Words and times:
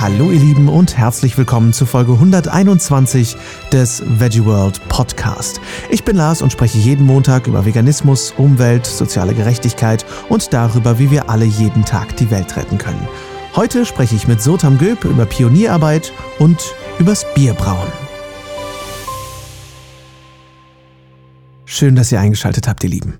Hallo 0.00 0.30
ihr 0.30 0.38
Lieben 0.38 0.68
und 0.68 0.96
herzlich 0.96 1.36
willkommen 1.36 1.72
zu 1.72 1.84
Folge 1.84 2.12
121 2.12 3.36
des 3.72 4.00
Veggie 4.06 4.44
World 4.44 4.80
Podcast. 4.88 5.60
Ich 5.90 6.04
bin 6.04 6.14
Lars 6.14 6.40
und 6.40 6.52
spreche 6.52 6.78
jeden 6.78 7.04
Montag 7.04 7.48
über 7.48 7.66
Veganismus, 7.66 8.32
Umwelt, 8.38 8.86
soziale 8.86 9.34
Gerechtigkeit 9.34 10.06
und 10.28 10.52
darüber, 10.52 11.00
wie 11.00 11.10
wir 11.10 11.28
alle 11.28 11.46
jeden 11.46 11.84
Tag 11.84 12.16
die 12.16 12.30
Welt 12.30 12.56
retten 12.56 12.78
können. 12.78 13.08
Heute 13.56 13.84
spreche 13.84 14.14
ich 14.14 14.28
mit 14.28 14.40
Sotam 14.40 14.78
Göb 14.78 15.04
über 15.04 15.26
Pionierarbeit 15.26 16.12
und 16.38 16.76
übers 17.00 17.26
Bierbrauen. 17.34 17.88
Schön, 21.64 21.96
dass 21.96 22.12
ihr 22.12 22.20
eingeschaltet 22.20 22.68
habt, 22.68 22.84
ihr 22.84 22.90
Lieben. 22.90 23.18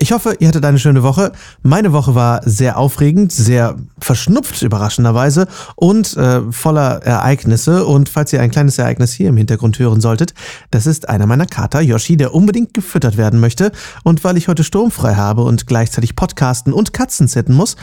Ich 0.00 0.12
hoffe, 0.12 0.36
ihr 0.38 0.46
hattet 0.46 0.64
eine 0.64 0.78
schöne 0.78 1.02
Woche. 1.02 1.32
Meine 1.62 1.92
Woche 1.92 2.14
war 2.14 2.40
sehr 2.44 2.78
aufregend, 2.78 3.32
sehr 3.32 3.74
verschnupft 3.98 4.62
überraschenderweise 4.62 5.48
und 5.74 6.16
äh, 6.16 6.40
voller 6.52 7.02
Ereignisse. 7.02 7.84
Und 7.84 8.08
falls 8.08 8.32
ihr 8.32 8.40
ein 8.40 8.52
kleines 8.52 8.78
Ereignis 8.78 9.12
hier 9.12 9.28
im 9.28 9.36
Hintergrund 9.36 9.76
hören 9.80 10.00
solltet, 10.00 10.34
das 10.70 10.86
ist 10.86 11.08
einer 11.08 11.26
meiner 11.26 11.46
Kater, 11.46 11.80
Yoshi, 11.80 12.16
der 12.16 12.32
unbedingt 12.32 12.74
gefüttert 12.74 13.16
werden 13.16 13.40
möchte. 13.40 13.72
Und 14.04 14.22
weil 14.22 14.36
ich 14.36 14.46
heute 14.46 14.62
sturmfrei 14.62 15.16
habe 15.16 15.42
und 15.42 15.66
gleichzeitig 15.66 16.14
podcasten 16.14 16.72
und 16.72 16.92
Katzen 16.92 17.26
zitten 17.26 17.54
muss, 17.54 17.74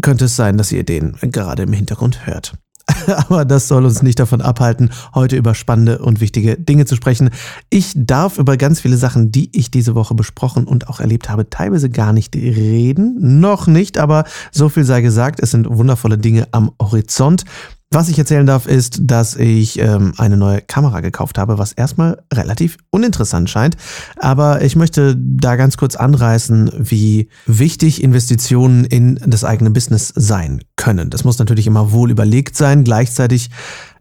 könnte 0.00 0.24
es 0.24 0.36
sein, 0.36 0.56
dass 0.56 0.72
ihr 0.72 0.84
den 0.84 1.18
gerade 1.20 1.64
im 1.64 1.74
Hintergrund 1.74 2.26
hört. 2.26 2.54
Aber 3.06 3.44
das 3.44 3.68
soll 3.68 3.84
uns 3.84 4.02
nicht 4.02 4.18
davon 4.18 4.40
abhalten, 4.40 4.90
heute 5.14 5.36
über 5.36 5.54
spannende 5.54 5.98
und 5.98 6.20
wichtige 6.20 6.56
Dinge 6.56 6.84
zu 6.84 6.96
sprechen. 6.96 7.30
Ich 7.70 7.92
darf 7.94 8.38
über 8.38 8.56
ganz 8.56 8.80
viele 8.80 8.96
Sachen, 8.96 9.30
die 9.30 9.50
ich 9.56 9.70
diese 9.70 9.94
Woche 9.94 10.14
besprochen 10.14 10.66
und 10.66 10.88
auch 10.88 11.00
erlebt 11.00 11.28
habe, 11.28 11.50
teilweise 11.50 11.90
gar 11.90 12.12
nicht 12.12 12.34
reden. 12.34 13.40
Noch 13.40 13.66
nicht, 13.66 13.98
aber 13.98 14.24
so 14.52 14.68
viel 14.68 14.84
sei 14.84 15.00
gesagt, 15.00 15.40
es 15.40 15.50
sind 15.50 15.68
wundervolle 15.68 16.18
Dinge 16.18 16.48
am 16.52 16.72
Horizont. 16.80 17.44
Was 17.90 18.10
ich 18.10 18.18
erzählen 18.18 18.44
darf, 18.44 18.66
ist, 18.66 18.98
dass 19.00 19.34
ich 19.34 19.78
ähm, 19.78 20.12
eine 20.18 20.36
neue 20.36 20.60
Kamera 20.60 21.00
gekauft 21.00 21.38
habe, 21.38 21.56
was 21.56 21.72
erstmal 21.72 22.22
relativ 22.30 22.76
uninteressant 22.90 23.48
scheint. 23.48 23.78
Aber 24.18 24.60
ich 24.60 24.76
möchte 24.76 25.16
da 25.16 25.56
ganz 25.56 25.78
kurz 25.78 25.96
anreißen, 25.96 26.70
wie 26.76 27.30
wichtig 27.46 28.02
Investitionen 28.02 28.84
in 28.84 29.18
das 29.26 29.42
eigene 29.42 29.70
Business 29.70 30.12
sein 30.14 30.60
können. 30.76 31.08
Das 31.08 31.24
muss 31.24 31.38
natürlich 31.38 31.66
immer 31.66 31.90
wohl 31.90 32.10
überlegt 32.10 32.56
sein. 32.56 32.84
Gleichzeitig 32.84 33.48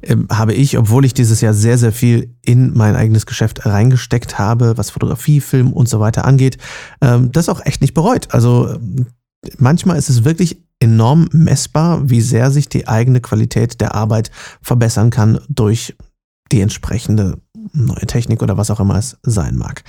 ähm, 0.04 0.28
habe 0.30 0.54
ich, 0.54 0.78
obwohl 0.78 1.06
ich 1.06 1.14
dieses 1.14 1.40
Jahr 1.40 1.54
sehr, 1.54 1.78
sehr 1.78 1.94
viel 1.94 2.36
in 2.42 2.76
mein 2.76 2.98
eigenes 2.98 3.26
Geschäft 3.26 3.66
reingesteckt 3.66 4.38
habe, 4.38 4.78
was 4.78 4.90
Fotografie, 4.90 5.40
Film 5.40 5.72
und 5.72 5.88
so 5.88 6.02
weiter 6.02 6.26
angeht, 6.26 6.58
ähm, 7.00 7.32
das 7.32 7.48
auch 7.48 7.66
echt 7.66 7.80
nicht 7.80 7.94
bereut. 7.94 8.34
Also 8.34 8.78
manchmal 9.58 9.98
ist 9.98 10.10
es 10.10 10.26
wirklich 10.26 10.67
enorm 10.80 11.28
messbar, 11.32 12.10
wie 12.10 12.22
sehr 12.22 12.52
sich 12.52 12.70
die 12.70 12.88
eigene 12.88 13.22
Qualität 13.22 13.82
der 13.82 13.96
Arbeit 13.96 14.32
verbessern 14.62 15.10
kann 15.10 15.40
durch 15.50 15.96
die 16.52 16.62
entsprechende 16.62 17.40
neue 17.74 18.06
Technik 18.06 18.42
oder 18.42 18.58
was 18.58 18.72
auch 18.72 18.80
immer 18.80 18.96
es 18.96 19.18
sein 19.24 19.56
mag. 19.58 19.84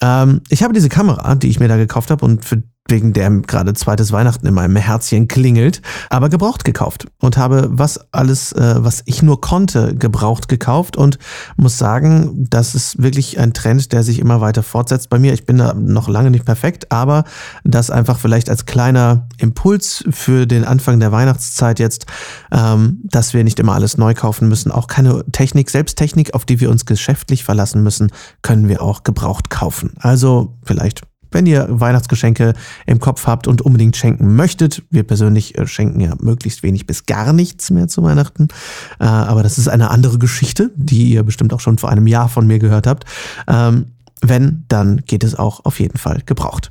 Ähm, 0.00 0.40
ich 0.48 0.62
habe 0.62 0.72
diese 0.72 0.88
Kamera, 0.88 1.34
die 1.34 1.48
ich 1.48 1.60
mir 1.60 1.68
da 1.68 1.76
gekauft 1.76 2.10
habe 2.10 2.24
und 2.24 2.44
für 2.44 2.62
wegen 2.90 3.12
der 3.12 3.30
gerade 3.30 3.74
zweites 3.74 4.12
Weihnachten 4.12 4.46
in 4.46 4.54
meinem 4.54 4.76
Herzchen 4.76 5.28
klingelt, 5.28 5.82
aber 6.08 6.28
gebraucht 6.28 6.64
gekauft 6.64 7.06
und 7.20 7.36
habe 7.36 7.68
was 7.70 8.12
alles, 8.12 8.52
äh, 8.52 8.76
was 8.78 9.02
ich 9.06 9.22
nur 9.22 9.40
konnte, 9.40 9.94
gebraucht 9.94 10.48
gekauft 10.48 10.96
und 10.96 11.18
muss 11.56 11.78
sagen, 11.78 12.46
das 12.50 12.74
ist 12.74 13.02
wirklich 13.02 13.38
ein 13.38 13.52
Trend, 13.52 13.92
der 13.92 14.02
sich 14.02 14.18
immer 14.18 14.40
weiter 14.40 14.62
fortsetzt 14.62 15.08
bei 15.08 15.18
mir. 15.18 15.32
Ich 15.32 15.46
bin 15.46 15.58
da 15.58 15.74
noch 15.74 16.08
lange 16.08 16.30
nicht 16.30 16.44
perfekt, 16.44 16.90
aber 16.92 17.24
das 17.64 17.90
einfach 17.90 18.18
vielleicht 18.18 18.50
als 18.50 18.66
kleiner 18.66 19.28
Impuls 19.38 20.04
für 20.10 20.46
den 20.46 20.64
Anfang 20.64 21.00
der 21.00 21.12
Weihnachtszeit 21.12 21.78
jetzt, 21.78 22.06
ähm, 22.52 23.00
dass 23.04 23.34
wir 23.34 23.44
nicht 23.44 23.58
immer 23.60 23.74
alles 23.74 23.96
neu 23.96 24.14
kaufen 24.14 24.48
müssen. 24.48 24.70
Auch 24.72 24.86
keine 24.86 25.24
Technik, 25.32 25.70
selbst 25.70 25.96
Technik, 25.96 26.34
auf 26.34 26.44
die 26.44 26.60
wir 26.60 26.70
uns 26.70 26.86
geschäftlich 26.86 27.44
verlassen 27.44 27.82
müssen, 27.82 28.10
können 28.42 28.68
wir 28.68 28.82
auch 28.82 29.04
gebraucht 29.04 29.50
kaufen. 29.50 29.94
Also 30.00 30.58
vielleicht 30.64 31.02
wenn 31.30 31.46
ihr 31.46 31.66
Weihnachtsgeschenke 31.68 32.54
im 32.86 33.00
Kopf 33.00 33.26
habt 33.26 33.46
und 33.46 33.62
unbedingt 33.62 33.96
schenken 33.96 34.34
möchtet. 34.34 34.82
Wir 34.90 35.02
persönlich 35.02 35.56
äh, 35.58 35.66
schenken 35.66 36.00
ja 36.00 36.14
möglichst 36.20 36.62
wenig 36.62 36.86
bis 36.86 37.06
gar 37.06 37.32
nichts 37.32 37.70
mehr 37.70 37.88
zu 37.88 38.02
Weihnachten. 38.02 38.48
Äh, 38.98 39.04
aber 39.04 39.42
das 39.42 39.58
ist 39.58 39.68
eine 39.68 39.90
andere 39.90 40.18
Geschichte, 40.18 40.70
die 40.76 41.10
ihr 41.10 41.22
bestimmt 41.22 41.52
auch 41.52 41.60
schon 41.60 41.78
vor 41.78 41.90
einem 41.90 42.06
Jahr 42.06 42.28
von 42.28 42.46
mir 42.46 42.58
gehört 42.58 42.86
habt. 42.86 43.04
Ähm, 43.48 43.86
wenn, 44.22 44.64
dann 44.68 44.98
geht 45.06 45.24
es 45.24 45.34
auch 45.34 45.64
auf 45.64 45.80
jeden 45.80 45.98
Fall 45.98 46.22
gebraucht. 46.26 46.70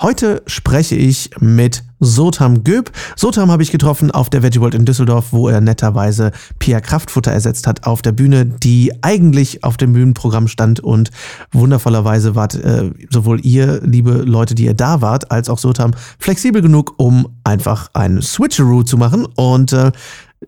Heute 0.00 0.42
spreche 0.46 0.96
ich 0.96 1.30
mit 1.38 1.84
Sotam 2.02 2.64
Göb. 2.64 2.90
Sotam 3.14 3.50
habe 3.52 3.62
ich 3.62 3.70
getroffen 3.70 4.10
auf 4.10 4.28
der 4.28 4.42
Veggie 4.42 4.60
World 4.60 4.74
in 4.74 4.84
Düsseldorf, 4.84 5.26
wo 5.30 5.48
er 5.48 5.60
netterweise 5.60 6.32
Pia 6.58 6.80
Kraftfutter 6.80 7.30
ersetzt 7.30 7.68
hat 7.68 7.86
auf 7.86 8.02
der 8.02 8.10
Bühne, 8.10 8.44
die 8.44 8.92
eigentlich 9.02 9.62
auf 9.62 9.76
dem 9.76 9.92
Bühnenprogramm 9.92 10.48
stand 10.48 10.80
und 10.80 11.10
wundervollerweise 11.52 12.34
wart 12.34 12.56
äh, 12.56 12.90
sowohl 13.08 13.40
ihr, 13.46 13.80
liebe 13.84 14.10
Leute, 14.10 14.56
die 14.56 14.64
ihr 14.64 14.74
da 14.74 15.00
wart, 15.00 15.30
als 15.30 15.48
auch 15.48 15.58
Sotam 15.58 15.92
flexibel 16.18 16.60
genug, 16.60 16.94
um 16.96 17.28
einfach 17.44 17.88
einen 17.94 18.20
Switcheroo 18.20 18.82
zu 18.82 18.96
machen 18.96 19.24
und 19.36 19.72
äh, 19.72 19.92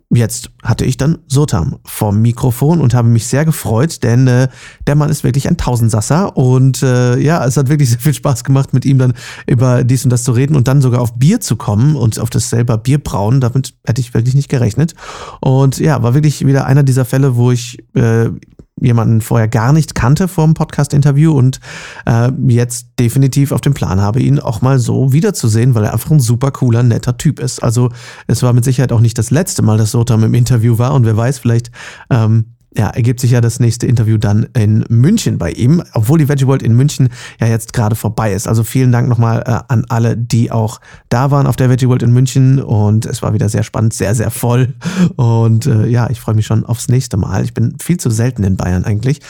Jetzt 0.09 0.51
hatte 0.63 0.85
ich 0.85 0.97
dann 0.97 1.19
Sotam 1.27 1.77
vom 1.83 2.21
Mikrofon 2.21 2.81
und 2.81 2.93
habe 2.93 3.07
mich 3.07 3.27
sehr 3.27 3.45
gefreut, 3.45 4.03
denn 4.03 4.27
äh, 4.27 4.47
der 4.87 4.95
Mann 4.95 5.09
ist 5.09 5.23
wirklich 5.23 5.47
ein 5.47 5.57
Tausendsasser 5.57 6.35
und 6.37 6.83
äh, 6.83 7.17
ja, 7.17 7.45
es 7.45 7.57
hat 7.57 7.69
wirklich 7.69 7.89
sehr 7.89 7.99
viel 7.99 8.13
Spaß 8.13 8.43
gemacht, 8.43 8.73
mit 8.73 8.85
ihm 8.85 8.97
dann 8.97 9.13
über 9.47 9.83
dies 9.83 10.03
und 10.03 10.09
das 10.09 10.23
zu 10.23 10.31
reden 10.31 10.55
und 10.55 10.67
dann 10.67 10.81
sogar 10.81 11.01
auf 11.01 11.13
Bier 11.15 11.39
zu 11.39 11.55
kommen 11.55 11.95
und 11.95 12.19
auf 12.19 12.29
das 12.29 12.49
selber 12.49 12.77
Bier 12.77 12.97
brauen. 12.97 13.41
Damit 13.41 13.73
hätte 13.85 14.01
ich 14.01 14.13
wirklich 14.13 14.35
nicht 14.35 14.49
gerechnet. 14.49 14.93
Und 15.41 15.79
ja, 15.79 16.01
war 16.03 16.13
wirklich 16.13 16.45
wieder 16.45 16.65
einer 16.65 16.83
dieser 16.83 17.05
Fälle, 17.05 17.35
wo 17.35 17.51
ich 17.51 17.79
äh, 17.95 18.29
jemanden 18.81 19.21
vorher 19.21 19.47
gar 19.47 19.71
nicht 19.71 19.95
kannte 19.95 20.27
vor 20.27 20.45
dem 20.45 20.53
Podcast-Interview 20.53 21.31
und 21.31 21.59
äh, 22.05 22.29
jetzt 22.47 22.87
definitiv 22.99 23.51
auf 23.51 23.61
dem 23.61 23.73
Plan 23.73 24.01
habe, 24.01 24.21
ihn 24.21 24.39
auch 24.39 24.61
mal 24.61 24.79
so 24.79 25.13
wiederzusehen, 25.13 25.75
weil 25.75 25.85
er 25.85 25.93
einfach 25.93 26.11
ein 26.11 26.19
super 26.19 26.51
cooler, 26.51 26.83
netter 26.83 27.17
Typ 27.17 27.39
ist. 27.39 27.63
Also 27.63 27.89
es 28.27 28.43
war 28.43 28.53
mit 28.53 28.65
Sicherheit 28.65 28.91
auch 28.91 28.99
nicht 28.99 29.17
das 29.17 29.31
letzte 29.31 29.61
Mal, 29.61 29.77
dass 29.77 29.91
Sotam 29.91 30.23
im 30.23 30.33
Interview 30.33 30.77
war 30.77 30.93
und 30.93 31.05
wer 31.05 31.15
weiß, 31.15 31.39
vielleicht 31.39 31.71
ähm, 32.09 32.54
ja, 32.77 32.89
ergibt 32.89 33.19
sich 33.19 33.31
ja 33.31 33.41
das 33.41 33.59
nächste 33.59 33.87
Interview 33.87 34.17
dann 34.17 34.47
in 34.53 34.85
München 34.89 35.37
bei 35.37 35.51
ihm, 35.51 35.83
obwohl 35.93 36.19
die 36.19 36.27
Veggie 36.27 36.47
World 36.47 36.63
in 36.63 36.75
München 36.75 37.09
ja 37.39 37.47
jetzt 37.47 37.73
gerade 37.73 37.95
vorbei 37.95 38.33
ist. 38.33 38.47
Also 38.47 38.63
vielen 38.63 38.91
Dank 38.91 39.07
nochmal 39.07 39.43
äh, 39.45 39.59
an 39.67 39.85
alle, 39.89 40.17
die 40.17 40.51
auch 40.51 40.81
da 41.09 41.31
waren 41.31 41.47
auf 41.47 41.55
der 41.55 41.69
Veggie 41.69 41.87
World 41.87 42.03
in 42.03 42.11
München 42.11 42.61
und 42.61 43.05
es 43.05 43.21
war 43.21 43.33
wieder 43.33 43.49
sehr 43.49 43.63
spannend, 43.63 43.93
sehr, 43.93 44.15
sehr 44.15 44.31
voll 44.31 44.73
und 45.15 45.65
äh, 45.65 45.87
ja, 45.87 46.09
ich 46.09 46.19
freue 46.19 46.35
mich 46.35 46.45
schon 46.45 46.65
aufs 46.65 46.89
nächste 46.89 47.17
Mal. 47.17 47.43
Ich 47.43 47.53
bin 47.53 47.77
viel 47.79 47.97
zu 47.97 48.09
selten 48.09 48.43
in 48.43 48.57
Bayern 48.57 48.85
eigentlich 48.85 49.21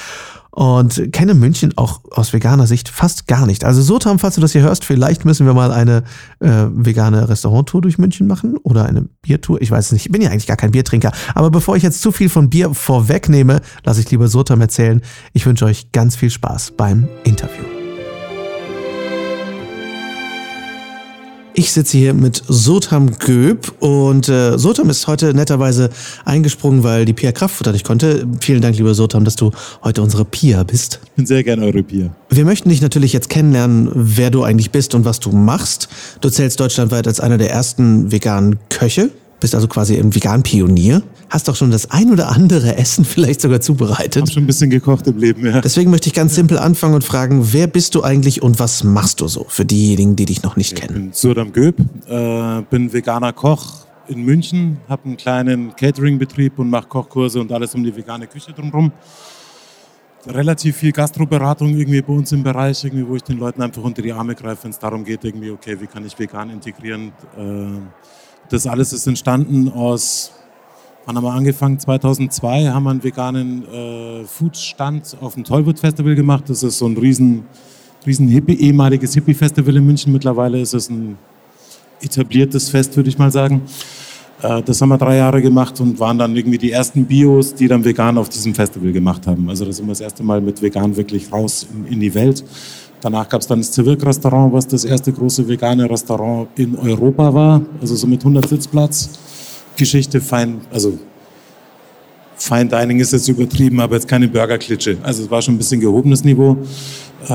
und 0.55 1.11
kenne 1.11 1.33
München 1.33 1.73
auch 1.75 1.99
aus 2.11 2.31
veganer 2.31 2.65
Sicht 2.65 2.87
fast 2.87 3.27
gar 3.27 3.45
nicht. 3.45 3.65
Also 3.65 3.81
so 3.81 3.99
Tom, 3.99 4.19
falls 4.19 4.35
du 4.35 4.41
das 4.41 4.53
hier 4.53 4.61
hörst, 4.61 4.85
vielleicht 4.85 5.25
müssen 5.25 5.45
wir 5.45 5.53
mal 5.53 5.71
eine 5.71 6.03
äh, 6.39 6.47
vegane 6.71 7.27
Restauranttour 7.27 7.81
durch 7.81 7.97
München 7.97 8.25
machen 8.25 8.55
oder 8.63 8.85
eine 8.85 9.01
Biertour. 9.21 9.61
Ich 9.61 9.69
weiß 9.69 9.87
es 9.87 9.91
nicht, 9.91 10.05
ich 10.05 10.11
bin 10.13 10.21
ja 10.21 10.29
eigentlich 10.29 10.47
gar 10.47 10.57
kein 10.57 10.71
Biertrinker. 10.71 11.11
Aber 11.33 11.51
bevor 11.51 11.75
ich 11.75 11.83
jetzt 11.83 12.01
zu 12.01 12.13
viel 12.13 12.29
von 12.29 12.49
Bier 12.49 12.73
vorwegnehme, 12.73 13.59
lasse 13.83 13.99
ich 13.99 14.09
lieber 14.09 14.29
Sotam 14.29 14.61
erzählen. 14.61 15.01
Ich 15.33 15.45
wünsche 15.45 15.65
euch 15.65 15.91
ganz 15.91 16.15
viel 16.15 16.29
Spaß 16.29 16.71
beim 16.77 17.09
Interview. 17.25 17.74
Ich 21.65 21.71
sitze 21.71 21.97
hier 21.97 22.13
mit 22.13 22.43
Sotam 22.47 23.17
Göb 23.17 23.73
und 23.79 24.29
äh, 24.29 24.55
Sotam 24.55 24.91
ist 24.91 25.07
heute 25.07 25.33
netterweise 25.33 25.89
eingesprungen, 26.23 26.83
weil 26.83 27.05
die 27.05 27.13
Pia 27.13 27.31
Kraftfutter 27.31 27.71
nicht 27.71 27.83
konnte. 27.83 28.27
Vielen 28.39 28.61
Dank, 28.61 28.77
lieber 28.77 28.93
Sotam, 28.93 29.25
dass 29.25 29.35
du 29.35 29.49
heute 29.83 30.03
unsere 30.03 30.25
Pia 30.25 30.61
bist. 30.61 30.99
Ich 31.03 31.11
bin 31.13 31.25
sehr 31.25 31.43
gerne 31.43 31.65
eure 31.65 31.81
Pia. 31.81 32.11
Wir 32.29 32.45
möchten 32.45 32.69
dich 32.69 32.83
natürlich 32.83 33.13
jetzt 33.13 33.31
kennenlernen, 33.31 33.89
wer 33.95 34.29
du 34.29 34.43
eigentlich 34.43 34.69
bist 34.69 34.93
und 34.93 35.05
was 35.05 35.19
du 35.19 35.31
machst. 35.31 35.89
Du 36.21 36.29
zählst 36.29 36.59
deutschlandweit 36.59 37.07
als 37.07 37.19
einer 37.19 37.39
der 37.39 37.49
ersten 37.49 38.11
veganen 38.11 38.59
Köche. 38.69 39.09
Bist 39.45 39.53
also 39.53 39.67
quasi 39.67 39.95
ein 39.95 40.15
Vegan-Pionier. 40.15 41.03
Hast 41.29 41.47
doch 41.47 41.55
schon 41.55 41.69
das 41.69 41.91
ein 41.91 42.11
oder 42.11 42.29
andere 42.31 42.77
Essen 42.77 43.05
vielleicht 43.05 43.41
sogar 43.41 43.61
zubereitet. 43.61 44.23
Hab 44.23 44.31
schon 44.31 44.41
ein 44.41 44.47
bisschen 44.47 44.71
gekocht 44.71 45.05
im 45.05 45.19
Leben, 45.19 45.45
ja. 45.45 45.61
Deswegen 45.61 45.91
möchte 45.91 46.07
ich 46.07 46.15
ganz 46.15 46.33
simpel 46.33 46.57
anfangen 46.57 46.95
und 46.95 47.03
fragen, 47.03 47.53
wer 47.53 47.67
bist 47.67 47.93
du 47.93 48.01
eigentlich 48.01 48.41
und 48.41 48.57
was 48.57 48.83
machst 48.83 49.21
du 49.21 49.27
so 49.27 49.45
für 49.47 49.63
diejenigen, 49.63 50.15
die 50.15 50.25
dich 50.25 50.41
noch 50.41 50.55
nicht 50.55 50.75
kennen? 50.75 50.95
Ich 50.95 51.01
bin 51.03 51.13
Surdam 51.13 51.53
Göb, 51.53 51.79
äh, 52.07 52.63
bin 52.71 52.91
veganer 52.91 53.33
Koch 53.33 53.85
in 54.07 54.23
München, 54.23 54.79
habe 54.89 55.05
einen 55.05 55.17
kleinen 55.17 55.75
Catering-Betrieb 55.75 56.57
und 56.57 56.71
mache 56.71 56.87
Kochkurse 56.87 57.39
und 57.39 57.51
alles 57.51 57.75
um 57.75 57.83
die 57.83 57.95
vegane 57.95 58.25
Küche 58.25 58.51
drumherum. 58.51 58.91
Relativ 60.25 60.77
viel 60.77 60.91
Gastroberatung 60.91 61.77
irgendwie 61.77 62.01
bei 62.01 62.13
uns 62.13 62.31
im 62.31 62.41
Bereich, 62.41 62.83
irgendwie, 62.83 63.07
wo 63.07 63.15
ich 63.15 63.21
den 63.21 63.37
Leuten 63.37 63.61
einfach 63.61 63.83
unter 63.83 64.01
die 64.01 64.11
Arme 64.11 64.33
greife, 64.33 64.63
wenn 64.63 64.71
es 64.71 64.79
darum 64.79 65.05
geht, 65.05 65.23
irgendwie, 65.23 65.51
okay, 65.51 65.79
wie 65.79 65.85
kann 65.85 66.03
ich 66.03 66.17
vegan 66.17 66.49
integrieren? 66.49 67.11
Äh, 67.37 67.81
das 68.49 68.67
alles 68.67 68.93
ist 68.93 69.07
entstanden 69.07 69.69
aus, 69.69 70.31
wann 71.05 71.15
haben 71.15 71.23
wir 71.23 71.33
angefangen? 71.33 71.79
2002 71.79 72.67
haben 72.69 72.83
wir 72.83 72.91
einen 72.91 73.03
veganen 73.03 73.63
äh, 73.67 74.25
Foodstand 74.25 75.17
auf 75.21 75.35
dem 75.35 75.43
Tollwood 75.43 75.79
Festival 75.79 76.15
gemacht. 76.15 76.45
Das 76.47 76.63
ist 76.63 76.77
so 76.77 76.87
ein 76.87 76.97
riesen, 76.97 77.45
riesen 78.05 78.27
Hippie, 78.27 78.55
ehemaliges 78.55 79.13
Hippie-Festival 79.13 79.77
in 79.77 79.85
München. 79.85 80.13
Mittlerweile 80.13 80.59
ist 80.59 80.73
es 80.73 80.89
ein 80.89 81.17
etabliertes 82.01 82.69
Fest, 82.69 82.95
würde 82.95 83.09
ich 83.09 83.17
mal 83.17 83.31
sagen. 83.31 83.61
Äh, 84.41 84.61
das 84.63 84.81
haben 84.81 84.89
wir 84.89 84.97
drei 84.97 85.17
Jahre 85.17 85.41
gemacht 85.41 85.79
und 85.79 85.99
waren 85.99 86.17
dann 86.17 86.35
irgendwie 86.35 86.57
die 86.57 86.71
ersten 86.71 87.05
Bios, 87.05 87.55
die 87.55 87.67
dann 87.67 87.83
vegan 87.83 88.17
auf 88.17 88.29
diesem 88.29 88.53
Festival 88.53 88.91
gemacht 88.91 89.25
haben. 89.27 89.49
Also 89.49 89.65
da 89.65 89.71
sind 89.71 89.85
wir 89.85 89.91
das 89.91 90.01
erste 90.01 90.23
Mal 90.23 90.41
mit 90.41 90.61
vegan 90.61 90.95
wirklich 90.95 91.31
raus 91.31 91.67
in, 91.73 91.93
in 91.93 91.99
die 91.99 92.13
Welt. 92.13 92.43
Danach 93.01 93.29
gab 93.29 93.41
es 93.41 93.47
dann 93.47 93.59
das 93.59 93.71
Zirk-Restaurant, 93.71 94.53
was 94.53 94.67
das 94.67 94.85
erste 94.85 95.11
große 95.11 95.47
vegane 95.47 95.89
Restaurant 95.89 96.47
in 96.55 96.77
Europa 96.77 97.33
war. 97.33 97.61
Also 97.81 97.95
so 97.95 98.07
mit 98.07 98.21
100 98.21 98.47
Sitzplatz. 98.47 99.09
Geschichte 99.75 100.21
fein, 100.21 100.61
also 100.71 100.97
Fine 102.37 102.67
Dining 102.67 102.99
ist 102.99 103.13
jetzt 103.13 103.27
übertrieben, 103.27 103.79
aber 103.79 103.95
jetzt 103.95 104.07
keine 104.07 104.27
Burgerklitsche. 104.27 104.97
Also 105.01 105.23
es 105.23 105.31
war 105.31 105.41
schon 105.41 105.55
ein 105.55 105.57
bisschen 105.57 105.79
gehobenes 105.79 106.23
Niveau. 106.23 106.57
Äh, 107.23 107.27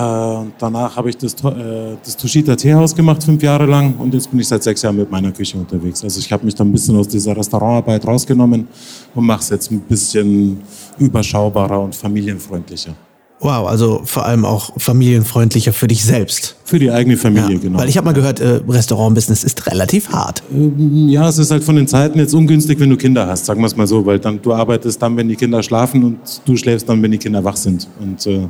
danach 0.58 0.94
habe 0.96 1.08
ich 1.08 1.16
das, 1.16 1.34
äh, 1.34 1.96
das 2.04 2.16
Toshita 2.16 2.54
Teehaus 2.54 2.94
gemacht, 2.94 3.24
fünf 3.24 3.42
Jahre 3.42 3.66
lang. 3.66 3.94
Und 3.98 4.12
jetzt 4.14 4.30
bin 4.30 4.38
ich 4.40 4.48
seit 4.48 4.62
sechs 4.62 4.82
Jahren 4.82 4.96
mit 4.96 5.10
meiner 5.10 5.32
Küche 5.32 5.56
unterwegs. 5.56 6.04
Also 6.04 6.20
ich 6.20 6.30
habe 6.30 6.44
mich 6.44 6.54
dann 6.54 6.68
ein 6.68 6.72
bisschen 6.72 6.96
aus 6.96 7.08
dieser 7.08 7.36
Restaurantarbeit 7.36 8.06
rausgenommen 8.06 8.68
und 9.14 9.26
mache 9.26 9.40
es 9.40 9.48
jetzt 9.48 9.70
ein 9.70 9.80
bisschen 9.80 10.60
überschaubarer 10.98 11.80
und 11.80 11.94
familienfreundlicher. 11.94 12.94
Wow, 13.42 13.66
also 13.66 14.02
vor 14.04 14.26
allem 14.26 14.44
auch 14.44 14.72
familienfreundlicher 14.76 15.72
für 15.72 15.88
dich 15.88 16.04
selbst. 16.04 16.56
Für 16.64 16.78
die 16.78 16.90
eigene 16.90 17.16
Familie, 17.16 17.54
ja, 17.54 17.58
genau. 17.58 17.78
Weil 17.78 17.88
ich 17.88 17.96
habe 17.96 18.04
mal 18.04 18.12
gehört, 18.12 18.38
äh, 18.38 18.60
Restaurantbusiness 18.68 19.44
ist 19.44 19.66
relativ 19.66 20.10
hart. 20.10 20.42
Ähm, 20.52 21.08
ja, 21.08 21.26
es 21.26 21.38
ist 21.38 21.50
halt 21.50 21.64
von 21.64 21.76
den 21.76 21.88
Zeiten 21.88 22.18
jetzt 22.18 22.34
ungünstig, 22.34 22.78
wenn 22.80 22.90
du 22.90 22.98
Kinder 22.98 23.26
hast, 23.26 23.46
sagen 23.46 23.60
wir 23.60 23.66
es 23.66 23.76
mal 23.76 23.86
so, 23.86 24.04
weil 24.04 24.18
dann 24.18 24.42
du 24.42 24.52
arbeitest 24.52 25.00
dann, 25.00 25.16
wenn 25.16 25.28
die 25.28 25.36
Kinder 25.36 25.62
schlafen 25.62 26.04
und 26.04 26.18
du 26.44 26.54
schläfst 26.54 26.86
dann, 26.86 27.02
wenn 27.02 27.12
die 27.12 27.18
Kinder 27.18 27.42
wach 27.42 27.56
sind. 27.56 27.88
Und 27.98 28.26
äh, 28.26 28.46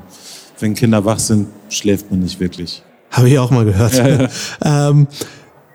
wenn 0.58 0.74
Kinder 0.74 1.04
wach 1.04 1.20
sind, 1.20 1.46
schläft 1.68 2.10
man 2.10 2.20
nicht 2.20 2.40
wirklich. 2.40 2.82
Habe 3.12 3.28
ich 3.28 3.38
auch 3.38 3.52
mal 3.52 3.64
gehört. 3.64 3.94
Ja, 3.94 4.08
ja. 4.08 4.28
ähm, 4.90 5.06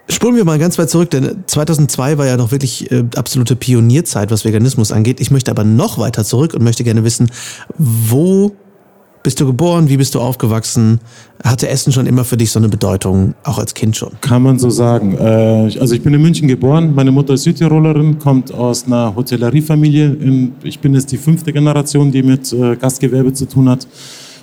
Spulen 0.07 0.35
wir 0.35 0.45
mal 0.45 0.59
ganz 0.59 0.77
weit 0.77 0.91
zurück, 0.91 1.09
denn 1.09 1.45
2002 1.47 2.19
war 2.19 2.27
ja 2.27 2.37
noch 2.37 2.51
wirklich 2.51 2.91
äh, 2.91 3.05
absolute 3.15 3.55
Pionierzeit, 3.55 4.29
was 4.29 4.45
Veganismus 4.45 4.91
angeht. 4.91 5.19
Ich 5.19 5.31
möchte 5.31 5.49
aber 5.49 5.63
noch 5.63 5.97
weiter 5.97 6.23
zurück 6.23 6.53
und 6.53 6.63
möchte 6.63 6.83
gerne 6.83 7.03
wissen, 7.03 7.31
wo 7.77 8.51
bist 9.25 9.41
du 9.41 9.47
geboren? 9.47 9.89
Wie 9.89 9.97
bist 9.97 10.13
du 10.13 10.19
aufgewachsen? 10.19 10.99
Hatte 11.43 11.67
Essen 11.67 11.91
schon 11.91 12.05
immer 12.05 12.23
für 12.23 12.37
dich 12.37 12.51
so 12.51 12.59
eine 12.59 12.69
Bedeutung, 12.69 13.33
auch 13.43 13.57
als 13.57 13.73
Kind 13.73 13.97
schon? 13.97 14.11
Kann 14.21 14.43
man 14.43 14.59
so 14.59 14.69
sagen. 14.69 15.17
Äh, 15.17 15.79
also 15.79 15.95
ich 15.95 16.03
bin 16.03 16.13
in 16.13 16.21
München 16.21 16.47
geboren. 16.47 16.93
Meine 16.93 17.11
Mutter 17.11 17.33
ist 17.33 17.41
Südtirolerin, 17.41 18.19
kommt 18.19 18.53
aus 18.53 18.85
einer 18.85 19.15
Hotelleriefamilie. 19.15 20.51
Ich 20.61 20.79
bin 20.79 20.93
jetzt 20.93 21.11
die 21.11 21.17
fünfte 21.17 21.51
Generation, 21.51 22.11
die 22.11 22.21
mit 22.21 22.53
äh, 22.53 22.75
Gastgewerbe 22.75 23.33
zu 23.33 23.47
tun 23.47 23.67
hat. 23.67 23.87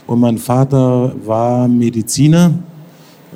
Und 0.09 0.19
mein 0.19 0.37
Vater 0.37 1.15
war 1.25 1.69
Mediziner, 1.69 2.51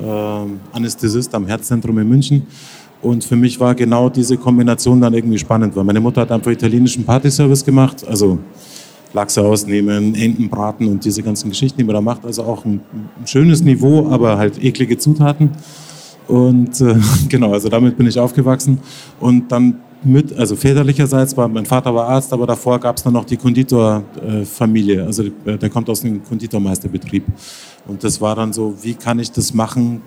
äh, 0.01 0.75
Anästhesist 0.75 1.33
am 1.33 1.47
Herzzentrum 1.47 1.97
in 1.99 2.09
München. 2.09 2.45
Und 3.01 3.23
für 3.23 3.37
mich 3.37 3.57
war 3.57 3.73
genau 3.73 4.09
diese 4.09 4.35
Kombination 4.35 4.99
dann 4.99 5.13
irgendwie 5.13 5.39
spannend, 5.39 5.77
weil 5.77 5.85
meine 5.85 6.01
Mutter 6.01 6.19
hat 6.21 6.31
einfach 6.33 6.51
italienischen 6.51 7.05
Partyservice 7.05 7.63
gemacht. 7.63 8.05
Also 8.05 8.37
Lachse 9.17 9.41
ausnehmen, 9.41 10.15
Enten 10.15 10.47
braten 10.49 10.87
und 10.87 11.03
diese 11.03 11.23
ganzen 11.23 11.49
Geschichten, 11.49 11.77
die 11.79 11.83
man 11.83 11.95
da 11.95 12.01
macht. 12.01 12.25
Also 12.25 12.43
auch 12.43 12.63
ein, 12.65 12.81
schönes 13.25 13.61
Niveau, 13.63 14.07
aber 14.09 14.37
halt 14.37 14.63
eklige 14.63 14.97
Zutaten. 14.97 15.51
Und 16.27 16.79
äh, 16.81 16.95
genau, 17.29 17.51
also 17.53 17.67
damit 17.69 17.97
bin 17.97 18.07
ich 18.07 18.19
aufgewachsen. 18.19 18.79
Und 19.19 19.51
dann 19.51 19.79
mit, 20.03 20.37
also 20.37 20.55
väterlicherseits 20.55 21.35
war, 21.35 21.47
mein 21.47 21.65
Vater 21.65 21.93
war 21.93 22.07
Arzt, 22.09 22.31
aber 22.31 22.45
davor 22.45 22.79
gab 22.79 22.97
es 22.97 23.03
dann 23.03 23.13
noch 23.13 23.25
die 23.25 23.37
Konditorfamilie. 23.37 25.03
also 25.03 25.23
der 25.45 25.69
kommt 25.69 25.89
aus 25.89 26.01
dem 26.01 26.23
Konditormeisterbetrieb. 26.23 27.23
Und 27.87 28.03
das 28.03 28.21
war 28.21 28.35
dann 28.35 28.53
so, 28.53 28.75
wie 28.81 28.93
kann 28.93 29.17
ich 29.17 29.31
das 29.31 29.53
machen, 29.53 30.01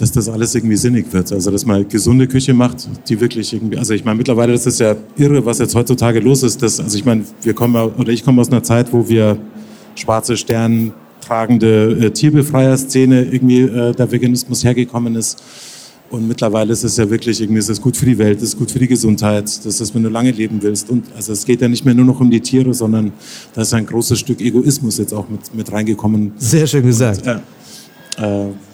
dass 0.00 0.12
das 0.12 0.28
alles 0.28 0.54
irgendwie 0.54 0.76
sinnig 0.76 1.12
wird. 1.12 1.30
Also, 1.30 1.50
dass 1.50 1.66
man 1.66 1.86
gesunde 1.86 2.26
Küche 2.26 2.54
macht, 2.54 2.88
die 3.08 3.20
wirklich 3.20 3.52
irgendwie, 3.52 3.76
also 3.76 3.92
ich 3.92 4.04
meine, 4.04 4.16
mittlerweile 4.16 4.54
ist 4.54 4.66
es 4.66 4.78
ja 4.78 4.96
irre, 5.16 5.44
was 5.44 5.58
jetzt 5.58 5.74
heutzutage 5.74 6.20
los 6.20 6.42
ist. 6.42 6.62
Dass, 6.62 6.80
also 6.80 6.96
ich 6.96 7.04
meine, 7.04 7.24
wir 7.42 7.52
kommen, 7.52 7.76
oder 7.76 8.10
ich 8.10 8.24
komme 8.24 8.40
aus 8.40 8.48
einer 8.48 8.62
Zeit, 8.62 8.92
wo 8.92 9.08
wir 9.08 9.36
schwarze 9.94 10.36
Sterne 10.36 10.92
tragende 11.20 12.06
äh, 12.06 12.10
Tierbefreierszene 12.10 13.24
irgendwie 13.24 13.60
äh, 13.60 13.92
der 13.92 14.10
Veganismus 14.10 14.64
hergekommen 14.64 15.16
ist. 15.16 15.42
Und 16.10 16.26
mittlerweile 16.26 16.72
ist 16.72 16.82
es 16.82 16.96
ja 16.96 17.08
wirklich 17.08 17.40
irgendwie, 17.40 17.60
ist 17.60 17.68
es 17.68 17.80
gut 17.80 17.96
für 17.96 18.06
die 18.06 18.18
Welt, 18.18 18.42
ist 18.42 18.58
gut 18.58 18.72
für 18.72 18.80
die 18.80 18.88
Gesundheit, 18.88 19.44
das 19.44 19.80
ist, 19.80 19.94
wenn 19.94 20.02
du 20.02 20.08
lange 20.08 20.32
leben 20.32 20.60
willst. 20.60 20.90
Und 20.90 21.04
also 21.14 21.32
es 21.32 21.44
geht 21.44 21.60
ja 21.60 21.68
nicht 21.68 21.84
mehr 21.84 21.94
nur 21.94 22.04
noch 22.04 22.18
um 22.20 22.30
die 22.30 22.40
Tiere, 22.40 22.74
sondern 22.74 23.12
da 23.54 23.60
ist 23.60 23.72
ein 23.74 23.86
großes 23.86 24.18
Stück 24.18 24.40
Egoismus 24.40 24.98
jetzt 24.98 25.14
auch 25.14 25.28
mit, 25.28 25.54
mit 25.54 25.70
reingekommen. 25.70 26.32
Sehr 26.36 26.66
schön 26.66 26.84
gesagt. 26.84 27.22
Und, 27.22 27.28
äh, 27.28 27.38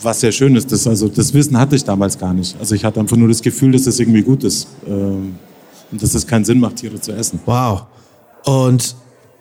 was 0.02 0.20
sehr 0.20 0.32
schön 0.32 0.56
ist. 0.56 0.72
Das, 0.72 0.86
also 0.86 1.08
das 1.08 1.32
Wissen 1.34 1.58
hatte 1.58 1.76
ich 1.76 1.84
damals 1.84 2.18
gar 2.18 2.34
nicht. 2.34 2.56
Also 2.58 2.74
ich 2.74 2.84
hatte 2.84 3.00
einfach 3.00 3.16
nur 3.16 3.28
das 3.28 3.42
Gefühl, 3.42 3.72
dass 3.72 3.84
das 3.84 3.98
irgendwie 3.98 4.22
gut 4.22 4.44
ist 4.44 4.68
äh, 4.86 4.90
und 4.90 6.02
dass 6.02 6.14
es 6.14 6.26
keinen 6.26 6.44
Sinn 6.44 6.60
macht, 6.60 6.76
Tiere 6.76 7.00
zu 7.00 7.12
essen. 7.12 7.40
Wow. 7.46 7.84
Und 8.44 8.96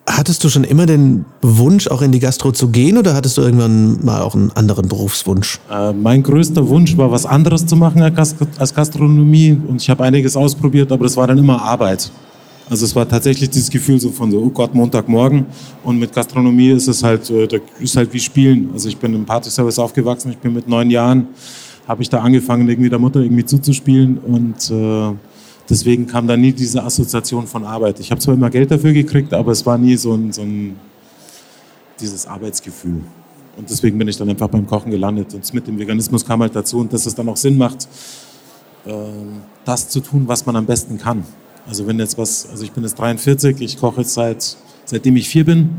hattest 0.07 0.44
du 0.44 0.50
schon 0.50 0.63
immer 0.63 0.86
den 0.86 1.25
Wunsch, 1.42 1.88
auch 1.88 2.02
in 2.02 2.12
die 2.12 2.19
Gastro 2.19 2.52
zu 2.52 2.69
gehen 2.69 2.98
oder 2.98 3.16
hattest 3.16 3.38
du 3.38 3.42
irgendwann 3.42 4.04
mal 4.06 4.22
auch 4.22 4.36
einen 4.36 4.52
anderen 4.52 4.88
Berufswunsch? 4.88 5.60
Äh, 5.72 5.94
mein 5.94 6.24
größter 6.24 6.68
Wunsch 6.68 6.98
war, 6.98 7.12
was 7.12 7.25
anderes 7.25 7.66
zu 7.66 7.75
machen 7.75 8.02
als 8.02 8.74
Gastronomie 8.74 9.60
und 9.68 9.81
ich 9.81 9.90
habe 9.90 10.04
einiges 10.04 10.38
ausprobiert, 10.38 10.92
aber 10.92 11.06
das 11.06 11.18
war 11.18 11.28
dann 11.28 11.38
immer 11.38 11.62
Arbeit. 11.62 12.12
Also 12.67 12.85
es 12.85 12.95
war 12.95 13.07
tatsächlich 13.07 13.50
dieses 13.50 13.69
Gefühl 13.69 14.00
so 14.00 14.09
von 14.09 14.31
so, 14.31 14.39
oh 14.39 14.50
Gott, 14.50 14.73
Montagmorgen. 14.73 15.45
Und 15.83 16.00
mit 16.00 16.13
Gastronomie 16.13 16.71
ist 16.71 16.88
es 16.88 17.03
halt, 17.03 17.29
äh, 17.29 17.47
ist 17.79 17.95
halt 17.95 18.12
wie 18.13 18.19
Spielen. 18.19 18.69
Also 18.73 18.89
ich 18.89 18.97
bin 18.97 19.13
im 19.13 19.25
Partyservice 19.25 19.77
aufgewachsen, 19.77 20.31
ich 20.31 20.38
bin 20.38 20.53
mit 20.53 20.67
neun 20.67 20.89
Jahren, 20.89 21.27
habe 21.88 22.01
ich 22.01 22.09
da 22.09 22.21
angefangen, 22.21 22.67
irgendwie 22.67 22.89
der 22.89 22.97
Mutter 22.97 23.19
irgendwie 23.19 23.45
zuzuspielen 23.45 24.17
und 24.17 24.71
äh, 24.71 25.15
deswegen 25.69 26.07
kam 26.07 26.27
da 26.27 26.35
nie 26.35 26.51
diese 26.51 26.83
Assoziation 26.83 27.45
von 27.45 27.63
Arbeit. 27.63 28.00
Ich 28.00 28.09
habe 28.09 28.19
zwar 28.19 28.33
immer 28.33 28.50
Geld 28.50 28.71
dafür 28.71 28.94
gekriegt, 28.94 29.31
aber 29.33 29.51
es 29.51 29.63
war 29.65 29.77
nie 29.77 29.95
so 29.95 30.13
ein, 30.13 30.33
so 30.33 30.41
ein 30.41 30.75
dieses 32.00 32.25
Arbeitsgefühl. 32.25 33.01
Und 33.57 33.69
deswegen 33.69 33.97
bin 33.97 34.07
ich 34.07 34.18
dann 34.18 34.27
einfach 34.27 34.50
beim 34.50 34.65
Kochen 34.65 34.91
gelandet. 34.91 35.33
Und 35.33 35.53
mit 35.53 35.68
dem 35.68 35.79
Veganismus 35.79 36.25
kam 36.25 36.41
halt 36.41 36.56
dazu 36.56 36.79
und 36.79 36.91
dass 36.91 37.06
es 37.06 37.15
dann 37.15 37.29
auch 37.29 37.38
Sinn 37.38 37.57
macht, 37.57 37.88
äh, 38.85 38.91
das 39.63 39.88
zu 39.88 40.01
tun, 40.01 40.23
was 40.25 40.45
man 40.45 40.56
am 40.56 40.65
besten 40.65 40.97
kann. 40.97 41.23
Also 41.67 41.88
wenn 41.88 42.00
jetzt 42.00 42.17
was, 42.17 42.47
also 42.50 42.63
ich 42.63 42.71
bin 42.71 42.83
jetzt 42.83 43.00
43, 43.00 43.59
ich 43.62 43.77
koche 43.77 44.01
jetzt 44.01 44.13
seit, 44.13 44.56
seitdem 44.85 45.15
ich 45.15 45.27
vier 45.27 45.45
bin. 45.45 45.69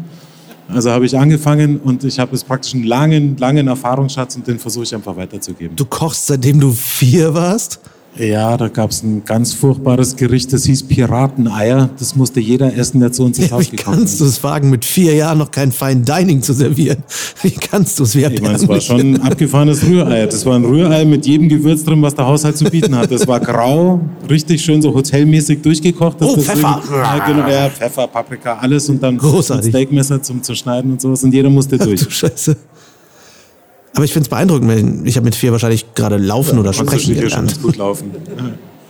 Also 0.68 0.90
habe 0.90 1.06
ich 1.06 1.16
angefangen 1.16 1.78
und 1.78 2.02
ich 2.02 2.18
habe 2.18 2.32
jetzt 2.32 2.46
praktisch 2.46 2.74
einen 2.74 2.84
langen, 2.84 3.36
langen 3.36 3.68
Erfahrungsschatz 3.68 4.34
und 4.34 4.46
den 4.48 4.58
versuche 4.58 4.82
ich 4.82 4.94
einfach 4.94 5.16
weiterzugeben. 5.16 5.76
Du 5.76 5.84
kochst 5.84 6.26
seitdem 6.26 6.58
du 6.58 6.72
vier 6.72 7.32
warst? 7.34 7.80
Ja, 8.18 8.56
da 8.56 8.68
gab 8.68 8.90
es 8.90 9.02
ein 9.02 9.24
ganz 9.24 9.52
furchtbares 9.52 10.16
Gericht, 10.16 10.52
das 10.52 10.64
hieß 10.64 10.85
Pirateneier. 10.85 11.90
Das 11.99 12.16
musste 12.16 12.40
jeder 12.40 12.75
essen, 12.75 13.00
der 13.00 13.12
zu 13.12 13.25
uns 13.25 13.38
ins 13.38 13.52
Haus 13.52 13.70
gekommen 13.70 13.99
ist. 14.04 14.12
Wie 14.12 14.16
kannst 14.16 14.20
du 14.20 14.25
es 14.25 14.42
wagen, 14.42 14.70
mit 14.70 14.85
vier 14.85 15.14
Jahren 15.14 15.38
noch 15.38 15.50
kein 15.50 15.70
Fine 15.70 16.02
Dining 16.02 16.40
zu 16.40 16.54
servieren? 16.54 17.02
Wie 17.42 17.50
kannst 17.50 17.99
du 17.99 18.04
es? 18.04 18.14
Ich 18.14 18.40
meine, 18.40 18.54
es 18.54 18.66
war 18.66 18.80
schon 18.80 19.00
ein 19.00 19.23
abgefahrenes 19.23 19.85
Rührei. 19.85 20.26
Das 20.26 20.46
war 20.46 20.56
ein 20.56 20.64
Rührei 20.64 21.04
mit 21.04 21.26
jedem 21.26 21.49
Gewürz 21.49 21.85
drin, 21.85 22.00
was 22.00 22.14
der 22.14 22.26
Haushalt 22.26 22.56
zu 22.56 22.64
bieten 22.64 22.96
hat. 22.96 23.11
Das 23.11 23.26
war 23.26 23.40
grau, 23.40 24.00
richtig 24.30 24.64
schön 24.64 24.80
so 24.80 24.94
hotelmäßig 24.94 25.61
durchgekocht. 25.62 26.16
oh, 26.20 26.37
Pfeffer! 26.37 26.82
Ja, 26.90 27.26
genau, 27.26 27.49
ja, 27.49 27.68
Pfeffer, 27.68 28.06
Paprika, 28.06 28.56
alles 28.56 28.88
und 28.88 29.02
dann 29.02 29.18
Großartig. 29.18 29.66
ein 29.66 29.70
Steakmesser 29.70 30.23
zum 30.23 30.42
Zerschneiden 30.42 30.92
und 30.92 31.00
sowas. 31.00 31.23
Und 31.23 31.35
jeder 31.35 31.50
musste 31.50 31.76
durch. 31.76 32.00
Ach, 32.02 32.06
du 32.06 32.11
Scheiße. 32.11 32.56
Aber 33.96 34.04
ich 34.04 34.12
finde 34.12 34.26
es 34.26 34.28
beeindruckend. 34.28 35.06
Ich 35.08 35.16
habe 35.16 35.24
mit 35.24 35.34
vier 35.34 35.52
wahrscheinlich 35.52 35.94
gerade 35.94 36.18
laufen 36.18 36.54
ja, 36.54 36.60
oder 36.60 36.72
sprechen 36.72 37.14
gelernt. 37.14 37.52
Schon 37.52 37.62
gut 37.62 37.76
laufen. 37.76 38.10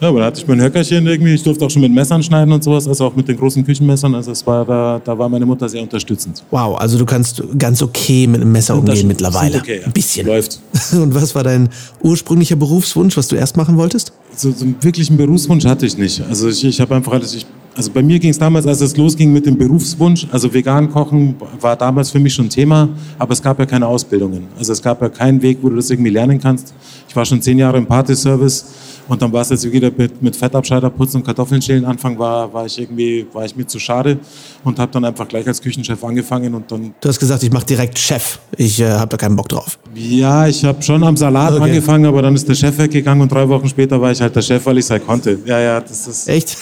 Ja, 0.00 0.08
aber 0.08 0.18
da 0.18 0.26
hatte 0.26 0.40
ich 0.40 0.46
mein 0.46 0.60
Höckerchen 0.60 1.06
irgendwie. 1.06 1.34
Ich 1.34 1.42
durfte 1.42 1.64
auch 1.64 1.70
schon 1.70 1.80
mit 1.80 1.92
Messern 1.92 2.22
schneiden 2.22 2.52
und 2.52 2.62
sowas, 2.62 2.86
also 2.86 3.06
auch 3.06 3.16
mit 3.16 3.28
den 3.28 3.38
großen 3.38 3.64
Küchenmessern. 3.64 4.14
Also 4.14 4.32
es 4.32 4.46
war 4.46 4.64
da, 4.64 5.00
da 5.02 5.16
war 5.16 5.28
meine 5.28 5.46
Mutter 5.46 5.68
sehr 5.68 5.80
unterstützend. 5.80 6.42
Wow, 6.50 6.76
also 6.78 6.98
du 6.98 7.06
kannst 7.06 7.42
ganz 7.56 7.80
okay 7.80 8.26
mit 8.26 8.42
einem 8.42 8.52
Messer 8.52 8.76
umgehen 8.76 9.06
mittlerweile. 9.06 9.58
Okay, 9.58 9.78
ja. 9.80 9.86
Ein 9.86 9.92
bisschen. 9.92 10.26
Läuft. 10.26 10.60
Und 10.92 11.14
was 11.14 11.34
war 11.34 11.44
dein 11.44 11.70
ursprünglicher 12.02 12.56
Berufswunsch, 12.56 13.16
was 13.16 13.28
du 13.28 13.36
erst 13.36 13.56
machen 13.56 13.78
wolltest? 13.78 14.12
So, 14.34 14.50
so 14.50 14.64
einen 14.64 14.76
wirklichen 14.82 15.16
Berufswunsch 15.16 15.64
hatte 15.64 15.86
ich 15.86 15.96
nicht. 15.96 16.20
Also 16.28 16.48
ich, 16.48 16.62
ich 16.62 16.80
habe 16.80 16.94
einfach 16.94 17.12
alles, 17.12 17.34
ich 17.34 17.46
also 17.76 17.90
bei 17.90 18.02
mir 18.02 18.18
ging 18.18 18.30
es 18.30 18.38
damals, 18.38 18.66
als 18.66 18.80
es 18.80 18.96
losging 18.96 19.32
mit 19.32 19.44
dem 19.44 19.58
Berufswunsch, 19.58 20.26
also 20.32 20.52
vegan 20.52 20.90
kochen 20.90 21.36
war 21.60 21.76
damals 21.76 22.10
für 22.10 22.18
mich 22.18 22.32
schon 22.32 22.48
Thema, 22.48 22.88
aber 23.18 23.32
es 23.32 23.42
gab 23.42 23.58
ja 23.58 23.66
keine 23.66 23.86
Ausbildungen. 23.86 24.48
Also 24.58 24.72
es 24.72 24.80
gab 24.80 25.02
ja 25.02 25.10
keinen 25.10 25.42
Weg, 25.42 25.58
wo 25.60 25.68
du 25.68 25.76
das 25.76 25.90
irgendwie 25.90 26.10
lernen 26.10 26.40
kannst. 26.40 26.74
Ich 27.06 27.14
war 27.14 27.24
schon 27.26 27.42
zehn 27.42 27.58
Jahre 27.58 27.76
im 27.76 27.86
Partyservice 27.86 28.64
und 29.08 29.20
dann 29.20 29.32
war 29.32 29.42
es 29.42 29.50
jetzt 29.50 29.70
wieder 29.70 29.90
mit, 29.94 30.22
mit 30.22 30.34
Fettabscheider 30.34 30.88
putzen 30.88 31.18
und 31.18 31.24
Kartoffeln 31.24 31.60
schälen. 31.60 31.84
Anfang 31.84 32.18
war, 32.18 32.52
war 32.52 32.64
ich 32.64 32.78
irgendwie, 32.78 33.26
war 33.32 33.44
ich 33.44 33.54
mir 33.54 33.66
zu 33.66 33.78
schade 33.78 34.18
und 34.64 34.78
habe 34.78 34.90
dann 34.92 35.04
einfach 35.04 35.28
gleich 35.28 35.46
als 35.46 35.60
Küchenchef 35.60 36.02
angefangen 36.02 36.54
und 36.54 36.72
dann. 36.72 36.94
Du 37.00 37.08
hast 37.08 37.18
gesagt, 37.18 37.42
ich 37.42 37.52
mache 37.52 37.66
direkt 37.66 37.98
Chef. 37.98 38.38
Ich 38.56 38.80
äh, 38.80 38.90
habe 38.90 39.08
da 39.10 39.16
keinen 39.18 39.36
Bock 39.36 39.50
drauf. 39.50 39.78
Ja, 39.94 40.46
ich 40.46 40.64
habe 40.64 40.82
schon 40.82 41.04
am 41.04 41.16
Salat 41.16 41.52
okay. 41.52 41.64
angefangen, 41.64 42.06
aber 42.06 42.22
dann 42.22 42.34
ist 42.34 42.48
der 42.48 42.54
Chef 42.54 42.78
weggegangen 42.78 43.22
und 43.22 43.30
drei 43.30 43.46
Wochen 43.48 43.68
später 43.68 44.00
war 44.00 44.10
ich 44.10 44.20
halt 44.20 44.34
der 44.34 44.42
Chef, 44.42 44.64
weil 44.64 44.78
ich 44.78 44.86
es 44.86 44.90
halt 44.90 45.06
konnte. 45.06 45.38
Ja, 45.44 45.60
ja, 45.60 45.80
das 45.80 46.08
ist. 46.08 46.28
Echt? 46.28 46.56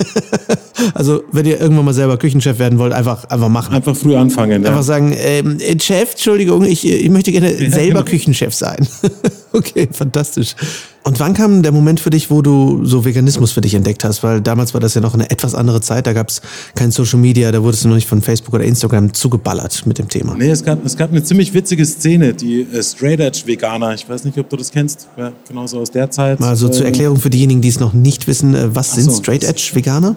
Also, 0.94 1.22
wenn 1.30 1.44
ihr 1.44 1.60
irgendwann 1.60 1.84
mal 1.84 1.92
selber 1.92 2.16
Küchenchef 2.16 2.58
werden 2.58 2.78
wollt, 2.78 2.92
einfach, 2.92 3.24
einfach 3.24 3.48
machen. 3.48 3.74
Einfach 3.74 3.94
früh 3.94 4.16
anfangen. 4.16 4.66
Einfach 4.66 4.82
sagen, 4.82 5.14
ähm, 5.16 5.58
äh, 5.60 5.78
Chef, 5.78 6.12
Entschuldigung, 6.12 6.64
ich, 6.64 6.86
ich 6.86 7.10
möchte 7.10 7.32
gerne 7.32 7.52
Ja, 7.52 7.70
selber 7.70 8.00
genau. 8.00 8.10
Küchenchef 8.10 8.54
sein. 8.54 8.86
okay, 9.52 9.88
fantastisch. 9.92 10.54
Und 11.02 11.18
wann 11.18 11.32
kam 11.32 11.62
der 11.62 11.72
Moment 11.72 11.98
für 11.98 12.10
dich, 12.10 12.30
wo 12.30 12.42
du 12.42 12.84
so 12.84 13.04
Veganismus 13.06 13.52
für 13.52 13.62
dich 13.62 13.74
entdeckt 13.74 14.04
hast? 14.04 14.22
Weil 14.22 14.40
damals 14.42 14.74
war 14.74 14.80
das 14.80 14.94
ja 14.94 15.00
noch 15.00 15.14
eine 15.14 15.30
etwas 15.30 15.54
andere 15.54 15.80
Zeit, 15.80 16.06
da 16.06 16.12
gab 16.12 16.28
es 16.28 16.42
kein 16.74 16.90
Social 16.90 17.18
Media, 17.18 17.50
da 17.52 17.62
wurdest 17.62 17.84
du 17.84 17.88
noch 17.88 17.94
nicht 17.94 18.06
von 18.06 18.20
Facebook 18.20 18.54
oder 18.54 18.64
Instagram 18.64 19.14
zugeballert 19.14 19.86
mit 19.86 19.98
dem 19.98 20.08
Thema. 20.08 20.34
Nee, 20.36 20.50
es 20.50 20.62
gab, 20.62 20.84
es 20.84 20.96
gab 20.96 21.10
eine 21.10 21.22
ziemlich 21.22 21.54
witzige 21.54 21.86
Szene, 21.86 22.34
die 22.34 22.62
äh, 22.62 22.82
Straight 22.82 23.20
Edge 23.20 23.42
Veganer. 23.46 23.94
Ich 23.94 24.08
weiß 24.08 24.24
nicht, 24.24 24.36
ob 24.38 24.50
du 24.50 24.56
das 24.56 24.70
kennst. 24.70 25.08
Ja, 25.16 25.32
genauso 25.48 25.80
aus 25.80 25.90
der 25.90 26.10
Zeit. 26.10 26.40
Also 26.42 26.68
zur 26.68 26.84
Äh, 26.84 26.88
Erklärung 26.88 27.16
für 27.18 27.30
diejenigen, 27.30 27.62
die 27.62 27.68
es 27.68 27.80
noch 27.80 27.94
nicht 27.94 28.26
wissen, 28.26 28.54
äh, 28.54 28.74
was 28.74 28.94
sind 28.94 29.10
so. 29.10 29.18
Straight 29.18 29.42
Edge 29.44 29.70
Veganer? 29.72 30.16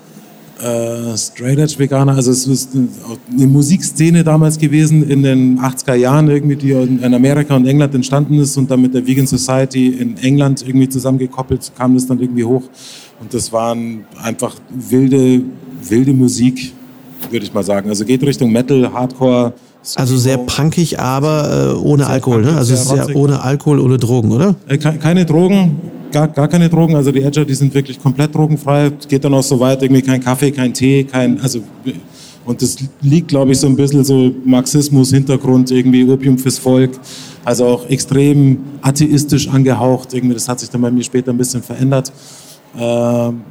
Äh, 0.61 1.17
Straight 1.17 1.57
Edge 1.59 1.75
Veganer. 1.77 2.15
Also 2.15 2.31
es 2.31 2.45
ist 2.47 2.69
eine, 2.75 2.87
Musikszene 3.47 4.23
damals 4.23 4.57
gewesen 4.57 5.09
in 5.09 5.23
den 5.23 5.59
80er 5.59 5.95
Jahren 5.95 6.29
irgendwie, 6.29 6.55
die 6.55 6.71
in 6.71 7.13
Amerika 7.13 7.55
und 7.55 7.65
England 7.65 7.93
entstanden 7.95 8.39
ist 8.39 8.55
und 8.57 8.69
dann 8.69 8.81
mit 8.81 8.93
der 8.93 9.05
Vegan 9.05 9.27
Society 9.27 9.87
in 9.89 10.17
England 10.17 10.63
irgendwie 10.67 10.87
zusammengekoppelt 10.89 11.71
kam 11.77 11.95
das 11.95 12.05
dann 12.07 12.19
irgendwie 12.19 12.43
hoch. 12.43 12.63
Und 13.19 13.33
das 13.33 13.51
waren 13.51 14.05
einfach 14.21 14.55
wilde, 14.69 15.41
wilde 15.87 16.13
Musik, 16.13 16.73
würde 17.31 17.45
ich 17.45 17.53
mal 17.53 17.63
sagen. 17.63 17.89
Also 17.89 18.05
geht 18.05 18.21
Richtung 18.23 18.51
Metal, 18.51 18.91
Hardcore. 18.93 19.53
Also 19.95 20.17
sehr 20.17 20.37
punkig, 20.37 20.97
aber 20.99 21.73
äh, 21.73 21.77
ohne 21.77 22.07
Alkohol, 22.07 22.37
ne? 22.41 22.47
punkig, 22.47 22.57
Also 22.59 22.73
es 22.73 22.85
ist 22.85 22.91
ja 23.09 23.15
ohne 23.15 23.41
Alkohol, 23.41 23.79
ohne 23.79 23.97
Drogen, 23.97 24.31
oder? 24.31 24.55
Äh, 24.67 24.77
ke- 24.77 24.97
keine 24.97 25.25
Drogen, 25.25 25.75
gar, 26.13 26.27
gar 26.29 26.47
keine 26.47 26.69
Drogen. 26.69 26.95
Also 26.95 27.11
die 27.11 27.21
Edger, 27.21 27.43
die 27.43 27.55
sind 27.55 27.73
wirklich 27.73 28.01
komplett 28.01 28.33
drogenfrei. 28.33 28.91
Geht 29.09 29.25
dann 29.25 29.33
auch 29.33 29.43
so 29.43 29.59
weit, 29.59 29.81
irgendwie 29.81 30.01
kein 30.01 30.21
Kaffee, 30.21 30.51
kein 30.51 30.73
Tee, 30.73 31.03
kein, 31.03 31.41
also, 31.41 31.59
und 32.45 32.61
das 32.61 32.77
liegt, 33.01 33.29
glaube 33.29 33.51
ich, 33.51 33.59
so 33.59 33.67
ein 33.67 33.75
bisschen 33.75 34.03
so 34.03 34.31
Marxismus-Hintergrund, 34.45 35.71
irgendwie 35.71 36.09
Opium 36.09 36.37
fürs 36.37 36.59
Volk. 36.59 36.91
Also 37.43 37.65
auch 37.65 37.89
extrem 37.89 38.59
atheistisch 38.81 39.49
angehaucht. 39.49 40.13
Irgendwie, 40.13 40.35
das 40.35 40.47
hat 40.47 40.59
sich 40.59 40.69
dann 40.69 40.81
bei 40.81 40.91
mir 40.91 41.03
später 41.03 41.31
ein 41.31 41.37
bisschen 41.37 41.61
verändert. 41.61 42.13
Ähm, 42.77 43.41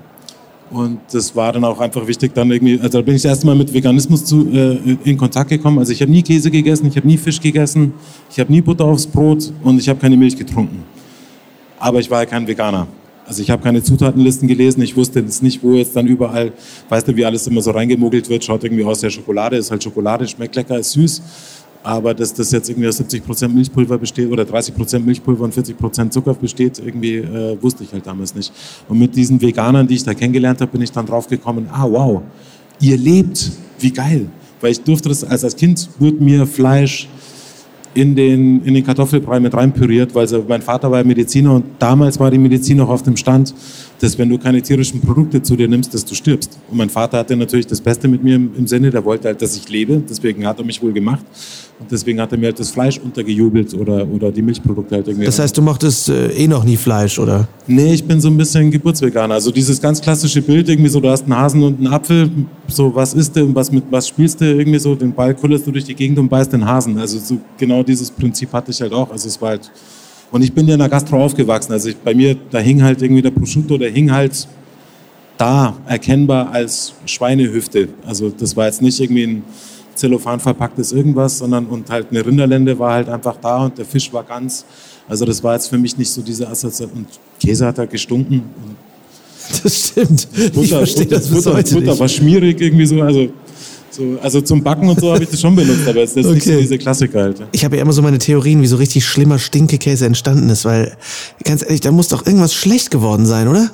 und 0.70 1.00
das 1.12 1.36
war 1.36 1.52
dann 1.52 1.64
auch 1.64 1.78
einfach 1.80 2.06
wichtig, 2.06 2.32
dann 2.34 2.50
irgendwie, 2.50 2.80
also 2.80 2.98
da 2.98 3.02
bin 3.02 3.14
ich 3.14 3.20
das 3.20 3.30
erste 3.30 3.46
Mal 3.46 3.54
mit 3.54 3.74
Veganismus 3.74 4.24
zu, 4.24 4.48
äh, 4.50 4.96
in 5.04 5.18
Kontakt 5.18 5.50
gekommen. 5.50 5.78
Also 5.78 5.92
ich 5.92 6.00
habe 6.00 6.10
nie 6.10 6.22
Käse 6.22 6.50
gegessen, 6.50 6.86
ich 6.86 6.96
habe 6.96 7.06
nie 7.06 7.18
Fisch 7.18 7.40
gegessen, 7.40 7.92
ich 8.30 8.40
habe 8.40 8.50
nie 8.50 8.62
Butter 8.62 8.86
aufs 8.86 9.06
Brot 9.06 9.52
und 9.62 9.78
ich 9.78 9.88
habe 9.90 10.00
keine 10.00 10.16
Milch 10.16 10.34
getrunken. 10.34 10.82
Aber 11.82 11.98
ich 11.98 12.08
war 12.08 12.20
ja 12.20 12.26
kein 12.26 12.46
Veganer. 12.46 12.86
Also 13.26 13.42
ich 13.42 13.50
habe 13.50 13.60
keine 13.60 13.82
Zutatenlisten 13.82 14.46
gelesen, 14.46 14.82
ich 14.82 14.96
wusste 14.96 15.18
jetzt 15.18 15.42
nicht, 15.42 15.64
wo 15.64 15.72
jetzt 15.72 15.96
dann 15.96 16.06
überall, 16.06 16.52
weißt 16.88 17.08
du, 17.08 17.16
wie 17.16 17.24
alles 17.24 17.48
immer 17.48 17.60
so 17.60 17.72
reingemogelt 17.72 18.28
wird, 18.28 18.44
schaut 18.44 18.62
irgendwie 18.62 18.84
aus 18.84 19.00
der 19.00 19.10
Schokolade, 19.10 19.56
ist 19.56 19.68
halt 19.72 19.82
Schokolade, 19.82 20.28
schmeckt 20.28 20.54
lecker, 20.54 20.78
ist 20.78 20.92
süß. 20.92 21.22
Aber 21.82 22.14
dass 22.14 22.32
das 22.34 22.52
jetzt 22.52 22.70
irgendwie 22.70 22.86
aus 22.86 23.00
70% 23.00 23.48
Milchpulver 23.48 23.98
besteht 23.98 24.30
oder 24.30 24.44
30% 24.44 25.00
Milchpulver 25.00 25.42
und 25.42 25.54
40% 25.54 26.10
Zucker 26.10 26.34
besteht, 26.34 26.78
irgendwie 26.78 27.16
äh, 27.16 27.60
wusste 27.60 27.82
ich 27.82 27.92
halt 27.92 28.06
damals 28.06 28.32
nicht. 28.36 28.52
Und 28.88 29.00
mit 29.00 29.16
diesen 29.16 29.40
Veganern, 29.40 29.88
die 29.88 29.96
ich 29.96 30.04
da 30.04 30.14
kennengelernt 30.14 30.60
habe, 30.60 30.70
bin 30.70 30.82
ich 30.82 30.92
dann 30.92 31.06
drauf 31.06 31.26
gekommen, 31.26 31.68
ah 31.72 31.88
wow, 31.90 32.22
ihr 32.78 32.96
lebt, 32.96 33.50
wie 33.80 33.90
geil. 33.90 34.26
Weil 34.60 34.70
ich 34.70 34.80
durfte 34.82 35.08
das, 35.08 35.24
als, 35.24 35.42
als 35.42 35.56
Kind 35.56 35.88
wurde 35.98 36.22
mir 36.22 36.46
Fleisch 36.46 37.08
in 37.94 38.14
den, 38.14 38.64
in 38.64 38.74
den 38.74 38.84
Kartoffelbrei 38.84 39.40
mit 39.40 39.54
reinpüriert, 39.54 40.14
weil 40.14 40.26
so, 40.26 40.44
mein 40.46 40.62
Vater 40.62 40.90
war 40.90 41.04
Mediziner 41.04 41.54
und 41.54 41.64
damals 41.78 42.18
war 42.18 42.30
die 42.30 42.38
Medizin 42.38 42.78
noch 42.78 42.88
auf 42.88 43.02
dem 43.02 43.16
Stand, 43.16 43.54
dass 44.00 44.18
wenn 44.18 44.28
du 44.28 44.38
keine 44.38 44.62
tierischen 44.62 45.00
Produkte 45.00 45.42
zu 45.42 45.56
dir 45.56 45.68
nimmst, 45.68 45.92
dass 45.94 46.04
du 46.04 46.14
stirbst. 46.14 46.58
Und 46.70 46.78
mein 46.78 46.90
Vater 46.90 47.18
hatte 47.18 47.36
natürlich 47.36 47.66
das 47.66 47.80
Beste 47.80 48.08
mit 48.08 48.24
mir 48.24 48.36
im, 48.36 48.50
im 48.56 48.66
Sinne, 48.66 48.90
der 48.90 49.04
wollte 49.04 49.28
halt, 49.28 49.42
dass 49.42 49.56
ich 49.56 49.68
lebe, 49.68 50.02
deswegen 50.08 50.46
hat 50.46 50.58
er 50.58 50.64
mich 50.64 50.82
wohl 50.82 50.92
gemacht 50.92 51.24
und 51.78 51.90
deswegen 51.90 52.20
hat 52.20 52.32
er 52.32 52.38
mir 52.38 52.46
halt 52.46 52.58
das 52.58 52.70
Fleisch 52.70 52.98
untergejubelt 52.98 53.74
oder, 53.74 54.06
oder 54.08 54.30
die 54.30 54.42
Milchprodukte 54.42 54.94
halt 54.96 55.08
irgendwie. 55.08 55.26
Das 55.26 55.38
heißt, 55.38 55.56
du 55.56 55.62
mochtest 55.62 56.08
äh, 56.08 56.28
eh 56.28 56.48
noch 56.48 56.64
nie 56.64 56.76
Fleisch, 56.76 57.18
oder? 57.18 57.48
Nee, 57.66 57.94
ich 57.94 58.04
bin 58.04 58.20
so 58.20 58.28
ein 58.28 58.36
bisschen 58.36 58.70
Geburtsveganer. 58.70 59.34
Also 59.34 59.50
dieses 59.50 59.80
ganz 59.80 60.00
klassische 60.00 60.42
Bild, 60.42 60.68
irgendwie 60.68 60.88
so, 60.88 61.00
du 61.00 61.08
hast 61.08 61.24
einen 61.24 61.36
Hasen 61.36 61.62
und 61.62 61.78
einen 61.78 61.88
Apfel, 61.88 62.30
so 62.68 62.94
was 62.94 63.14
isst 63.14 63.36
du 63.36 63.44
und 63.44 63.54
was 63.54 63.70
mit 63.70 63.84
was 63.90 64.08
spielst 64.08 64.40
du, 64.40 64.44
irgendwie 64.44 64.78
so, 64.78 64.94
den 64.94 65.12
Ball 65.12 65.34
kullerst 65.34 65.66
du 65.66 65.70
durch 65.72 65.84
die 65.84 65.94
Gegend 65.94 66.18
und 66.18 66.28
beißt 66.28 66.52
den 66.52 66.64
Hasen. 66.64 66.98
Also 66.98 67.18
so 67.18 67.38
genau 67.58 67.82
dieses 67.82 68.10
Prinzip 68.10 68.52
hatte 68.52 68.70
ich 68.70 68.80
halt 68.80 68.92
auch. 68.92 69.10
Also 69.10 69.28
es 69.28 69.40
war 69.40 69.50
halt, 69.50 69.70
und 70.30 70.42
ich 70.42 70.52
bin 70.52 70.66
ja 70.66 70.74
in 70.74 70.80
der 70.80 70.88
Gastro 70.88 71.22
aufgewachsen. 71.22 71.72
Also 71.72 71.90
ich, 71.90 71.96
bei 71.96 72.14
mir, 72.14 72.36
da 72.50 72.58
hing 72.58 72.82
halt 72.82 73.02
irgendwie 73.02 73.22
der 73.22 73.30
Prosciutto, 73.30 73.76
der 73.76 73.90
hing 73.90 74.10
halt 74.10 74.46
da 75.36 75.76
erkennbar 75.86 76.50
als 76.50 76.94
Schweinehüfte. 77.04 77.88
Also 78.06 78.30
das 78.30 78.56
war 78.56 78.66
jetzt 78.66 78.80
nicht 78.80 79.00
irgendwie 79.00 79.24
ein 79.24 79.44
Zellophan 79.94 80.40
verpacktes 80.40 80.92
irgendwas, 80.92 81.38
sondern 81.38 81.66
und 81.66 81.90
halt 81.90 82.08
eine 82.10 82.24
Rinderlende 82.24 82.78
war 82.78 82.94
halt 82.94 83.08
einfach 83.08 83.36
da 83.36 83.64
und 83.64 83.76
der 83.76 83.84
Fisch 83.84 84.12
war 84.12 84.24
ganz. 84.24 84.64
Also 85.08 85.24
das 85.24 85.42
war 85.42 85.54
jetzt 85.54 85.68
für 85.68 85.78
mich 85.78 85.98
nicht 85.98 86.10
so 86.10 86.22
diese 86.22 86.48
Assoziation. 86.48 86.98
Und 86.98 87.08
Käse 87.40 87.66
hat 87.66 87.78
halt 87.78 87.90
gestunken. 87.90 88.42
Und 88.64 88.76
Das 89.62 89.88
stimmt. 89.88 90.28
ich 90.34 90.52
Butter, 90.52 90.76
verstehe 90.78 91.04
Butter, 91.04 91.16
das 91.16 91.28
bis 91.28 91.44
Butter, 91.44 91.56
heute 91.56 91.74
Butter 91.74 91.86
nicht. 91.90 92.00
war 92.00 92.08
schmierig 92.08 92.60
irgendwie 92.60 92.86
so. 92.86 93.00
Also, 93.02 93.28
so, 93.90 94.02
also 94.22 94.40
zum 94.40 94.62
Backen 94.62 94.88
und 94.88 94.98
so 95.00 95.12
habe 95.12 95.22
ich 95.22 95.28
das 95.30 95.40
schon 95.40 95.54
benutzt, 95.54 95.86
aber 95.86 96.02
es 96.02 96.10
ist 96.10 96.16
nicht 96.16 96.44
so 96.44 96.50
Okay. 96.52 96.60
diese 96.62 96.78
Klassiker 96.78 97.20
halt. 97.20 97.42
Ich 97.52 97.62
habe 97.64 97.76
ja 97.76 97.82
immer 97.82 97.92
so 97.92 98.00
meine 98.00 98.16
Theorien, 98.18 98.62
wie 98.62 98.66
so 98.66 98.76
richtig 98.76 99.04
schlimmer 99.04 99.38
Stinkekäse 99.38 100.06
entstanden 100.06 100.48
ist, 100.48 100.64
weil, 100.64 100.92
ganz 101.44 101.62
ehrlich, 101.62 101.80
da 101.82 101.90
muss 101.92 102.08
doch 102.08 102.24
irgendwas 102.24 102.54
schlecht 102.54 102.90
geworden 102.90 103.26
sein, 103.26 103.48
oder? 103.48 103.70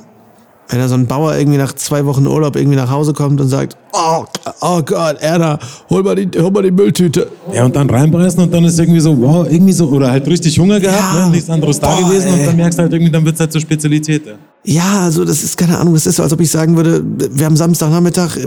Wenn 0.67 0.79
da 0.79 0.87
so 0.87 0.93
ein 0.95 1.07
Bauer 1.07 1.35
irgendwie 1.35 1.57
nach 1.57 1.73
zwei 1.73 2.05
Wochen 2.05 2.27
Urlaub 2.27 2.55
irgendwie 2.55 2.75
nach 2.75 2.91
Hause 2.91 3.13
kommt 3.13 3.39
und 3.41 3.47
sagt, 3.47 3.75
oh, 3.93 4.25
oh 4.61 4.81
Gott, 4.83 5.17
Erna, 5.21 5.57
hol 5.89 6.03
mal, 6.03 6.15
die, 6.15 6.29
hol 6.39 6.51
mal 6.51 6.61
die 6.63 6.69
Mülltüte. 6.71 7.27
Ja, 7.53 7.65
und 7.65 7.75
dann 7.75 7.89
reinbeißen 7.89 8.39
und 8.43 8.53
dann 8.53 8.65
ist 8.65 8.77
irgendwie 8.77 8.99
so, 8.99 9.17
wow, 9.19 9.47
irgendwie 9.49 9.73
so, 9.73 9.87
oder 9.87 10.11
halt 10.11 10.27
richtig 10.27 10.59
Hunger 10.59 10.79
gehabt, 10.81 11.15
Ja. 11.15 11.25
ne, 11.27 11.31
nichts 11.31 11.49
anderes 11.49 11.79
da 11.79 11.95
Boah, 11.95 12.07
gewesen 12.09 12.27
ey. 12.27 12.33
und 12.41 12.45
dann 12.45 12.55
merkst 12.57 12.77
du 12.77 12.83
halt 12.83 12.93
irgendwie, 12.93 13.11
dann 13.11 13.23
wird 13.25 13.35
es 13.35 13.39
halt 13.39 13.51
zur 13.53 13.61
Spezialität. 13.61 14.27
Ja. 14.27 14.33
Ja, 14.65 15.01
also 15.01 15.23
das 15.23 15.41
ist 15.41 15.57
keine 15.57 15.77
Ahnung, 15.77 15.93
das 15.93 16.05
ist 16.05 16.17
so, 16.17 16.23
als 16.23 16.33
ob 16.33 16.41
ich 16.41 16.51
sagen 16.51 16.75
würde, 16.75 17.01
wir 17.03 17.45
haben 17.45 17.55
Samstagnachmittag, 17.55 18.37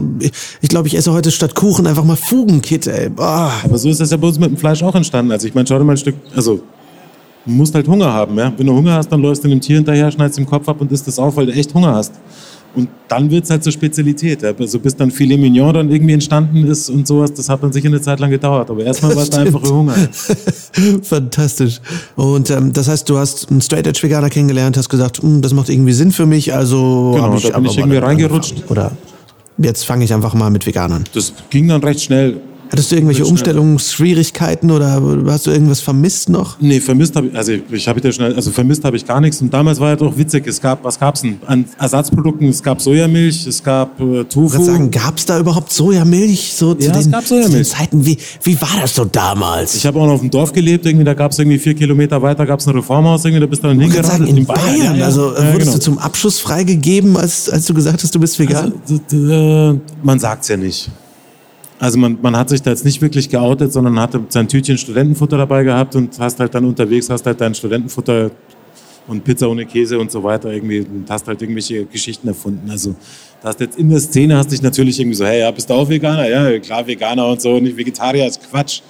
ich, 0.61 0.69
glaube, 0.69 0.87
ich 0.87 0.95
esse 0.95 1.11
heute 1.13 1.31
statt 1.31 1.55
Kuchen 1.55 1.87
einfach 1.87 2.05
mal 2.05 2.17
Fugenkit, 2.17 2.87
ey. 2.87 3.09
Boah. 3.09 3.53
Aber 3.65 3.79
so 3.79 3.89
ist 3.89 4.01
das 4.01 4.11
ja 4.11 4.19
bei 4.19 4.29
uns 4.29 4.39
mit 4.39 4.51
dem 4.51 4.59
Fleisch 4.59 4.83
auch 4.83 4.95
entstanden. 4.95 5.33
Also 5.33 5.47
ich 5.49 5.55
meine, 5.55 5.67
schau 5.67 5.79
dir 5.79 5.85
mal 5.85 5.95
ein 5.95 5.99
Stück, 5.99 6.17
also 6.37 6.61
du 7.47 7.53
musst 7.53 7.75
halt 7.75 7.89
Hunger 7.89 8.13
haben, 8.13 8.39
ja. 8.39 8.53
Wenn 8.55 8.67
du 8.67 8.75
Hunger 8.75 8.95
hast, 8.95 9.11
dann 9.11 9.23
läufst 9.23 9.43
du 9.43 9.49
dem 9.49 9.61
Tier 9.61 9.77
hinterher, 9.77 10.11
schneidest 10.11 10.39
den 10.39 10.47
Kopf 10.47 10.69
ab 10.69 10.81
und 10.81 10.93
isst 10.93 11.09
das 11.09 11.19
auf, 11.19 11.37
weil 11.37 11.47
du 11.47 11.53
echt 11.53 11.73
Hunger 11.73 11.95
hast. 11.95 12.13
Und 12.75 12.89
dann 13.09 13.31
wird 13.31 13.45
es 13.45 13.51
halt 13.51 13.63
zur 13.63 13.73
Spezialität. 13.73 14.43
Also 14.43 14.79
bis 14.79 14.97
dann 14.97 15.11
Filet 15.11 15.37
Mignon 15.37 15.75
dann 15.75 15.91
irgendwie 15.91 16.15
entstanden 16.15 16.67
ist 16.67 16.89
und 16.89 17.07
sowas, 17.07 17.33
das 17.35 17.49
hat 17.51 17.63
dann 17.63 17.71
sicher 17.73 17.89
eine 17.89 18.01
Zeit 18.01 18.19
lang 18.19 18.31
gedauert. 18.31 18.71
Aber 18.71 18.83
erstmal 18.83 19.15
war 19.15 19.23
es 19.25 19.31
einfach 19.33 19.63
Hunger. 19.69 19.95
Fantastisch. 21.03 21.81
Und 22.17 22.51
ähm, 22.51 22.73
das 22.73 22.89
heißt, 22.89 23.09
du 23.09 23.19
hast 23.19 23.51
einen 23.51 23.61
Straight 23.61 23.87
Edge 23.87 24.03
Veganer 24.03 24.31
kennengelernt, 24.31 24.77
hast 24.77 24.89
gesagt, 24.89 25.23
"Hm, 25.23 25.43
das 25.43 25.53
macht 25.53 25.69
irgendwie 25.69 25.93
Sinn 25.93 26.13
für 26.13 26.27
mich, 26.27 26.55
also 26.55 27.13
Genau, 27.15 27.35
ich 27.37 27.51
da 27.51 27.59
bin 27.59 27.71
ich 27.71 27.79
irgendwie 27.79 27.99
reingerutscht. 27.99 28.53
angefangen. 28.53 28.71
Oder 28.71 28.93
jetzt 29.59 29.85
fange 29.85 30.05
ich 30.05 30.15
einfach 30.15 30.35
mal 30.35 30.51
mit 30.51 30.67
Veganern. 30.67 31.05
Das 31.15 31.33
ging 31.51 31.69
dann 31.69 31.83
recht 31.83 32.01
schnell. 32.01 32.41
Hattest 32.73 32.91
du 32.91 32.97
irgendwelche. 32.97 33.25
Umstellungsschwierigkeiten 33.27 34.71
oder 34.71 35.03
hast 35.27 35.47
du 35.47 35.51
irgendwas 35.51 35.81
vermisst 35.81 36.29
noch? 36.29 36.57
Nee, 36.61 36.81
vermisst 36.81 37.15
habe 37.17 37.27
ich, 37.29 37.37
also 37.37 37.53
ich 37.71 37.87
habe 37.89 38.01
ja 38.03 38.11
schnell, 38.13 38.35
also 38.35 38.51
vermisst 38.51 38.85
habe 38.85 38.97
ich 38.97 39.07
gar 39.07 39.21
nichts. 39.21 39.41
Und 39.43 39.53
damals 39.53 39.79
war 39.79 39.91
ja 39.91 39.97
doch 39.97 40.17
witzig, 40.17 40.47
es 40.47 40.61
gab, 40.61 40.83
was 40.85 40.99
gab's 40.99 41.21
denn? 41.23 41.39
An 41.47 41.67
Ersatzprodukten, 41.79 42.49
es 42.49 42.63
gab 42.63 42.81
Sojamilch, 42.81 43.47
es 43.47 43.63
gab 43.63 44.01
äh, 44.01 44.23
Ich 44.23 44.29
Tofu. 44.29 44.53
würde 44.53 44.65
sagen, 44.65 44.91
gab 44.91 45.19
es 45.19 45.27
da 45.27 45.39
überhaupt 45.39 45.73
Sojamilch? 45.73 46.55
So 46.55 46.75
zu 46.75 46.89
Ja, 46.89 46.97
es 46.97 47.05
den, 47.05 47.13
gab 47.13 47.27
zu 47.27 47.35
den 47.35 47.43
Sojamilch. 47.45 47.69
Zeiten, 47.69 48.07
wie, 48.07 48.17
wie 48.43 48.61
war 48.61 48.69
das 48.81 48.95
so 48.95 49.05
damals? 49.05 49.75
Ich 49.75 49.87
habe 49.87 49.99
auch 50.01 50.07
noch 50.07 50.15
auf 50.15 50.21
dem 50.21 50.31
Dorf 50.31 50.53
gelebt, 50.53 50.87
irgendwie, 50.87 51.05
da 51.05 51.15
gab 51.15 51.33
es 51.33 51.39
irgendwie 51.39 51.59
vier 51.59 51.75
Kilometer 51.75 52.23
weiter, 52.23 52.47
gab 52.47 52.61
es 52.61 52.67
ein 52.67 52.75
Reformhaus, 52.75 53.25
irgendwie, 53.25 53.41
da 53.41 53.47
bist 53.47 53.63
du 53.63 53.69
dann 53.69 53.81
ich 53.81 53.93
hingerannt. 53.93 54.07
sagen, 54.19 54.27
in 54.27 54.45
Bayern, 54.47 54.79
ja, 54.79 54.95
ja. 54.95 55.05
also 55.07 55.33
Ja, 55.35 55.53
wurdest 55.53 55.59
genau. 55.61 55.73
du 55.73 55.79
zum 55.79 55.99
Abschluss 55.99 56.39
freigegeben, 56.41 57.17
als, 57.17 57.51
als 57.51 57.67
du 57.67 57.75
gesagt 57.75 58.03
hast, 58.03 58.15
du 58.15 58.19
bist 58.21 58.39
vegan? 58.39 58.73
Also, 58.83 59.73
äh, 59.75 59.79
man 60.03 60.19
sagt's 60.19 60.49
ja 60.49 60.57
nicht. 60.57 60.91
Also 61.83 61.99
man, 61.99 62.17
man 62.23 62.37
hat 62.37 62.49
sich 62.49 62.63
da 62.63 62.71
jetzt 62.71 62.85
nicht 62.85 63.03
wirklich 63.03 63.29
geoutet, 63.29 63.73
sondern 63.73 63.99
hatte 63.99 64.21
sein 64.29 64.47
Tütchen 64.47 64.79
Studentenfutter 64.79 65.37
dabei 65.37 65.65
gehabt 65.65 65.97
und 65.97 66.17
hast 66.17 66.39
halt 66.39 66.55
dann 66.55 66.65
unterwegs, 66.65 67.11
hast 67.11 67.27
halt 67.27 67.41
dein 67.41 67.57
Studentenfutter 67.57 68.31
und 69.09 69.25
Pizza 69.25 69.49
ohne 69.49 69.67
Käse 69.67 69.99
und 69.99 70.09
so 70.09 70.23
weiter 70.23 70.53
irgendwie 70.53 70.79
und 70.79 71.11
hast 71.11 71.27
halt 71.27 71.43
irgendwelche 71.43 71.85
Geschichten 71.87 72.29
erfunden. 72.29 72.71
Also 72.71 72.95
da 73.43 73.49
hast 73.49 73.59
jetzt 73.59 73.77
in 73.81 73.91
der 73.91 73.99
Szene 73.99 74.37
hast 74.37 74.53
dich 74.53 74.63
natürlich 74.63 75.01
irgendwie 75.01 75.17
so, 75.17 75.27
hey, 75.27 75.41
ja, 75.41 75.51
bist 75.51 75.69
du 75.69 75.75
auch 75.75 75.89
Veganer? 75.89 76.29
Ja, 76.29 76.57
klar 76.61 76.87
Veganer 76.87 77.27
und 77.27 77.43
so, 77.43 77.59
nicht 77.59 77.77
Vegetarier, 77.77 78.29
ist 78.29 78.49
Quatsch. 78.49 78.81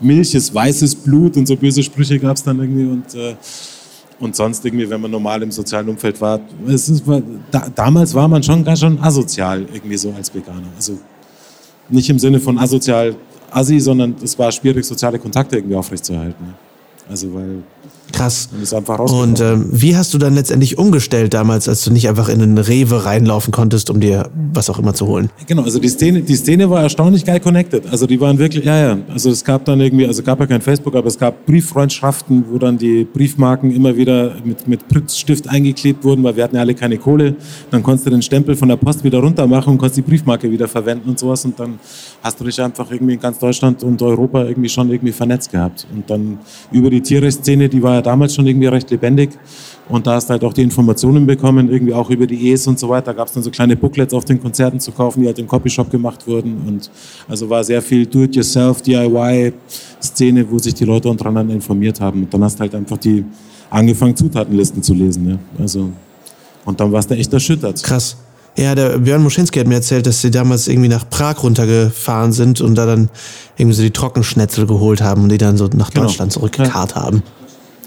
Milch 0.00 0.34
ist 0.34 0.54
weißes 0.54 0.94
Blut 0.94 1.36
und 1.36 1.46
so 1.46 1.54
böse 1.54 1.82
Sprüche 1.82 2.18
gab's 2.18 2.42
dann 2.42 2.58
irgendwie 2.58 2.84
und 2.84 3.14
äh, 3.14 3.34
und 4.20 4.34
sonst 4.36 4.64
irgendwie, 4.64 4.88
wenn 4.88 5.02
man 5.02 5.10
normal 5.10 5.42
im 5.42 5.50
sozialen 5.50 5.86
Umfeld 5.90 6.18
war, 6.18 6.40
es 6.66 6.88
ist, 6.88 7.04
da, 7.50 7.66
damals 7.74 8.14
war 8.14 8.26
man 8.26 8.42
schon 8.42 8.64
ganz 8.64 8.80
schon 8.80 8.98
asozial 9.02 9.66
irgendwie 9.70 9.98
so 9.98 10.14
als 10.16 10.34
Veganer. 10.34 10.68
Also 10.76 10.98
nicht 11.92 12.10
im 12.10 12.18
Sinne 12.18 12.40
von 12.40 12.58
asozial 12.58 13.14
Assi, 13.50 13.80
sondern 13.80 14.16
es 14.22 14.38
war 14.38 14.50
schwierig, 14.50 14.84
soziale 14.84 15.18
Kontakte 15.18 15.56
irgendwie 15.56 15.76
aufrechtzuerhalten. 15.76 16.54
Also 17.08 17.34
weil 17.34 17.62
Krass. 18.12 18.48
Und 18.52 18.62
ist 18.62 18.74
einfach 18.74 18.98
Und 18.98 19.40
ähm, 19.40 19.66
wie 19.70 19.96
hast 19.96 20.12
du 20.14 20.18
dann 20.18 20.34
letztendlich 20.34 20.78
umgestellt 20.78 21.34
damals, 21.34 21.68
als 21.68 21.84
du 21.84 21.90
nicht 21.92 22.08
einfach 22.08 22.28
in 22.28 22.42
einen 22.42 22.58
Rewe 22.58 23.04
reinlaufen 23.04 23.52
konntest, 23.52 23.90
um 23.90 24.00
dir 24.00 24.30
was 24.52 24.70
auch 24.70 24.78
immer 24.78 24.94
zu 24.94 25.06
holen? 25.06 25.30
Genau, 25.46 25.62
also 25.62 25.78
die 25.78 25.88
Szene, 25.88 26.22
die 26.22 26.36
Szene 26.36 26.68
war 26.68 26.82
erstaunlich 26.82 27.24
geil 27.24 27.40
connected. 27.40 27.90
Also 27.90 28.06
die 28.06 28.20
waren 28.20 28.38
wirklich, 28.38 28.64
ja, 28.64 28.78
ja. 28.78 28.98
Also 29.12 29.30
es 29.30 29.44
gab 29.44 29.64
dann 29.64 29.80
irgendwie, 29.80 30.06
also 30.06 30.22
gab 30.22 30.40
ja 30.40 30.46
kein 30.46 30.60
Facebook, 30.60 30.94
aber 30.94 31.08
es 31.08 31.18
gab 31.18 31.46
Brieffreundschaften, 31.46 32.44
wo 32.50 32.58
dann 32.58 32.78
die 32.78 33.04
Briefmarken 33.04 33.74
immer 33.74 33.96
wieder 33.96 34.36
mit, 34.44 34.68
mit 34.68 34.86
Pritzstift 34.88 35.48
eingeklebt 35.48 36.04
wurden, 36.04 36.22
weil 36.22 36.36
wir 36.36 36.44
hatten 36.44 36.56
ja 36.56 36.62
alle 36.62 36.74
keine 36.74 36.98
Kohle. 36.98 37.34
Dann 37.70 37.82
konntest 37.82 38.06
du 38.06 38.10
den 38.10 38.22
Stempel 38.22 38.54
von 38.56 38.68
der 38.68 38.76
Post 38.76 39.04
wieder 39.04 39.18
runter 39.18 39.46
machen 39.46 39.70
und 39.70 39.78
konntest 39.78 39.96
die 39.96 40.02
Briefmarke 40.02 40.50
wieder 40.50 40.68
verwenden 40.68 41.08
und 41.08 41.18
sowas. 41.18 41.44
Und 41.44 41.58
dann 41.58 41.78
hast 42.22 42.38
du 42.38 42.44
dich 42.44 42.60
einfach 42.60 42.90
irgendwie 42.90 43.14
in 43.14 43.20
ganz 43.20 43.38
Deutschland 43.38 43.82
und 43.82 44.00
Europa 44.02 44.44
irgendwie 44.44 44.68
schon 44.68 44.90
irgendwie 44.90 45.12
vernetzt 45.12 45.50
gehabt. 45.50 45.86
Und 45.94 46.08
dann 46.10 46.38
über 46.70 46.90
die 46.90 47.00
Tierrechtsszene, 47.00 47.68
die 47.68 47.82
war 47.82 48.01
ja 48.02 48.10
damals 48.10 48.34
schon 48.34 48.46
irgendwie 48.46 48.66
recht 48.66 48.90
lebendig. 48.90 49.30
Und 49.88 50.06
da 50.06 50.14
hast 50.14 50.28
du 50.28 50.32
halt 50.32 50.44
auch 50.44 50.52
die 50.52 50.62
Informationen 50.62 51.26
bekommen, 51.26 51.70
irgendwie 51.70 51.92
auch 51.92 52.08
über 52.08 52.26
die 52.26 52.50
E's 52.50 52.66
und 52.66 52.78
so 52.78 52.88
weiter. 52.88 53.06
Da 53.06 53.12
gab 53.14 53.28
es 53.28 53.34
dann 53.34 53.42
so 53.42 53.50
kleine 53.50 53.76
Booklets 53.76 54.14
auf 54.14 54.24
den 54.24 54.40
Konzerten 54.40 54.78
zu 54.80 54.92
kaufen, 54.92 55.20
die 55.20 55.26
halt 55.26 55.38
im 55.38 55.46
Copyshop 55.46 55.90
gemacht 55.90 56.26
wurden. 56.26 56.62
Und 56.66 56.90
also 57.28 57.50
war 57.50 57.62
sehr 57.64 57.82
viel 57.82 58.06
Do-it-yourself, 58.06 58.80
DIY-Szene, 58.82 60.46
wo 60.50 60.58
sich 60.58 60.74
die 60.74 60.84
Leute 60.84 61.08
untereinander 61.08 61.54
informiert 61.54 62.00
haben. 62.00 62.22
Und 62.22 62.32
dann 62.32 62.44
hast 62.44 62.56
du 62.56 62.60
halt 62.60 62.74
einfach 62.74 62.96
die 62.98 63.24
angefangen, 63.70 64.16
Zutatenlisten 64.16 64.82
zu 64.82 64.94
lesen. 64.94 65.28
Ja. 65.28 65.38
Also, 65.58 65.90
und 66.64 66.80
dann 66.80 66.92
warst 66.92 67.10
du 67.10 67.14
echt 67.14 67.32
erschüttert. 67.32 67.82
Krass. 67.82 68.16
Ja, 68.56 68.74
der 68.74 68.98
Björn 68.98 69.22
Moschinski 69.22 69.58
hat 69.58 69.66
mir 69.66 69.76
erzählt, 69.76 70.06
dass 70.06 70.20
sie 70.20 70.30
damals 70.30 70.68
irgendwie 70.68 70.88
nach 70.88 71.08
Prag 71.08 71.42
runtergefahren 71.42 72.32
sind 72.32 72.60
und 72.60 72.74
da 72.76 72.84
dann 72.84 73.08
irgendwie 73.56 73.74
so 73.74 73.82
die 73.82 73.90
Trockenschnetzel 73.90 74.66
geholt 74.66 75.02
haben 75.02 75.22
und 75.22 75.30
die 75.30 75.38
dann 75.38 75.56
so 75.56 75.68
nach 75.74 75.90
Genau. 75.90 76.06
Deutschland 76.06 76.32
zurückgekarrt 76.32 76.94
haben. 76.94 77.22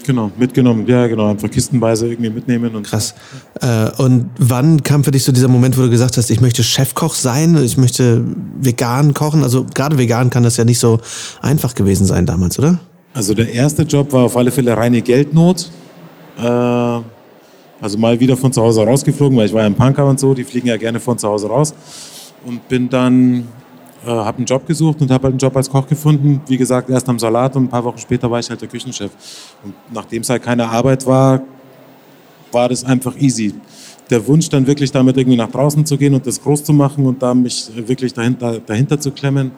Genau, 0.06 0.30
mitgenommen. 0.38 0.86
Ja, 0.86 1.08
genau. 1.08 1.30
Einfach 1.30 1.50
kistenweise 1.50 2.06
irgendwie 2.06 2.30
mitnehmen. 2.30 2.76
Und 2.76 2.86
Krass. 2.86 3.14
Äh, 3.60 3.90
und 4.00 4.30
wann 4.38 4.84
kam 4.84 5.02
für 5.02 5.10
dich 5.10 5.24
so 5.24 5.32
dieser 5.32 5.48
Moment, 5.48 5.76
wo 5.76 5.82
du 5.82 5.90
gesagt 5.90 6.16
hast, 6.16 6.30
ich 6.30 6.40
möchte 6.40 6.62
Chefkoch 6.62 7.14
sein, 7.14 7.56
ich 7.62 7.76
möchte 7.76 8.24
vegan 8.60 9.14
kochen? 9.14 9.42
Also 9.42 9.66
gerade 9.74 9.98
vegan 9.98 10.30
kann 10.30 10.44
das 10.44 10.56
ja 10.56 10.64
nicht 10.64 10.78
so 10.78 11.00
einfach 11.42 11.74
gewesen 11.74 12.06
sein 12.06 12.24
damals, 12.24 12.56
oder? 12.58 12.78
Also 13.14 13.34
der 13.34 13.52
erste 13.52 13.82
Job 13.82 14.12
war 14.12 14.24
auf 14.24 14.36
alle 14.36 14.52
Fälle 14.52 14.76
reine 14.76 15.02
Geldnot. 15.02 15.70
Äh, 16.38 16.42
also 16.42 17.98
mal 17.98 18.18
wieder 18.20 18.36
von 18.36 18.52
zu 18.52 18.62
Hause 18.62 18.84
rausgeflogen, 18.84 19.36
weil 19.36 19.46
ich 19.46 19.52
war 19.52 19.62
ja 19.62 19.66
ein 19.66 19.74
Punker 19.74 20.06
und 20.06 20.20
so, 20.20 20.34
die 20.34 20.44
fliegen 20.44 20.68
ja 20.68 20.76
gerne 20.76 21.00
von 21.00 21.18
zu 21.18 21.28
Hause 21.28 21.48
raus. 21.48 21.74
Und 22.44 22.68
bin 22.68 22.88
dann, 22.88 23.48
äh, 24.04 24.08
habe 24.08 24.38
einen 24.38 24.46
Job 24.46 24.66
gesucht 24.66 25.00
und 25.00 25.10
habe 25.10 25.24
halt 25.24 25.32
einen 25.32 25.38
Job 25.38 25.56
als 25.56 25.70
Koch 25.70 25.86
gefunden. 25.86 26.40
Wie 26.46 26.56
gesagt, 26.56 26.90
erst 26.90 27.08
am 27.08 27.18
Salat 27.18 27.56
und 27.56 27.64
ein 27.64 27.68
paar 27.68 27.84
Wochen 27.84 27.98
später 27.98 28.30
war 28.30 28.38
ich 28.38 28.48
halt 28.50 28.60
der 28.60 28.68
Küchenchef. 28.68 29.10
Und 29.64 29.74
nachdem 29.92 30.22
es 30.22 30.28
halt 30.28 30.42
keine 30.42 30.68
Arbeit 30.68 31.06
war, 31.06 31.42
war 32.52 32.68
das 32.68 32.84
einfach 32.84 33.16
easy. 33.16 33.54
Der 34.10 34.26
Wunsch 34.26 34.48
dann 34.48 34.66
wirklich 34.66 34.92
damit 34.92 35.16
irgendwie 35.16 35.36
nach 35.36 35.50
draußen 35.50 35.84
zu 35.84 35.96
gehen 35.96 36.14
und 36.14 36.26
das 36.26 36.40
groß 36.40 36.64
zu 36.64 36.72
machen 36.72 37.06
und 37.06 37.22
da 37.22 37.34
mich 37.34 37.70
wirklich 37.74 38.12
dahinter, 38.12 38.60
dahinter 38.60 39.00
zu 39.00 39.10
klemmen, 39.10 39.50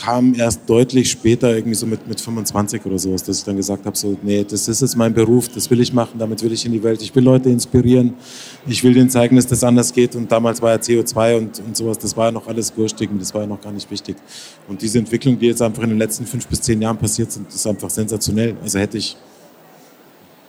kam 0.00 0.34
erst 0.34 0.60
deutlich 0.66 1.10
später, 1.10 1.54
irgendwie 1.54 1.74
so 1.74 1.86
mit, 1.86 2.06
mit 2.06 2.20
25 2.20 2.84
oder 2.84 2.98
sowas, 2.98 3.22
dass 3.22 3.38
ich 3.38 3.44
dann 3.44 3.56
gesagt 3.56 3.86
habe, 3.86 3.96
so, 3.96 4.16
nee, 4.22 4.44
das 4.44 4.68
ist 4.68 4.80
jetzt 4.80 4.96
mein 4.96 5.14
Beruf, 5.14 5.48
das 5.48 5.70
will 5.70 5.80
ich 5.80 5.92
machen, 5.92 6.18
damit 6.18 6.42
will 6.42 6.52
ich 6.52 6.64
in 6.66 6.72
die 6.72 6.82
Welt, 6.82 7.00
ich 7.02 7.14
will 7.14 7.24
Leute 7.24 7.48
inspirieren, 7.48 8.14
ich 8.66 8.82
will 8.84 8.94
denen 8.94 9.10
zeigen, 9.10 9.36
dass 9.36 9.46
das 9.46 9.64
anders 9.64 9.92
geht 9.92 10.14
und 10.16 10.30
damals 10.30 10.60
war 10.60 10.70
ja 10.70 10.76
CO2 10.76 11.38
und, 11.38 11.58
und 11.60 11.76
sowas, 11.76 11.98
das 11.98 12.16
war 12.16 12.26
ja 12.26 12.32
noch 12.32 12.46
alles 12.46 12.76
wurstig 12.76 13.10
und 13.10 13.20
das 13.20 13.32
war 13.34 13.42
ja 13.42 13.46
noch 13.46 13.60
gar 13.60 13.72
nicht 13.72 13.90
wichtig. 13.90 14.16
Und 14.68 14.82
diese 14.82 14.98
Entwicklung, 14.98 15.38
die 15.38 15.46
jetzt 15.46 15.62
einfach 15.62 15.82
in 15.82 15.90
den 15.90 15.98
letzten 15.98 16.26
fünf 16.26 16.46
bis 16.46 16.60
zehn 16.60 16.80
Jahren 16.82 16.98
passiert 16.98 17.32
sind, 17.32 17.48
ist 17.48 17.66
einfach 17.66 17.90
sensationell. 17.90 18.56
Also 18.62 18.78
hätte 18.78 18.98
ich 18.98 19.16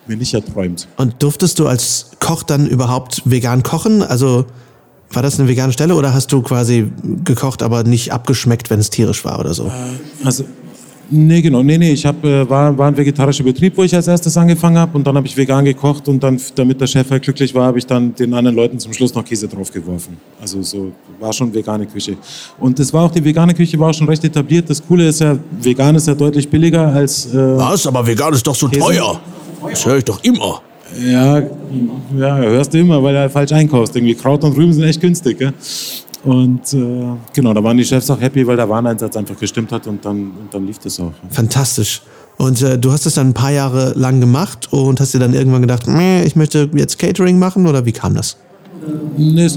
mir 0.07 0.17
nicht 0.17 0.33
erträumt. 0.33 0.87
Und 0.97 1.21
durftest 1.21 1.59
du 1.59 1.67
als 1.67 2.11
Koch 2.19 2.43
dann 2.43 2.67
überhaupt 2.67 3.21
vegan 3.25 3.63
kochen? 3.63 4.01
Also 4.01 4.45
war 5.11 5.23
das 5.23 5.39
eine 5.39 5.47
vegane 5.47 5.71
Stelle 5.71 5.95
oder 5.95 6.13
hast 6.13 6.31
du 6.31 6.41
quasi 6.41 6.91
gekocht, 7.23 7.63
aber 7.63 7.83
nicht 7.83 8.11
abgeschmeckt, 8.11 8.69
wenn 8.69 8.79
es 8.79 8.89
tierisch 8.89 9.23
war 9.23 9.39
oder 9.39 9.53
so? 9.53 9.71
Also, 10.23 10.43
nee, 11.09 11.41
genau. 11.41 11.63
Nee, 11.63 11.77
nee, 11.77 11.91
ich 11.91 12.05
hab, 12.05 12.23
äh, 12.25 12.49
war, 12.49 12.77
war 12.77 12.87
ein 12.87 12.97
vegetarischer 12.97 13.43
Betrieb, 13.43 13.77
wo 13.77 13.83
ich 13.83 13.95
als 13.95 14.07
erstes 14.07 14.35
angefangen 14.35 14.77
habe. 14.77 14.97
Und 14.97 15.07
dann 15.07 15.15
habe 15.15 15.25
ich 15.25 15.35
vegan 15.37 15.63
gekocht. 15.63 16.07
Und 16.07 16.21
dann, 16.21 16.39
damit 16.55 16.81
der 16.81 16.87
Chef 16.87 17.09
halt 17.09 17.23
glücklich 17.23 17.55
war, 17.55 17.67
habe 17.67 17.77
ich 17.77 17.85
dann 17.85 18.13
den 18.15 18.33
anderen 18.33 18.55
Leuten 18.55 18.79
zum 18.79 18.93
Schluss 18.93 19.13
noch 19.13 19.23
Käse 19.23 19.47
draufgeworfen. 19.47 20.17
Also 20.41 20.61
so 20.61 20.91
war 21.19 21.31
schon 21.31 21.53
vegane 21.53 21.85
Küche. 21.85 22.17
Und 22.59 22.77
das 22.77 22.91
war 22.91 23.05
auch, 23.05 23.11
die 23.11 23.23
vegane 23.23 23.53
Küche 23.53 23.79
war 23.79 23.89
auch 23.89 23.93
schon 23.93 24.09
recht 24.09 24.23
etabliert. 24.23 24.69
Das 24.69 24.85
Coole 24.85 25.07
ist 25.07 25.21
ja, 25.21 25.37
vegan 25.61 25.95
ist 25.95 26.07
ja 26.07 26.15
deutlich 26.15 26.49
billiger 26.49 26.87
als... 26.87 27.33
Äh, 27.33 27.57
Was? 27.57 27.87
Aber 27.87 28.05
vegan 28.05 28.33
ist 28.33 28.45
doch 28.45 28.55
so 28.55 28.67
Käse? 28.67 28.81
teuer. 28.81 29.19
Das 29.69 29.85
höre 29.85 29.97
ich 29.97 30.05
doch 30.05 30.21
immer. 30.23 30.61
Ja, 30.99 31.39
ja, 32.17 32.37
hörst 32.37 32.73
du 32.73 32.79
immer, 32.79 33.01
weil 33.01 33.13
du 33.13 33.29
falsch 33.29 33.51
einkaufst. 33.51 33.95
Irgendwie 33.95 34.15
Kraut 34.15 34.43
und 34.43 34.55
Rüben 34.57 34.73
sind 34.73 34.83
echt 34.83 34.99
günstig. 35.01 35.37
Gell? 35.37 35.53
Und 36.23 36.73
äh, 36.73 37.05
genau, 37.33 37.53
da 37.53 37.63
waren 37.63 37.77
die 37.77 37.85
Chefs 37.85 38.09
auch 38.09 38.19
happy, 38.19 38.45
weil 38.45 38.57
der 38.57 38.67
Wareneinsatz 38.67 39.15
einfach 39.15 39.37
gestimmt 39.37 39.71
hat 39.71 39.87
und 39.87 40.03
dann, 40.03 40.31
und 40.31 40.53
dann 40.53 40.65
lief 40.65 40.79
das 40.79 40.99
auch. 40.99 41.13
Fantastisch. 41.29 42.01
Und 42.37 42.61
äh, 42.61 42.77
du 42.77 42.91
hast 42.91 43.05
das 43.05 43.15
dann 43.15 43.29
ein 43.29 43.33
paar 43.33 43.51
Jahre 43.51 43.93
lang 43.95 44.19
gemacht 44.19 44.67
und 44.71 44.99
hast 44.99 45.13
dir 45.13 45.19
dann 45.19 45.33
irgendwann 45.33 45.61
gedacht, 45.61 45.87
"Meh, 45.87 46.23
ich 46.23 46.35
möchte 46.35 46.69
jetzt 46.75 46.99
Catering 46.99 47.39
machen 47.39 47.65
oder 47.65 47.85
wie 47.85 47.91
kam 47.91 48.13
das? 48.13 48.37
Nee, 49.17 49.49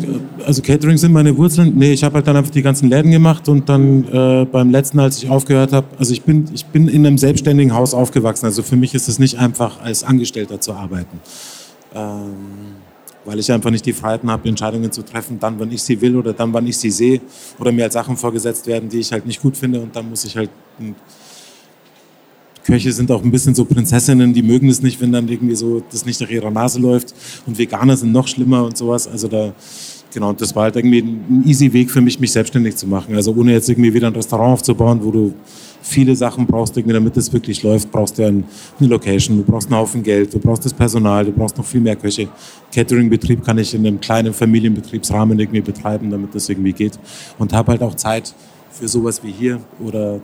also 0.46 0.62
Catering 0.62 0.96
sind 0.96 1.12
meine 1.12 1.36
Wurzeln. 1.36 1.72
Nee, 1.76 1.92
ich 1.92 2.02
habe 2.02 2.16
halt 2.16 2.26
dann 2.26 2.36
einfach 2.36 2.50
die 2.50 2.62
ganzen 2.62 2.88
Läden 2.88 3.10
gemacht 3.10 3.48
und 3.48 3.68
dann 3.68 4.04
äh, 4.04 4.46
beim 4.46 4.70
letzten, 4.70 4.98
als 4.98 5.22
ich 5.22 5.28
aufgehört 5.28 5.72
habe, 5.72 5.86
also 5.98 6.12
ich 6.12 6.22
bin, 6.22 6.46
ich 6.52 6.66
bin 6.66 6.88
in 6.88 7.06
einem 7.06 7.18
selbstständigen 7.18 7.74
Haus 7.74 7.94
aufgewachsen. 7.94 8.46
Also 8.46 8.62
für 8.62 8.76
mich 8.76 8.94
ist 8.94 9.08
es 9.08 9.18
nicht 9.18 9.38
einfach, 9.38 9.80
als 9.80 10.04
Angestellter 10.04 10.60
zu 10.60 10.72
arbeiten. 10.72 11.20
Ähm, 11.94 12.34
weil 13.24 13.38
ich 13.38 13.52
einfach 13.52 13.70
nicht 13.70 13.84
die 13.84 13.92
Freiheiten 13.92 14.30
habe, 14.30 14.48
Entscheidungen 14.48 14.90
zu 14.90 15.02
treffen, 15.02 15.38
dann, 15.38 15.58
wann 15.58 15.70
ich 15.70 15.82
sie 15.82 16.00
will 16.00 16.16
oder 16.16 16.32
dann, 16.32 16.52
wann 16.52 16.66
ich 16.66 16.78
sie 16.78 16.90
sehe. 16.90 17.20
Oder 17.58 17.70
mir 17.70 17.82
halt 17.82 17.92
Sachen 17.92 18.16
vorgesetzt 18.16 18.66
werden, 18.66 18.88
die 18.88 19.00
ich 19.00 19.12
halt 19.12 19.26
nicht 19.26 19.42
gut 19.42 19.56
finde 19.56 19.80
und 19.80 19.94
dann 19.94 20.08
muss 20.08 20.24
ich 20.24 20.36
halt 20.36 20.50
hm, 20.78 20.94
Köche 22.64 22.92
sind 22.92 23.10
auch 23.10 23.22
ein 23.22 23.30
bisschen 23.30 23.54
so 23.54 23.64
Prinzessinnen, 23.64 24.32
die 24.34 24.42
mögen 24.42 24.68
es 24.68 24.82
nicht, 24.82 25.00
wenn 25.00 25.12
dann 25.12 25.28
irgendwie 25.28 25.54
so 25.54 25.82
das 25.90 26.04
nicht 26.04 26.20
nach 26.20 26.28
ihrer 26.28 26.50
Nase 26.50 26.78
läuft. 26.80 27.14
Und 27.46 27.58
Veganer 27.58 27.96
sind 27.96 28.12
noch 28.12 28.28
schlimmer 28.28 28.64
und 28.64 28.76
sowas. 28.76 29.08
Also 29.08 29.28
da, 29.28 29.52
genau, 30.12 30.32
das 30.32 30.54
war 30.54 30.64
halt 30.64 30.76
irgendwie 30.76 30.98
ein 31.00 31.42
easy 31.46 31.72
Weg 31.72 31.90
für 31.90 32.00
mich, 32.00 32.20
mich 32.20 32.32
selbstständig 32.32 32.76
zu 32.76 32.86
machen. 32.86 33.14
Also 33.14 33.34
ohne 33.34 33.52
jetzt 33.52 33.68
irgendwie 33.68 33.92
wieder 33.94 34.08
ein 34.08 34.14
Restaurant 34.14 34.54
aufzubauen, 34.54 35.00
wo 35.02 35.10
du 35.10 35.34
viele 35.82 36.14
Sachen 36.14 36.46
brauchst, 36.46 36.76
irgendwie, 36.76 36.92
damit 36.92 37.16
es 37.16 37.32
wirklich 37.32 37.62
läuft, 37.62 37.90
brauchst 37.90 38.18
du 38.18 38.26
ein- 38.26 38.44
eine 38.78 38.88
Location, 38.90 39.38
du 39.38 39.42
brauchst 39.44 39.68
einen 39.68 39.76
Haufen 39.80 40.02
Geld, 40.02 40.34
du 40.34 40.38
brauchst 40.38 40.62
das 40.66 40.74
Personal, 40.74 41.24
du 41.24 41.32
brauchst 41.32 41.56
noch 41.56 41.64
viel 41.64 41.80
mehr 41.80 41.96
Köche. 41.96 42.28
Catering-Betrieb 42.74 43.42
kann 43.42 43.56
ich 43.56 43.72
in 43.74 43.86
einem 43.86 43.98
kleinen 43.98 44.34
Familienbetriebsrahmen 44.34 45.38
irgendwie 45.40 45.62
betreiben, 45.62 46.10
damit 46.10 46.34
das 46.34 46.48
irgendwie 46.50 46.74
geht. 46.74 46.98
Und 47.38 47.54
habe 47.54 47.72
halt 47.72 47.82
auch 47.82 47.94
Zeit 47.94 48.34
für 48.70 48.88
sowas 48.88 49.22
wie 49.22 49.32
hier 49.32 49.58
oder 49.84 50.16
äh, 50.16 50.18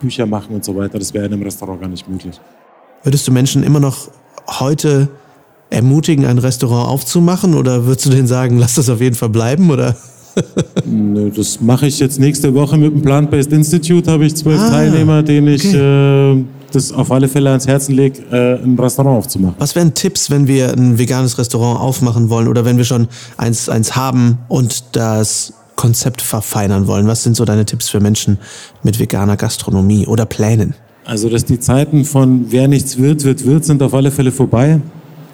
Bücher 0.00 0.26
machen 0.26 0.54
und 0.54 0.64
so 0.64 0.74
weiter. 0.76 0.98
Das 0.98 1.12
wäre 1.14 1.26
in 1.26 1.32
einem 1.32 1.42
Restaurant 1.42 1.80
gar 1.80 1.88
nicht 1.88 2.08
möglich. 2.08 2.40
Würdest 3.02 3.26
du 3.28 3.32
Menschen 3.32 3.62
immer 3.62 3.80
noch 3.80 4.08
heute 4.46 5.08
ermutigen, 5.70 6.24
ein 6.24 6.38
Restaurant 6.38 6.88
aufzumachen 6.88 7.54
oder 7.54 7.84
würdest 7.86 8.06
du 8.06 8.10
denen 8.10 8.26
sagen, 8.26 8.58
lass 8.58 8.74
das 8.74 8.88
auf 8.88 9.00
jeden 9.00 9.14
Fall 9.16 9.28
bleiben 9.28 9.70
oder? 9.70 9.94
Nö, 10.86 11.30
Das 11.30 11.60
mache 11.60 11.86
ich 11.86 11.98
jetzt 11.98 12.18
nächste 12.18 12.54
Woche 12.54 12.76
mit 12.78 12.92
dem 12.92 13.02
Plant-Based 13.02 13.52
Institute. 13.52 14.10
Habe 14.10 14.24
ich 14.24 14.34
zwölf 14.36 14.60
Ah, 14.60 14.70
Teilnehmer, 14.70 15.22
denen 15.22 15.48
ich 15.48 15.74
äh, 15.74 16.44
das 16.72 16.92
auf 16.92 17.10
alle 17.10 17.28
Fälle 17.28 17.50
ans 17.50 17.66
Herzen 17.66 17.94
lege, 17.94 18.22
äh, 18.30 18.62
ein 18.62 18.78
Restaurant 18.78 19.18
aufzumachen. 19.18 19.56
Was 19.58 19.74
wären 19.74 19.94
Tipps, 19.94 20.30
wenn 20.30 20.46
wir 20.46 20.72
ein 20.72 20.98
veganes 20.98 21.38
Restaurant 21.38 21.80
aufmachen 21.80 22.30
wollen 22.30 22.46
oder 22.48 22.64
wenn 22.64 22.76
wir 22.78 22.84
schon 22.84 23.08
eins, 23.36 23.68
eins 23.68 23.96
haben 23.96 24.38
und 24.48 24.96
das 24.96 25.52
Konzept 25.78 26.20
verfeinern 26.20 26.88
wollen? 26.88 27.06
Was 27.06 27.22
sind 27.22 27.36
so 27.36 27.44
deine 27.44 27.64
Tipps 27.64 27.88
für 27.88 28.00
Menschen 28.00 28.38
mit 28.82 28.98
veganer 28.98 29.36
Gastronomie 29.36 30.06
oder 30.06 30.26
Plänen? 30.26 30.74
Also, 31.04 31.30
dass 31.30 31.44
die 31.44 31.60
Zeiten 31.60 32.04
von 32.04 32.46
wer 32.50 32.68
nichts 32.68 32.98
wird, 32.98 33.24
wird, 33.24 33.46
wird, 33.46 33.64
sind 33.64 33.82
auf 33.82 33.94
alle 33.94 34.10
Fälle 34.10 34.32
vorbei. 34.32 34.80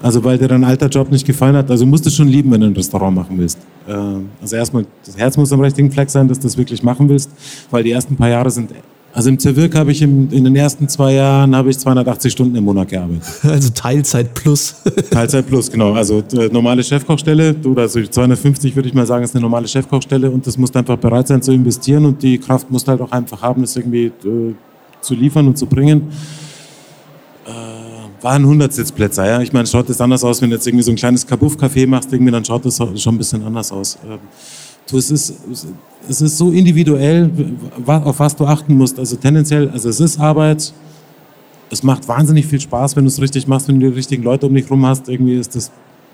Also, 0.02 0.22
weil 0.22 0.36
dir 0.36 0.46
dein 0.46 0.62
alter 0.62 0.88
Job 0.88 1.10
nicht 1.10 1.26
gefallen 1.26 1.56
hat. 1.56 1.70
Also, 1.70 1.86
musst 1.86 2.04
du 2.04 2.10
schon 2.10 2.28
lieben, 2.28 2.52
wenn 2.52 2.60
du 2.60 2.66
ein 2.66 2.76
Restaurant 2.76 3.16
machen 3.16 3.38
willst. 3.38 3.58
Äh, 3.88 3.92
also, 4.40 4.56
erstmal, 4.56 4.84
das 5.04 5.16
Herz 5.16 5.36
muss 5.38 5.50
am 5.50 5.60
richtigen 5.60 5.90
Fleck 5.90 6.10
sein, 6.10 6.28
dass 6.28 6.38
du 6.38 6.44
das 6.46 6.58
wirklich 6.58 6.82
machen 6.82 7.08
willst, 7.08 7.30
weil 7.70 7.82
die 7.82 7.92
ersten 7.92 8.14
paar 8.14 8.28
Jahre 8.28 8.50
sind. 8.50 8.70
Also, 9.14 9.28
im 9.28 9.38
Zerwirk 9.38 9.76
habe 9.76 9.92
ich 9.92 10.02
im, 10.02 10.28
in 10.32 10.42
den 10.42 10.56
ersten 10.56 10.88
zwei 10.88 11.14
Jahren 11.14 11.54
habe 11.54 11.70
ich 11.70 11.78
280 11.78 12.32
Stunden 12.32 12.56
im 12.56 12.64
Monat 12.64 12.88
gearbeitet. 12.88 13.22
Also 13.44 13.70
Teilzeit 13.70 14.34
plus. 14.34 14.74
Teilzeit 15.10 15.46
plus, 15.46 15.70
genau. 15.70 15.92
Also 15.92 16.24
äh, 16.32 16.48
normale 16.48 16.82
Chefkochstelle, 16.82 17.54
du, 17.54 17.76
also 17.76 18.02
250 18.02 18.74
würde 18.74 18.88
ich 18.88 18.94
mal 18.94 19.06
sagen, 19.06 19.22
ist 19.22 19.36
eine 19.36 19.42
normale 19.42 19.68
Chefkochstelle 19.68 20.28
und 20.28 20.44
das 20.44 20.58
musst 20.58 20.74
du 20.74 20.80
einfach 20.80 20.96
bereit 20.96 21.28
sein 21.28 21.40
zu 21.40 21.52
investieren 21.52 22.04
und 22.06 22.22
die 22.24 22.38
Kraft 22.38 22.68
musst 22.72 22.88
du 22.88 22.90
halt 22.90 23.00
auch 23.00 23.12
einfach 23.12 23.40
haben, 23.40 23.62
das 23.62 23.76
irgendwie 23.76 24.06
äh, 24.06 24.54
zu 25.00 25.14
liefern 25.14 25.46
und 25.46 25.56
zu 25.56 25.66
bringen. 25.66 26.08
Äh, 27.46 28.22
waren 28.24 28.42
100 28.42 28.72
Sitzplätze, 28.72 29.24
ja. 29.24 29.40
Ich 29.40 29.52
meine, 29.52 29.68
schaut 29.68 29.88
das 29.88 30.00
anders 30.00 30.24
aus, 30.24 30.42
wenn 30.42 30.50
du 30.50 30.56
jetzt 30.56 30.66
irgendwie 30.66 30.82
so 30.82 30.90
ein 30.90 30.96
kleines 30.96 31.24
Kabuff-Café 31.24 31.86
machst, 31.86 32.12
irgendwie, 32.12 32.32
dann 32.32 32.44
schaut 32.44 32.64
das 32.64 32.78
schon 32.78 33.14
ein 33.14 33.18
bisschen 33.18 33.44
anders 33.44 33.70
aus. 33.70 33.96
Ähm, 34.04 34.18
du, 34.88 34.98
es 34.98 35.10
ist, 35.10 35.34
es 36.08 36.20
ist 36.20 36.38
so 36.38 36.50
individuell, 36.50 37.30
auf 37.86 38.18
was 38.18 38.36
du 38.36 38.46
achten 38.46 38.74
musst. 38.74 38.98
Also 38.98 39.16
tendenziell, 39.16 39.70
also 39.70 39.88
es 39.88 40.00
ist 40.00 40.18
Arbeit, 40.18 40.72
es 41.70 41.82
macht 41.82 42.06
wahnsinnig 42.06 42.46
viel 42.46 42.60
Spaß, 42.60 42.96
wenn 42.96 43.04
du 43.04 43.08
es 43.08 43.20
richtig 43.20 43.46
machst, 43.46 43.68
wenn 43.68 43.80
du 43.80 43.88
die 43.88 43.96
richtigen 43.96 44.22
Leute 44.22 44.46
um 44.46 44.54
dich 44.54 44.70
rum 44.70 44.84
hast. 44.86 45.08
Irgendwie 45.08 45.34
ist 45.34 45.54
das, 45.56 45.70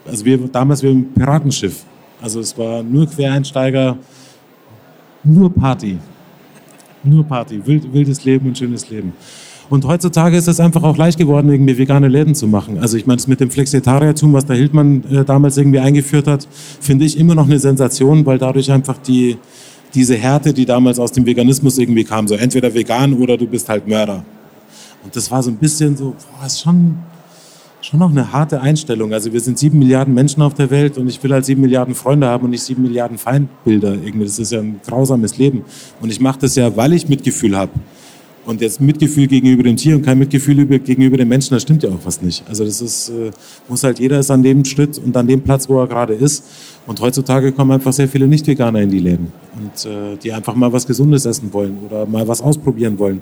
also 0.07 0.25
wir 0.25 0.39
damals 0.49 0.83
wir 0.83 0.91
ein 0.91 1.13
Piratenschiff. 1.13 1.85
Also 2.21 2.41
es 2.41 2.57
war 2.57 2.83
nur 2.83 3.07
Quereinsteiger, 3.07 3.99
nur 5.25 5.53
Party. 5.53 5.99
Nur 7.03 7.25
Party, 7.25 7.65
wild, 7.65 7.93
wildes 7.93 8.25
Leben 8.25 8.49
und 8.49 8.59
schönes 8.59 8.89
Leben. 8.91 9.13
Und 9.71 9.85
heutzutage 9.85 10.37
ist 10.37 10.49
es 10.49 10.59
einfach 10.59 10.83
auch 10.83 10.97
leicht 10.97 11.17
geworden, 11.17 11.49
irgendwie 11.49 11.79
vegane 11.79 12.09
Läden 12.09 12.35
zu 12.35 12.49
machen. 12.49 12.79
Also 12.81 12.97
ich 12.97 13.07
meine, 13.07 13.19
das 13.19 13.29
mit 13.29 13.39
dem 13.39 13.53
Flexitariertum, 13.53 14.33
was 14.33 14.45
der 14.45 14.57
Hildmann 14.57 15.05
äh, 15.11 15.25
damals 15.25 15.57
irgendwie 15.57 15.79
eingeführt 15.79 16.27
hat, 16.27 16.47
finde 16.81 17.05
ich 17.05 17.17
immer 17.17 17.37
noch 17.37 17.47
eine 17.47 17.61
Sensation, 17.61 18.27
weil 18.27 18.37
dadurch 18.37 18.73
einfach 18.73 18.99
die, 18.99 19.39
diese 19.95 20.17
Härte, 20.17 20.53
die 20.53 20.67
damals 20.67 20.99
aus 20.99 21.13
dem 21.13 21.25
Veganismus 21.25 21.79
irgendwie 21.79 22.03
kam, 22.03 22.27
so 22.27 22.35
entweder 22.35 22.75
vegan 22.75 23.15
oder 23.15 23.37
du 23.37 23.47
bist 23.47 23.69
halt 23.69 23.87
Mörder. 23.87 24.25
Und 25.05 25.15
das 25.15 25.31
war 25.31 25.41
so 25.41 25.51
ein 25.51 25.57
bisschen 25.57 25.97
so, 25.97 26.17
boah, 26.39 26.47
ist 26.47 26.63
schon, 26.63 26.97
schon 27.81 28.01
noch 28.01 28.11
eine 28.11 28.33
harte 28.33 28.61
Einstellung. 28.61 29.13
Also 29.13 29.33
wir 29.33 29.41
sind 29.41 29.57
sieben 29.57 29.79
Milliarden 29.79 30.13
Menschen 30.13 30.43
auf 30.43 30.55
der 30.55 30.69
Welt 30.73 30.99
und 30.99 31.09
ich 31.09 31.23
will 31.23 31.33
halt 31.33 31.45
sieben 31.45 31.61
Milliarden 31.61 31.95
Freunde 31.95 32.27
haben 32.27 32.45
und 32.45 32.51
nicht 32.51 32.65
sieben 32.65 32.83
Milliarden 32.83 33.19
Feindbilder. 33.19 33.95
Irgendwie, 33.95 34.25
das 34.25 34.41
ist 34.41 34.51
ja 34.51 34.59
ein 34.59 34.81
grausames 34.85 35.39
Leben. 35.39 35.63
Und 36.01 36.11
ich 36.11 36.21
mache 36.21 36.41
das 36.41 36.57
ja, 36.57 36.77
weil 36.77 36.93
ich 36.93 37.09
Mitgefühl 37.09 37.57
habe. 37.57 37.71
Und 38.51 38.61
jetzt 38.61 38.81
Mitgefühl 38.81 39.29
gegenüber 39.29 39.63
dem 39.63 39.77
Tier 39.77 39.95
und 39.95 40.03
kein 40.03 40.19
Mitgefühl 40.19 40.67
gegenüber 40.81 41.17
dem 41.17 41.29
Menschen, 41.29 41.55
das 41.55 41.63
stimmt 41.63 41.85
ja 41.85 41.89
auch 41.91 42.01
fast 42.01 42.25
nicht. 42.25 42.43
Also 42.49 42.65
das 42.65 42.81
ist, 42.81 43.09
äh, 43.11 43.31
muss 43.69 43.85
halt 43.85 44.01
jeder 44.01 44.19
ist 44.19 44.29
an 44.33 44.43
dem 44.43 44.65
Schritt 44.65 44.99
und 44.99 45.17
an 45.17 45.29
dem 45.29 45.43
Platz, 45.43 45.69
wo 45.69 45.81
er 45.81 45.87
gerade 45.87 46.15
ist. 46.15 46.43
Und 46.87 47.01
heutzutage 47.01 47.53
kommen 47.53 47.73
einfach 47.73 47.93
sehr 47.93 48.09
viele 48.09 48.27
Nicht-Veganer 48.27 48.81
in 48.81 48.91
die 48.91 48.99
Läden 48.99 49.33
und 49.61 49.91
äh, 49.91 50.17
die 50.17 50.33
einfach 50.33 50.55
mal 50.55 50.73
was 50.73 50.87
Gesundes 50.87 51.25
essen 51.27 51.53
wollen 51.53 51.79
oder 51.87 52.07
mal 52.07 52.27
was 52.27 52.41
ausprobieren 52.41 52.99
wollen. 52.99 53.21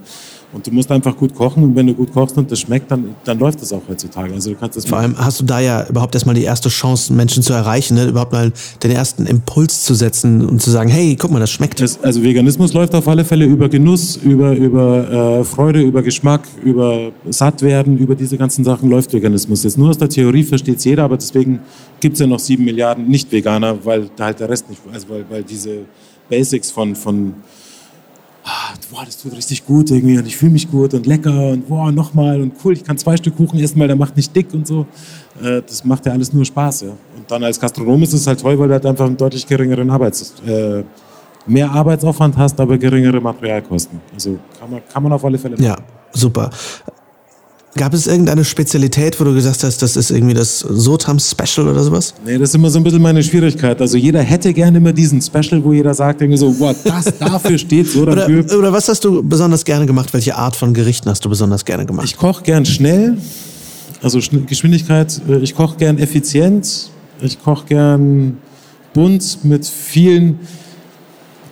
Und 0.50 0.66
du 0.66 0.70
musst 0.70 0.90
einfach 0.90 1.14
gut 1.14 1.34
kochen 1.34 1.62
und 1.62 1.76
wenn 1.76 1.86
du 1.86 1.92
gut 1.92 2.10
kochst 2.10 2.38
und 2.38 2.50
das 2.50 2.60
schmeckt, 2.60 2.90
dann, 2.90 3.14
dann 3.24 3.38
läuft 3.38 3.60
das 3.60 3.70
auch 3.70 3.82
heutzutage. 3.86 4.32
Also 4.32 4.50
du 4.50 4.56
kannst 4.56 4.78
das 4.78 4.86
Vor 4.86 4.96
allem 4.96 5.14
hast 5.18 5.40
du 5.40 5.44
da 5.44 5.60
ja 5.60 5.86
überhaupt 5.86 6.14
erstmal 6.14 6.34
die 6.34 6.44
erste 6.44 6.70
Chance, 6.70 7.12
Menschen 7.12 7.42
zu 7.42 7.52
erreichen, 7.52 7.96
ne? 7.96 8.06
überhaupt 8.06 8.32
mal 8.32 8.50
den 8.82 8.90
ersten 8.90 9.26
Impuls 9.26 9.84
zu 9.84 9.92
setzen 9.92 10.46
und 10.46 10.62
zu 10.62 10.70
sagen, 10.70 10.88
hey, 10.88 11.16
guck 11.16 11.30
mal, 11.30 11.40
das 11.40 11.50
schmeckt. 11.50 11.82
Das, 11.82 12.02
also 12.02 12.22
Veganismus 12.22 12.72
läuft 12.72 12.94
auf 12.94 13.06
alle 13.08 13.26
Fälle 13.26 13.44
über 13.44 13.68
Genuss, 13.68 14.16
über, 14.16 14.52
über 14.52 15.40
äh, 15.40 15.44
Freude, 15.44 15.82
über 15.82 16.00
Geschmack, 16.00 16.48
über 16.64 17.12
Sattwerden, 17.28 17.98
über 17.98 18.14
diese 18.14 18.38
ganzen 18.38 18.64
Sachen 18.64 18.88
läuft 18.88 19.12
Veganismus. 19.12 19.64
Jetzt 19.64 19.76
nur 19.76 19.90
aus 19.90 19.98
der 19.98 20.08
Theorie 20.08 20.44
versteht 20.44 20.78
es 20.78 20.84
jeder, 20.84 21.04
aber 21.04 21.18
deswegen 21.18 21.60
gibt 22.00 22.14
es 22.14 22.20
ja 22.20 22.26
noch 22.26 22.38
sieben 22.38 22.64
Milliarden 22.64 23.08
Nicht-Veganer, 23.08 23.84
weil 23.84 24.10
da 24.16 24.26
halt 24.26 24.40
der 24.40 24.48
Rest 24.48 24.68
nicht, 24.68 24.80
also 24.92 25.08
weil, 25.08 25.24
weil 25.28 25.42
diese 25.42 25.80
Basics 26.28 26.70
von, 26.70 26.94
von 26.94 27.34
ah, 28.44 28.74
boah, 28.90 29.04
das 29.04 29.18
tut 29.18 29.36
richtig 29.36 29.64
gut 29.66 29.90
irgendwie 29.90 30.18
und 30.18 30.26
ich 30.26 30.36
fühle 30.36 30.52
mich 30.52 30.70
gut 30.70 30.94
und 30.94 31.06
lecker 31.06 31.50
und 31.50 31.68
boah, 31.68 31.90
nochmal 31.92 32.40
und 32.40 32.52
cool, 32.64 32.74
ich 32.74 32.84
kann 32.84 32.98
zwei 32.98 33.16
Stück 33.16 33.36
Kuchen 33.36 33.58
essen, 33.58 33.78
weil 33.80 33.88
der 33.88 33.96
macht 33.96 34.16
nicht 34.16 34.34
dick 34.34 34.52
und 34.52 34.66
so. 34.66 34.86
Äh, 35.42 35.62
das 35.62 35.84
macht 35.84 36.06
ja 36.06 36.12
alles 36.12 36.32
nur 36.32 36.44
Spaß. 36.44 36.82
Ja. 36.82 36.90
Und 36.90 37.28
dann 37.28 37.42
als 37.44 37.58
Gastronom 37.58 38.02
ist 38.02 38.12
es 38.12 38.26
halt 38.26 38.40
toll, 38.40 38.58
weil 38.58 38.68
du 38.68 38.74
halt 38.74 38.86
einfach 38.86 39.06
einen 39.06 39.16
deutlich 39.16 39.46
geringeren 39.46 39.90
Arbeits... 39.90 40.34
Äh, 40.46 40.84
mehr 41.48 41.70
Arbeitsaufwand 41.70 42.36
hast, 42.36 42.60
aber 42.60 42.78
geringere 42.78 43.20
Materialkosten. 43.20 44.00
Also 44.12 44.38
kann 44.58 44.70
man, 44.70 44.82
kann 44.92 45.02
man 45.02 45.12
auf 45.12 45.24
alle 45.24 45.38
Fälle 45.38 45.56
machen. 45.56 45.64
Ja, 45.64 45.76
super. 46.12 46.50
Gab 47.78 47.94
es 47.94 48.08
irgendeine 48.08 48.44
Spezialität, 48.44 49.20
wo 49.20 49.24
du 49.24 49.32
gesagt 49.32 49.62
hast, 49.62 49.80
das 49.82 49.94
ist 49.94 50.10
irgendwie 50.10 50.34
das 50.34 50.58
Sotam 50.58 51.20
Special 51.20 51.68
oder 51.68 51.84
sowas? 51.84 52.12
Nee, 52.26 52.36
das 52.36 52.48
ist 52.48 52.56
immer 52.56 52.70
so 52.70 52.80
ein 52.80 52.82
bisschen 52.82 53.00
meine 53.00 53.22
Schwierigkeit. 53.22 53.80
Also 53.80 53.96
jeder 53.96 54.20
hätte 54.20 54.52
gerne 54.52 54.78
immer 54.78 54.92
diesen 54.92 55.22
Special, 55.22 55.62
wo 55.62 55.72
jeder 55.72 55.94
sagt 55.94 56.20
irgendwie 56.20 56.38
so, 56.38 56.50
boah, 56.52 56.74
das 56.82 57.16
dafür 57.20 57.56
steht 57.56 57.88
so 57.88 58.02
oder, 58.02 58.26
oder 58.26 58.72
was 58.72 58.88
hast 58.88 59.04
du 59.04 59.22
besonders 59.22 59.64
gerne 59.64 59.86
gemacht? 59.86 60.12
Welche 60.12 60.34
Art 60.34 60.56
von 60.56 60.74
Gerichten 60.74 61.08
hast 61.08 61.24
du 61.24 61.28
besonders 61.28 61.64
gerne 61.64 61.86
gemacht? 61.86 62.06
Ich 62.06 62.16
koche 62.16 62.42
gern 62.42 62.66
schnell, 62.66 63.16
also 64.02 64.18
Geschwindigkeit. 64.46 65.20
Äh, 65.28 65.38
ich 65.38 65.54
koche 65.54 65.76
gern 65.76 65.98
effizient. 65.98 66.90
Ich 67.20 67.40
koche 67.40 67.66
gern 67.66 68.38
bunt 68.92 69.44
mit 69.44 69.64
vielen 69.64 70.40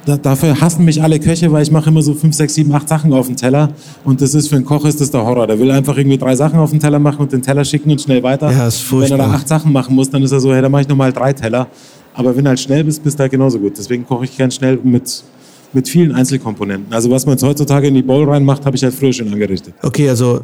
da, 0.07 0.17
dafür 0.17 0.61
hassen 0.61 0.85
mich 0.85 1.03
alle 1.03 1.19
Köche, 1.19 1.51
weil 1.53 1.63
ich 1.63 1.71
mache 1.71 1.91
immer 1.91 2.01
so 2.01 2.15
fünf, 2.15 2.35
sechs, 2.35 2.55
sieben, 2.55 2.73
acht 2.73 2.89
Sachen 2.89 3.13
auf 3.13 3.27
den 3.27 3.37
Teller. 3.37 3.71
Und 4.05 4.23
das 4.23 4.35
ist 4.35 4.49
für 4.49 4.57
einen 4.57 4.65
Koch 4.65 4.85
ist 4.85 5.01
das 5.01 5.11
der 5.11 5.25
Horror. 5.25 5.47
Der 5.47 5.59
will 5.59 5.71
einfach 5.71 5.97
irgendwie 5.97 6.17
drei 6.17 6.37
Sachen 6.37 6.59
auf 6.59 6.71
den 6.71 6.81
Teller 6.81 6.99
machen 6.99 7.19
und 7.19 7.33
den 7.33 7.43
Teller 7.43 7.65
schicken 7.65 7.91
und 7.91 8.01
schnell 8.01 8.23
weiter. 8.23 8.51
Ja, 8.51 8.69
ist 8.69 8.81
furchtbar. 8.83 9.19
Wenn 9.19 9.25
er 9.25 9.29
da 9.31 9.35
acht 9.35 9.49
Sachen 9.49 9.73
machen 9.73 9.95
muss, 9.95 10.09
dann 10.09 10.23
ist 10.23 10.33
er 10.33 10.41
so, 10.41 10.55
hey, 10.55 10.63
dann 10.63 10.71
mache 10.71 10.83
ich 10.83 10.89
nochmal 10.89 11.13
drei 11.13 11.33
Teller. 11.33 11.67
Aber 12.15 12.35
wenn 12.37 12.45
du 12.45 12.49
halt 12.49 12.61
schnell 12.61 12.85
bist, 12.85 13.03
bist 13.03 13.19
du 13.19 13.23
halt 13.23 13.33
genauso 13.33 13.59
gut. 13.59 13.77
Deswegen 13.77 14.07
koche 14.07 14.25
ich 14.25 14.37
gern 14.37 14.51
schnell 14.51 14.79
mit, 14.83 15.25
mit 15.73 15.89
vielen 15.89 16.13
Einzelkomponenten. 16.13 16.95
Also 16.95 17.11
was 17.11 17.27
man 17.27 17.35
jetzt 17.35 17.43
heutzutage 17.43 17.89
in 17.89 17.95
die 17.95 18.03
Bowl 18.03 18.29
reinmacht, 18.29 18.65
habe 18.65 18.77
ich 18.77 18.85
halt 18.85 18.95
früher 18.95 19.13
schon 19.13 19.33
angerichtet. 19.33 19.75
Okay, 19.83 20.09
also 20.09 20.41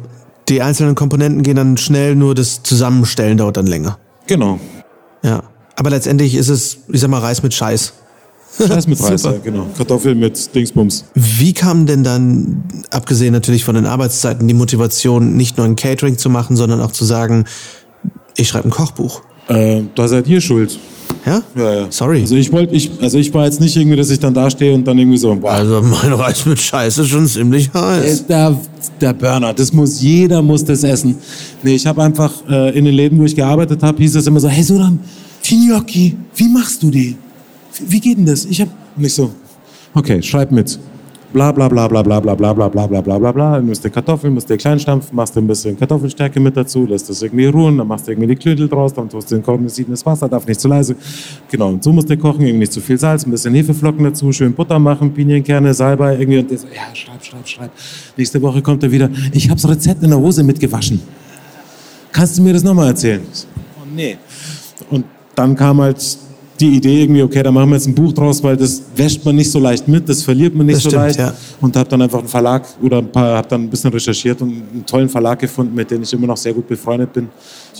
die 0.49 0.61
einzelnen 0.61 0.95
Komponenten 0.95 1.41
gehen 1.41 1.55
dann 1.55 1.77
schnell, 1.77 2.15
nur 2.15 2.35
das 2.35 2.63
Zusammenstellen 2.63 3.37
dauert 3.37 3.57
dann 3.57 3.67
länger. 3.67 3.97
Genau. 4.27 4.59
Ja. 5.23 5.43
Aber 5.75 5.89
letztendlich 5.89 6.35
ist 6.35 6.49
es, 6.49 6.79
ich 6.89 6.99
sag 6.99 7.09
mal, 7.09 7.19
Reis 7.19 7.41
mit 7.41 7.53
Scheiß. 7.53 7.93
Scheiß 8.57 8.87
mit 8.87 9.01
Reis, 9.01 9.23
ja, 9.23 9.33
genau. 9.43 9.67
Kartoffeln 9.75 10.19
mit 10.19 10.53
Dingsbums. 10.53 11.05
Wie 11.15 11.53
kam 11.53 11.85
denn 11.85 12.03
dann, 12.03 12.63
abgesehen 12.91 13.33
natürlich 13.33 13.63
von 13.63 13.75
den 13.75 13.85
Arbeitszeiten, 13.85 14.47
die 14.47 14.53
Motivation, 14.53 15.35
nicht 15.35 15.57
nur 15.57 15.65
ein 15.65 15.75
Catering 15.75 16.17
zu 16.17 16.29
machen, 16.29 16.55
sondern 16.55 16.81
auch 16.81 16.91
zu 16.91 17.05
sagen, 17.05 17.45
ich 18.37 18.47
schreibe 18.47 18.67
ein 18.67 18.71
Kochbuch? 18.71 19.21
Äh, 19.47 19.81
da 19.95 20.07
seid 20.07 20.27
ihr 20.27 20.39
schuld. 20.39 20.79
Ja? 21.25 21.41
Ja, 21.55 21.73
ja. 21.73 21.87
Sorry. 21.89 22.21
Also 22.21 22.35
ich 22.35 22.51
wollte, 22.51 22.75
ich, 22.75 22.91
also 23.01 23.17
ich 23.17 23.33
war 23.33 23.45
jetzt 23.45 23.61
nicht 23.61 23.75
irgendwie, 23.75 23.95
dass 23.95 24.09
ich 24.09 24.19
dann 24.19 24.33
da 24.33 24.49
stehe 24.49 24.73
und 24.73 24.85
dann 24.85 24.97
irgendwie 24.97 25.17
so. 25.17 25.35
Boah. 25.35 25.51
Also 25.51 25.81
mein 25.81 26.13
Reis 26.13 26.45
mit 26.45 26.59
Scheiß 26.59 26.97
ist 26.97 27.09
schon 27.09 27.27
ziemlich 27.27 27.73
heiß. 27.73 28.21
Äh, 28.21 28.23
der, 28.27 28.59
der 28.99 29.13
Burner, 29.13 29.53
das 29.53 29.71
muss 29.71 30.01
jeder 30.01 30.41
muss 30.41 30.63
das 30.63 30.83
essen. 30.83 31.17
Nee, 31.61 31.75
ich 31.75 31.85
habe 31.85 32.03
einfach 32.03 32.31
äh, 32.49 32.77
in 32.77 32.85
den 32.85 32.93
Läden, 32.93 33.19
wo 33.19 33.23
ich 33.23 33.35
gearbeitet 33.35 33.81
habe, 33.83 33.97
hieß 33.99 34.15
es 34.15 34.27
immer 34.27 34.39
so, 34.39 34.49
hey 34.49 34.63
Sudan, 34.63 34.99
die 35.45 35.67
Gnocchi, 35.67 36.17
wie 36.35 36.49
machst 36.49 36.83
du 36.83 36.91
die? 36.91 37.15
Wie 37.87 37.99
geht 37.99 38.17
denn 38.17 38.25
das? 38.25 38.45
Ich 38.45 38.61
habe 38.61 38.71
nicht 38.95 39.13
so, 39.13 39.31
okay, 39.93 40.21
schreib 40.21 40.51
mit. 40.51 40.79
Bla 41.33 41.51
bla 41.51 41.67
bla 41.67 41.87
bla 41.87 42.03
bla 42.03 42.19
bla 42.19 42.35
bla 42.35 42.53
bla 42.53 42.67
bla 42.67 42.85
bla 42.85 43.01
bla 43.01 43.17
bla 43.17 43.31
bla. 43.31 43.59
Du 43.59 43.65
musst 43.65 43.83
die 43.83 43.89
Kartoffeln, 43.89 44.35
musst 44.35 44.47
die 44.51 44.55
Kleinstampf, 44.55 45.11
machst 45.11 45.35
ein 45.35 45.47
bisschen 45.47 45.75
Kartoffelstärke 45.75 46.39
mit 46.39 46.55
dazu, 46.55 46.85
lässt 46.85 47.09
das 47.09 47.23
irgendwie 47.23 47.47
ruhen, 47.47 47.79
dann 47.79 47.87
machst 47.87 48.05
du 48.05 48.11
irgendwie 48.11 48.27
die 48.27 48.35
Klödel 48.35 48.69
draus, 48.69 48.93
dann 48.93 49.09
tust 49.09 49.31
du 49.31 49.37
in 49.37 49.41
kondensiertes 49.41 50.05
Wasser, 50.05 50.29
darf 50.29 50.45
nicht 50.45 50.59
zu 50.59 50.67
leise. 50.67 50.95
Genau, 51.49 51.69
und 51.69 51.83
so 51.83 51.91
musst 51.91 52.07
du 52.07 52.17
kochen, 52.17 52.41
irgendwie 52.41 52.59
nicht 52.59 52.73
zu 52.73 52.81
viel 52.81 52.99
Salz, 52.99 53.25
ein 53.25 53.31
bisschen 53.31 53.55
Hefeflocken 53.55 54.03
dazu, 54.03 54.31
schön 54.31 54.53
Butter 54.53 54.77
machen, 54.77 55.11
Pinienkerne, 55.11 55.73
Salbei, 55.73 56.19
irgendwie 56.19 56.37
und 56.37 56.51
der 56.51 56.59
so, 56.59 56.67
ja, 56.67 56.93
schreib, 56.93 57.25
schreib, 57.25 57.47
schreib. 57.47 57.71
Nächste 58.15 58.39
Woche 58.39 58.61
kommt 58.61 58.83
er 58.83 58.91
wieder, 58.91 59.09
ich 59.31 59.49
habe 59.49 59.59
das 59.59 59.67
Rezept 59.67 60.03
in 60.03 60.11
der 60.11 60.19
Hose 60.19 60.43
mitgewaschen. 60.43 61.01
Kannst 62.11 62.37
du 62.37 62.43
mir 62.43 62.53
das 62.53 62.63
nochmal 62.63 62.89
erzählen? 62.89 63.21
Oh 63.81 63.87
nee. 63.95 64.17
Und 64.91 65.05
dann 65.33 65.55
kam 65.55 65.81
halt 65.81 65.97
die 66.59 66.75
Idee 66.75 67.01
irgendwie, 67.03 67.23
okay, 67.23 67.41
da 67.41 67.51
machen 67.51 67.69
wir 67.69 67.75
jetzt 67.75 67.87
ein 67.87 67.95
Buch 67.95 68.13
draus, 68.13 68.43
weil 68.43 68.55
das 68.55 68.81
wäscht 68.95 69.25
man 69.25 69.35
nicht 69.35 69.49
so 69.49 69.59
leicht 69.59 69.87
mit, 69.87 70.07
das 70.07 70.23
verliert 70.23 70.53
man 70.55 70.65
nicht 70.65 70.77
das 70.77 70.83
so 70.83 70.89
stimmt, 70.89 71.03
leicht. 71.03 71.19
Ja. 71.19 71.33
Und 71.59 71.75
habe 71.75 71.89
dann 71.89 72.01
einfach 72.01 72.19
einen 72.19 72.27
Verlag 72.27 72.65
oder 72.81 72.99
ein 72.99 73.11
paar, 73.11 73.37
habe 73.37 73.47
dann 73.47 73.63
ein 73.63 73.69
bisschen 73.69 73.91
recherchiert 73.91 74.41
und 74.41 74.49
einen 74.49 74.85
tollen 74.85 75.09
Verlag 75.09 75.39
gefunden, 75.39 75.73
mit 75.73 75.89
dem 75.89 76.03
ich 76.03 76.13
immer 76.13 76.27
noch 76.27 76.37
sehr 76.37 76.53
gut 76.53 76.67
befreundet 76.67 77.11
bin. 77.11 77.29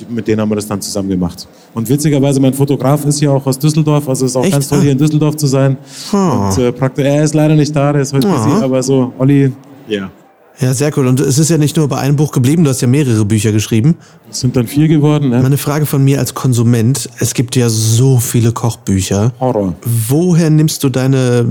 Mit 0.09 0.27
denen 0.27 0.41
haben 0.41 0.49
wir 0.49 0.55
das 0.55 0.67
dann 0.67 0.81
zusammen 0.81 1.09
gemacht. 1.09 1.47
Und 1.73 1.87
witzigerweise, 1.87 2.39
mein 2.39 2.53
Fotograf 2.53 3.05
ist 3.05 3.21
ja 3.21 3.29
auch 3.29 3.45
aus 3.45 3.59
Düsseldorf, 3.59 4.09
also 4.09 4.25
ist 4.25 4.35
auch 4.35 4.43
Echt? 4.43 4.53
ganz 4.53 4.67
toll, 4.67 4.81
hier 4.81 4.91
in 4.91 4.97
Düsseldorf 4.97 5.35
zu 5.35 5.47
sein. 5.47 5.77
Oh. 6.11 6.17
Und 6.17 6.57
äh, 6.57 6.71
praktisch, 6.71 7.05
er 7.05 7.23
ist 7.23 7.35
leider 7.35 7.55
nicht 7.55 7.75
da, 7.75 7.93
der 7.93 8.01
ist 8.01 8.13
heute 8.13 8.27
oh. 8.27 8.31
busy, 8.31 8.63
aber 8.63 8.81
so, 8.81 9.13
Olli, 9.19 9.51
ja. 9.87 9.99
Yeah. 9.99 10.11
Ja, 10.59 10.73
sehr 10.73 10.95
cool. 10.97 11.07
Und 11.07 11.19
es 11.19 11.39
ist 11.39 11.49
ja 11.49 11.57
nicht 11.57 11.77
nur 11.77 11.87
bei 11.87 11.97
einem 11.97 12.15
Buch 12.15 12.31
geblieben, 12.31 12.63
du 12.63 12.69
hast 12.69 12.81
ja 12.81 12.87
mehrere 12.87 13.25
Bücher 13.25 13.51
geschrieben. 13.51 13.95
Es 14.29 14.39
sind 14.39 14.55
dann 14.55 14.67
vier 14.67 14.87
geworden, 14.87 15.29
ne? 15.29 15.41
Meine 15.41 15.57
Frage 15.57 15.85
von 15.85 16.03
mir 16.03 16.19
als 16.19 16.35
Konsument, 16.35 17.09
es 17.19 17.33
gibt 17.33 17.55
ja 17.55 17.69
so 17.69 18.19
viele 18.19 18.51
Kochbücher. 18.51 19.33
Horror. 19.39 19.73
Woher 19.83 20.49
nimmst 20.49 20.83
du 20.83 20.89
deine, 20.89 21.45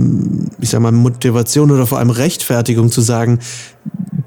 ich 0.61 0.71
sag 0.71 0.81
mal, 0.81 0.93
Motivation 0.93 1.71
oder 1.73 1.87
vor 1.87 1.99
allem 1.99 2.11
Rechtfertigung 2.11 2.93
zu 2.93 3.01
sagen, 3.01 3.41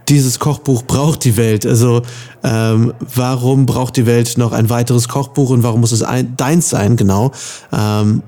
dieses 0.10 0.40
Kochbuch 0.40 0.84
braucht 0.84 1.24
die 1.24 1.38
Welt? 1.38 1.66
Also 1.66 2.02
ähm, 2.44 2.94
warum 3.16 3.66
braucht 3.66 3.96
die 3.96 4.06
Welt 4.06 4.38
noch 4.38 4.52
ein 4.52 4.70
weiteres 4.70 5.08
Kochbuch 5.08 5.52
und 5.52 5.64
warum 5.64 5.80
muss 5.80 5.94
es 5.94 6.04
ein, 6.04 6.36
deins 6.36 6.70
sein, 6.70 6.98
genau? 6.98 7.32
Ähm, 7.72 8.24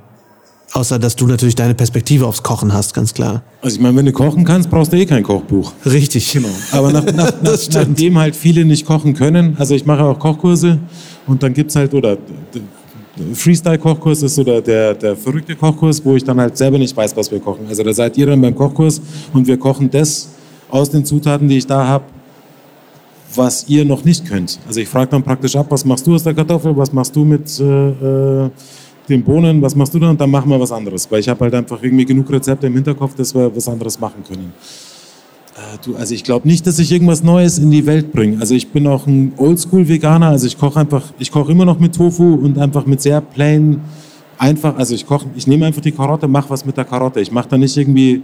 Außer, 0.74 1.00
dass 1.00 1.16
du 1.16 1.28
natürlich 1.28 1.56
deine 1.56 1.74
Perspektive 1.74 2.28
aufs 2.28 2.44
Kochen 2.44 2.74
hast, 2.74 2.94
ganz 2.94 3.14
klar. 3.14 3.42
Also 3.62 3.78
ich 3.78 3.82
meine, 3.82 3.96
wenn 3.98 4.06
du 4.06 4.12
kochen 4.12 4.44
kannst, 4.44 4.70
brauchst 4.70 4.92
du 4.92 4.98
eh 4.98 5.06
kein 5.06 5.24
Kochbuch. 5.24 5.72
Richtig. 5.86 6.32
Genau. 6.34 6.50
Aber 6.72 6.92
nach, 6.92 7.06
nach, 7.06 7.42
nach, 7.42 7.58
nachdem 7.74 8.18
halt 8.18 8.36
viele 8.36 8.66
nicht 8.66 8.86
kochen 8.86 9.14
können, 9.14 9.56
also 9.58 9.76
ich 9.76 9.86
mache 9.86 10.04
auch 10.04 10.20
Kochkurse 10.20 10.78
und 11.26 11.42
dann 11.42 11.54
gibt 11.54 11.70
es 11.70 11.76
halt, 11.78 11.94
oder 11.94 12.18
Freestyle-Kochkurs 13.34 14.24
ist 14.24 14.36
so 14.36 14.44
der, 14.44 14.62
der, 14.62 14.94
der 14.94 15.16
verrückte 15.16 15.56
Kochkurs, 15.56 16.04
wo 16.04 16.16
ich 16.16 16.24
dann 16.24 16.40
halt 16.40 16.58
selber 16.58 16.78
nicht 16.78 16.96
weiß, 16.96 17.16
was 17.16 17.32
wir 17.32 17.40
kochen. 17.40 17.66
Also 17.68 17.82
da 17.82 17.94
seid 17.94 18.18
ihr 18.18 18.26
dann 18.28 18.42
beim 18.42 18.54
Kochkurs 18.54 19.02
und 19.34 19.48
wir 19.48 19.58
kochen 19.58 19.90
das 19.90 20.30
aus 20.70 20.90
den 20.90 21.06
Zutaten, 21.06 21.48
die 21.48 21.58
ich 21.58 21.66
da 21.66 21.88
habe, 21.88 22.04
was 23.34 23.68
ihr 23.70 23.86
noch 23.86 24.04
nicht 24.04 24.26
könnt. 24.26 24.60
Also 24.68 24.82
ich 24.82 24.88
frage 24.88 25.12
dann 25.12 25.24
praktisch 25.24 25.56
ab, 25.56 25.68
was 25.70 25.86
machst 25.86 26.06
du 26.06 26.16
aus 26.16 26.24
der 26.24 26.34
Kartoffel, 26.34 26.76
was 26.76 26.92
machst 26.92 27.16
du 27.16 27.24
mit... 27.24 27.60
Äh, 27.60 28.44
äh 28.44 28.50
den 29.10 29.24
Bohnen, 29.24 29.62
was 29.62 29.76
machst 29.76 29.94
du 29.94 30.00
dann? 30.00 30.12
Und 30.12 30.22
dann 30.22 30.30
machen 30.30 30.50
wir 30.50 30.60
was 30.60 30.72
anderes. 30.72 31.10
Weil 31.10 31.20
ich 31.20 31.30
habe 31.30 31.40
halt 31.42 31.54
einfach 31.54 31.82
irgendwie 31.82 32.06
genug 32.06 32.32
Rezepte 32.32 32.68
im 32.68 32.74
Hinterkopf, 32.74 33.16
dass 33.16 33.34
wir 33.34 33.56
was 33.56 33.68
anderes 33.68 34.00
machen 34.00 34.24
können. 34.28 34.54
Äh, 35.56 35.78
du, 35.84 35.96
also 35.96 36.14
ich 36.14 36.24
glaube 36.24 36.48
nicht, 36.48 36.68
dass 36.68 36.78
ich 36.80 36.92
irgendwas 36.92 37.24
Neues 37.24 37.58
in 37.58 37.72
die 37.72 37.86
Welt 37.86 38.12
bringe. 38.12 38.40
Also 38.40 38.54
ich 38.54 38.68
bin 38.70 38.86
auch 38.88 39.08
ein 39.08 39.34
Oldschool-Veganer. 39.38 40.28
Also 40.28 40.48
ich 40.48 40.58
koche 40.58 40.80
einfach, 40.80 41.04
ich 41.20 41.32
koche 41.32 41.52
immer 41.52 41.66
noch 41.66 41.80
mit 41.80 41.96
Tofu 41.96 42.36
und 42.36 42.58
einfach 42.58 42.86
mit 42.86 43.02
sehr 43.02 43.22
plain, 43.22 43.82
einfach. 44.38 44.78
Also 44.78 44.94
ich 44.94 45.06
koche, 45.08 45.28
ich 45.36 45.48
nehme 45.48 45.66
einfach 45.66 45.82
die 45.82 45.92
Karotte, 45.92 46.28
mache 46.28 46.50
was 46.50 46.66
mit 46.66 46.78
der 46.78 46.86
Karotte. 46.86 47.22
Ich 47.22 47.32
mache 47.32 47.50
da 47.50 47.58
nicht 47.58 47.76
irgendwie 47.76 48.22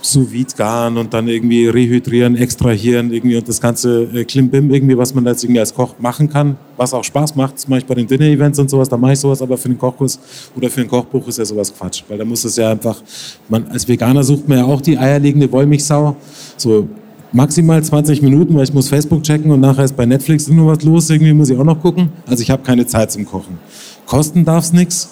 sous 0.00 0.30
vide 0.30 0.54
garen 0.56 0.96
und 0.96 1.12
dann 1.12 1.28
irgendwie 1.28 1.66
rehydrieren, 1.68 2.36
extrahieren 2.36 3.12
irgendwie 3.12 3.36
und 3.36 3.48
das 3.48 3.60
ganze 3.60 4.04
äh, 4.04 4.24
Klimbim 4.24 4.72
irgendwie, 4.72 4.96
was 4.96 5.14
man 5.14 5.24
jetzt 5.26 5.42
irgendwie 5.44 5.60
als 5.60 5.74
Koch 5.74 5.94
machen 5.98 6.28
kann, 6.28 6.56
was 6.76 6.94
auch 6.94 7.04
Spaß 7.04 7.34
macht. 7.34 7.54
Das 7.54 7.68
mache 7.68 7.80
ich 7.80 7.86
bei 7.86 7.94
den 7.94 8.06
Dinner-Events 8.06 8.58
und 8.58 8.70
sowas, 8.70 8.88
da 8.88 8.96
mache 8.96 9.12
ich 9.12 9.18
sowas, 9.18 9.42
aber 9.42 9.56
für 9.56 9.68
den 9.68 9.78
Kochkurs 9.78 10.18
oder 10.56 10.70
für 10.70 10.82
ein 10.82 10.88
Kochbuch 10.88 11.26
ist 11.28 11.38
ja 11.38 11.44
sowas 11.44 11.74
Quatsch, 11.76 12.04
weil 12.08 12.18
da 12.18 12.24
muss 12.24 12.44
es 12.44 12.56
ja 12.56 12.70
einfach, 12.70 13.02
man, 13.48 13.66
als 13.68 13.88
Veganer 13.88 14.22
sucht 14.22 14.48
man 14.48 14.58
ja 14.58 14.64
auch 14.64 14.80
die 14.80 14.96
eierlegende 14.96 15.50
Wollmilchsau, 15.50 16.16
so 16.56 16.88
maximal 17.32 17.82
20 17.82 18.22
Minuten, 18.22 18.54
weil 18.54 18.64
ich 18.64 18.72
muss 18.72 18.88
Facebook 18.88 19.22
checken 19.22 19.50
und 19.50 19.60
nachher 19.60 19.84
ist 19.84 19.96
bei 19.96 20.06
Netflix 20.06 20.48
nur 20.48 20.72
was 20.72 20.82
los, 20.84 21.10
irgendwie 21.10 21.32
muss 21.32 21.50
ich 21.50 21.58
auch 21.58 21.64
noch 21.64 21.80
gucken. 21.80 22.10
Also 22.26 22.42
ich 22.42 22.50
habe 22.50 22.62
keine 22.62 22.86
Zeit 22.86 23.12
zum 23.12 23.24
Kochen. 23.24 23.58
Kosten 24.06 24.44
darf 24.44 24.64
es 24.64 24.72
nichts. 24.72 25.10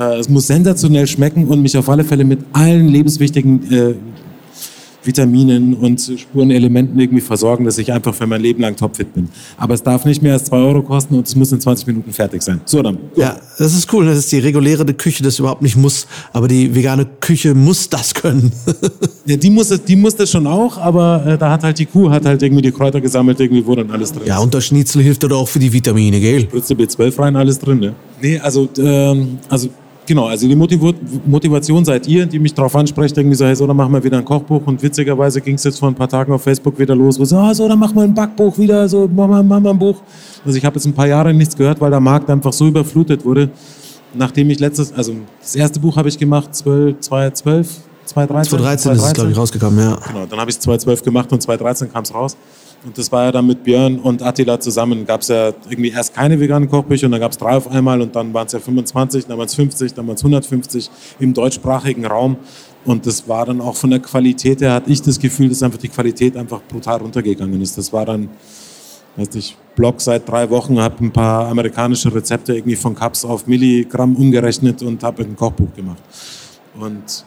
Äh, 0.00 0.18
es 0.18 0.28
muss 0.28 0.46
sensationell 0.46 1.06
schmecken 1.06 1.46
und 1.46 1.60
mich 1.60 1.76
auf 1.76 1.88
alle 1.88 2.04
Fälle 2.04 2.24
mit 2.24 2.40
allen 2.52 2.88
lebenswichtigen 2.88 3.70
äh, 3.70 3.94
Vitaminen 5.02 5.74
und 5.74 6.00
Spurenelementen 6.00 6.98
irgendwie 6.98 7.22
versorgen, 7.22 7.64
dass 7.64 7.78
ich 7.78 7.92
einfach 7.92 8.14
für 8.14 8.26
mein 8.26 8.42
Leben 8.42 8.60
lang 8.60 8.76
topfit 8.76 9.14
bin. 9.14 9.28
Aber 9.56 9.74
es 9.74 9.82
darf 9.82 10.04
nicht 10.04 10.22
mehr 10.22 10.34
als 10.34 10.44
2 10.44 10.56
Euro 10.58 10.82
kosten 10.82 11.14
und 11.14 11.26
es 11.26 11.34
muss 11.34 11.52
in 11.52 11.60
20 11.60 11.86
Minuten 11.86 12.12
fertig 12.12 12.42
sein. 12.42 12.60
So 12.66 12.82
dann. 12.82 12.96
Go. 13.14 13.20
Ja, 13.20 13.40
das 13.58 13.74
ist 13.74 13.90
cool. 13.92 14.04
Das 14.04 14.18
ist 14.18 14.30
die 14.32 14.38
reguläre 14.38 14.84
Küche, 14.92 15.22
das 15.22 15.38
überhaupt 15.38 15.62
nicht 15.62 15.76
muss. 15.76 16.06
Aber 16.32 16.48
die 16.48 16.74
vegane 16.74 17.06
Küche 17.20 17.54
muss 17.54 17.88
das 17.88 18.12
können. 18.12 18.52
ja, 19.26 19.36
die 19.36 19.50
muss, 19.50 19.68
das, 19.68 19.82
die 19.84 19.96
muss 19.96 20.16
das 20.16 20.30
schon 20.30 20.46
auch, 20.46 20.76
aber 20.76 21.24
äh, 21.26 21.38
da 21.38 21.50
hat 21.50 21.62
halt 21.62 21.78
die 21.78 21.86
Kuh 21.86 22.10
hat 22.10 22.26
halt 22.26 22.42
irgendwie 22.42 22.62
die 22.62 22.72
Kräuter 22.72 23.00
gesammelt, 23.00 23.40
irgendwie 23.40 23.66
wo 23.66 23.74
dann 23.74 23.90
alles 23.90 24.12
drin 24.12 24.24
Ja, 24.26 24.38
und 24.38 24.52
der 24.52 24.60
Schnitzel 24.60 25.02
hilft 25.02 25.22
doch 25.22 25.30
auch 25.32 25.48
für 25.48 25.58
die 25.58 25.72
Vitamine, 25.72 26.20
gell? 26.20 26.42
Spritze 26.42 26.74
B12 26.74 27.18
rein, 27.18 27.36
alles 27.36 27.58
drin, 27.58 27.80
ne? 27.80 27.94
Nee, 28.20 28.38
also, 28.38 28.68
ähm, 28.78 29.38
also 29.48 29.70
Genau, 30.10 30.26
also 30.26 30.48
die 30.48 30.56
Motivation 30.56 31.84
seid 31.84 32.08
ihr, 32.08 32.26
die 32.26 32.40
mich 32.40 32.52
darauf 32.52 32.74
ansprecht, 32.74 33.16
irgendwie 33.16 33.36
so, 33.36 33.46
hey, 33.46 33.54
so, 33.54 33.64
dann 33.64 33.76
machen 33.76 33.92
wir 33.92 34.02
wieder 34.02 34.18
ein 34.18 34.24
Kochbuch 34.24 34.60
und 34.66 34.82
witzigerweise 34.82 35.40
ging 35.40 35.54
es 35.54 35.62
jetzt 35.62 35.78
vor 35.78 35.88
ein 35.88 35.94
paar 35.94 36.08
Tagen 36.08 36.32
auf 36.32 36.42
Facebook 36.42 36.76
wieder 36.80 36.96
los, 36.96 37.20
wo 37.20 37.24
so, 37.24 37.36
ah, 37.36 37.54
so, 37.54 37.68
dann 37.68 37.78
machen 37.78 37.94
wir 37.94 38.02
ein 38.02 38.12
Backbuch 38.12 38.58
wieder, 38.58 38.88
so, 38.88 39.06
machen 39.06 39.30
wir, 39.30 39.42
machen 39.44 39.62
wir 39.62 39.70
ein 39.70 39.78
Buch. 39.78 40.02
Also 40.44 40.58
ich 40.58 40.64
habe 40.64 40.74
jetzt 40.74 40.86
ein 40.86 40.94
paar 40.94 41.06
Jahre 41.06 41.32
nichts 41.32 41.56
gehört, 41.56 41.80
weil 41.80 41.92
der 41.92 42.00
Markt 42.00 42.28
einfach 42.28 42.52
so 42.52 42.66
überflutet 42.66 43.24
wurde, 43.24 43.50
nachdem 44.12 44.50
ich 44.50 44.58
letztes, 44.58 44.92
also 44.92 45.14
das 45.40 45.54
erste 45.54 45.78
Buch 45.78 45.96
habe 45.96 46.08
ich 46.08 46.18
gemacht, 46.18 46.56
12, 46.56 46.98
2012, 46.98 47.68
2013. 48.06 48.58
2013 48.58 48.92
ist 48.92 49.04
es, 49.04 49.12
glaube 49.12 49.30
ich, 49.30 49.36
rausgekommen, 49.36 49.78
ja. 49.78 49.96
Genau, 50.08 50.26
dann 50.26 50.40
habe 50.40 50.50
ich 50.50 50.56
es 50.56 50.60
2012 50.62 51.04
gemacht 51.04 51.32
und 51.32 51.40
2013 51.40 51.92
kam 51.92 52.02
es 52.02 52.12
raus. 52.12 52.36
Und 52.84 52.96
das 52.96 53.12
war 53.12 53.24
ja 53.24 53.32
dann 53.32 53.46
mit 53.46 53.62
Björn 53.62 53.98
und 53.98 54.22
Attila 54.22 54.58
zusammen. 54.58 55.04
Gab 55.04 55.20
es 55.20 55.28
ja 55.28 55.52
irgendwie 55.68 55.90
erst 55.90 56.14
keine 56.14 56.40
veganen 56.40 56.68
Kochbücher 56.68 57.06
und 57.06 57.12
dann 57.12 57.20
gab 57.20 57.32
es 57.32 57.38
drei 57.38 57.56
auf 57.56 57.68
einmal 57.68 58.00
und 58.00 58.16
dann 58.16 58.32
waren 58.32 58.46
es 58.46 58.52
ja 58.52 58.58
25, 58.58 59.26
dann 59.26 59.36
waren 59.36 59.46
es 59.46 59.54
50, 59.54 59.92
dann 59.92 60.06
waren 60.06 60.14
es 60.14 60.22
150 60.22 60.90
im 61.18 61.34
deutschsprachigen 61.34 62.06
Raum. 62.06 62.36
Und 62.86 63.06
das 63.06 63.28
war 63.28 63.44
dann 63.44 63.60
auch 63.60 63.76
von 63.76 63.90
der 63.90 64.00
Qualität 64.00 64.62
her, 64.62 64.72
hatte 64.72 64.90
ich 64.90 65.02
das 65.02 65.18
Gefühl, 65.18 65.50
dass 65.50 65.62
einfach 65.62 65.78
die 65.78 65.88
Qualität 65.88 66.36
einfach 66.36 66.62
brutal 66.62 67.00
runtergegangen 67.00 67.60
ist. 67.60 67.76
Das 67.76 67.92
war 67.92 68.06
dann, 68.06 68.30
weiß 69.16 69.30
nicht, 69.34 69.58
Blog 69.76 70.00
seit 70.00 70.26
drei 70.26 70.48
Wochen, 70.48 70.80
habe 70.80 71.04
ein 71.04 71.12
paar 71.12 71.48
amerikanische 71.48 72.14
Rezepte 72.14 72.54
irgendwie 72.54 72.76
von 72.76 72.94
Cups 72.94 73.26
auf 73.26 73.46
Milligramm 73.46 74.16
umgerechnet 74.16 74.82
und 74.82 75.02
habe 75.02 75.22
ein 75.24 75.36
Kochbuch 75.36 75.74
gemacht. 75.76 76.02
Und 76.78 77.26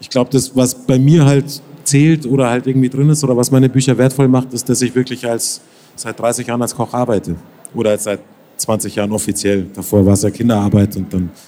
ich 0.00 0.10
glaube, 0.10 0.30
das, 0.30 0.54
was 0.54 0.74
bei 0.74 0.98
mir 0.98 1.24
halt 1.24 1.62
zählt 1.84 2.26
oder 2.26 2.50
halt 2.50 2.66
irgendwie 2.66 2.88
drin 2.88 3.08
ist 3.10 3.24
oder 3.24 3.36
was 3.36 3.50
meine 3.50 3.68
Bücher 3.68 3.96
wertvoll 3.98 4.28
macht, 4.28 4.52
ist, 4.52 4.68
dass 4.68 4.82
ich 4.82 4.94
wirklich 4.94 5.26
als 5.26 5.60
seit 5.96 6.18
30 6.18 6.46
Jahren 6.46 6.62
als 6.62 6.74
Koch 6.74 6.94
arbeite 6.94 7.36
oder 7.74 7.96
seit 7.98 8.20
20 8.60 8.94
Jahren 8.94 9.12
offiziell. 9.12 9.66
Davor 9.74 10.04
war 10.06 10.12
es 10.12 10.22
ja 10.22 10.30
Kinderarbeit 10.30 10.96
und 10.96 11.12
dann. 11.12 11.30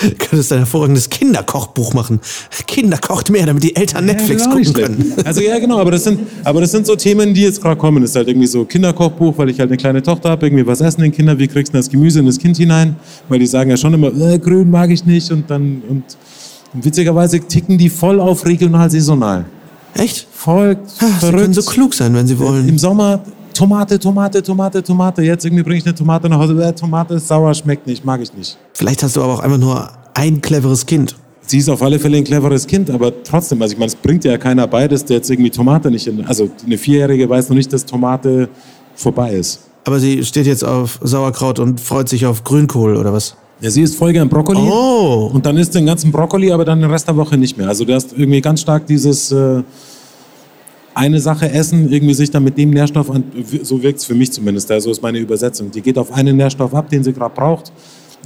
Du 0.00 0.08
könntest 0.14 0.50
ein 0.52 0.60
hervorragendes 0.60 1.10
Kinderkochbuch 1.10 1.92
machen. 1.92 2.20
Kinder 2.66 2.96
kocht 2.96 3.28
mehr, 3.28 3.44
damit 3.44 3.62
die 3.62 3.76
Eltern 3.76 4.06
Netflix 4.06 4.46
ja, 4.46 4.50
gucken 4.50 4.72
können. 4.72 5.14
Also 5.26 5.42
ja, 5.42 5.58
genau, 5.58 5.78
aber 5.78 5.90
das 5.90 6.04
sind, 6.04 6.20
aber 6.42 6.62
das 6.62 6.70
sind 6.70 6.86
so 6.86 6.96
Themen, 6.96 7.34
die 7.34 7.42
jetzt 7.42 7.60
gerade 7.60 7.76
kommen. 7.76 8.00
Das 8.00 8.12
ist 8.12 8.16
halt 8.16 8.28
irgendwie 8.28 8.46
so 8.46 8.64
Kinderkochbuch, 8.64 9.36
weil 9.36 9.50
ich 9.50 9.60
halt 9.60 9.68
eine 9.68 9.76
kleine 9.76 10.02
Tochter 10.02 10.30
habe, 10.30 10.46
irgendwie 10.46 10.66
was 10.66 10.80
essen 10.80 11.02
den 11.02 11.12
Kindern, 11.12 11.38
wie 11.38 11.48
kriegst 11.48 11.74
du 11.74 11.76
das 11.76 11.90
Gemüse 11.90 12.20
in 12.20 12.24
das 12.24 12.38
Kind 12.38 12.56
hinein? 12.56 12.96
Weil 13.28 13.40
die 13.40 13.46
sagen 13.46 13.68
ja 13.68 13.76
schon 13.76 13.92
immer, 13.92 14.08
äh, 14.18 14.38
grün 14.38 14.70
mag 14.70 14.88
ich 14.88 15.04
nicht 15.04 15.30
und 15.30 15.50
dann 15.50 15.82
und, 15.86 16.04
und 16.72 16.84
witzigerweise 16.84 17.40
ticken 17.40 17.76
die 17.76 17.90
voll 17.90 18.20
auf 18.20 18.46
regional 18.46 18.90
saisonal. 18.90 19.44
Echt? 19.94 20.26
Voll 20.32 20.78
Ach, 21.00 21.20
Sie 21.20 21.30
können 21.30 21.52
so 21.52 21.62
klug 21.62 21.94
sein, 21.94 22.14
wenn 22.14 22.26
Sie 22.26 22.38
wollen. 22.38 22.68
Im 22.68 22.78
Sommer 22.78 23.20
Tomate, 23.52 23.98
Tomate, 23.98 24.42
Tomate, 24.42 24.82
Tomate. 24.82 25.22
Jetzt 25.22 25.44
irgendwie 25.44 25.62
bringe 25.62 25.78
ich 25.78 25.84
eine 25.84 25.94
Tomate 25.94 26.28
nach 26.28 26.38
Hause. 26.38 26.62
Äh, 26.62 26.72
Tomate 26.72 27.14
ist 27.14 27.28
sauer, 27.28 27.52
schmeckt 27.54 27.86
nicht, 27.86 28.04
mag 28.04 28.20
ich 28.20 28.32
nicht. 28.32 28.56
Vielleicht 28.74 29.02
hast 29.02 29.16
du 29.16 29.22
aber 29.22 29.34
auch 29.34 29.40
einfach 29.40 29.58
nur 29.58 29.90
ein 30.14 30.40
cleveres 30.40 30.86
Kind. 30.86 31.16
Sie 31.42 31.58
ist 31.58 31.68
auf 31.68 31.82
alle 31.82 31.98
Fälle 31.98 32.16
ein 32.16 32.24
cleveres 32.24 32.66
Kind, 32.66 32.90
aber 32.90 33.12
trotzdem, 33.24 33.60
also 33.60 33.72
ich 33.72 33.78
meine, 33.78 33.88
es 33.88 33.96
bringt 33.96 34.24
ja 34.24 34.38
keiner 34.38 34.68
bei, 34.68 34.86
dass 34.86 35.04
der 35.04 35.16
jetzt 35.16 35.30
irgendwie 35.30 35.50
Tomate 35.50 35.90
nicht 35.90 36.06
in, 36.06 36.24
also 36.24 36.48
eine 36.64 36.78
Vierjährige 36.78 37.28
weiß 37.28 37.48
noch 37.48 37.56
nicht, 37.56 37.72
dass 37.72 37.84
Tomate 37.84 38.48
vorbei 38.94 39.34
ist. 39.34 39.60
Aber 39.84 39.98
sie 39.98 40.24
steht 40.24 40.46
jetzt 40.46 40.64
auf 40.64 41.00
Sauerkraut 41.02 41.58
und 41.58 41.80
freut 41.80 42.08
sich 42.08 42.24
auf 42.26 42.44
Grünkohl 42.44 42.96
oder 42.96 43.12
was? 43.12 43.34
Ja, 43.60 43.70
sie 43.70 43.82
isst 43.82 43.96
voll 43.96 44.12
gern 44.12 44.28
Brokkoli. 44.28 44.58
Oh. 44.58 45.30
Und 45.32 45.44
dann 45.44 45.56
isst 45.58 45.74
den 45.74 45.86
ganzen 45.86 46.10
Brokkoli, 46.10 46.50
aber 46.50 46.64
dann 46.64 46.80
den 46.80 46.90
Rest 46.90 47.08
der 47.08 47.16
Woche 47.16 47.36
nicht 47.36 47.58
mehr. 47.58 47.68
Also 47.68 47.84
du 47.84 47.94
hast 47.94 48.12
irgendwie 48.12 48.40
ganz 48.40 48.62
stark 48.62 48.86
dieses 48.86 49.32
äh, 49.32 49.62
eine 50.94 51.20
Sache 51.20 51.50
essen, 51.50 51.92
irgendwie 51.92 52.14
sich 52.14 52.30
dann 52.30 52.44
mit 52.44 52.56
dem 52.56 52.70
Nährstoff 52.70 53.10
an, 53.10 53.24
so 53.62 53.82
wirkt 53.82 53.98
es 53.98 54.04
für 54.04 54.14
mich 54.14 54.32
zumindest, 54.32 54.68
so 54.68 54.90
ist 54.90 55.02
meine 55.02 55.18
Übersetzung. 55.18 55.70
Die 55.70 55.82
geht 55.82 55.98
auf 55.98 56.12
einen 56.12 56.36
Nährstoff 56.36 56.74
ab, 56.74 56.88
den 56.88 57.04
sie 57.04 57.12
gerade 57.12 57.34
braucht. 57.34 57.70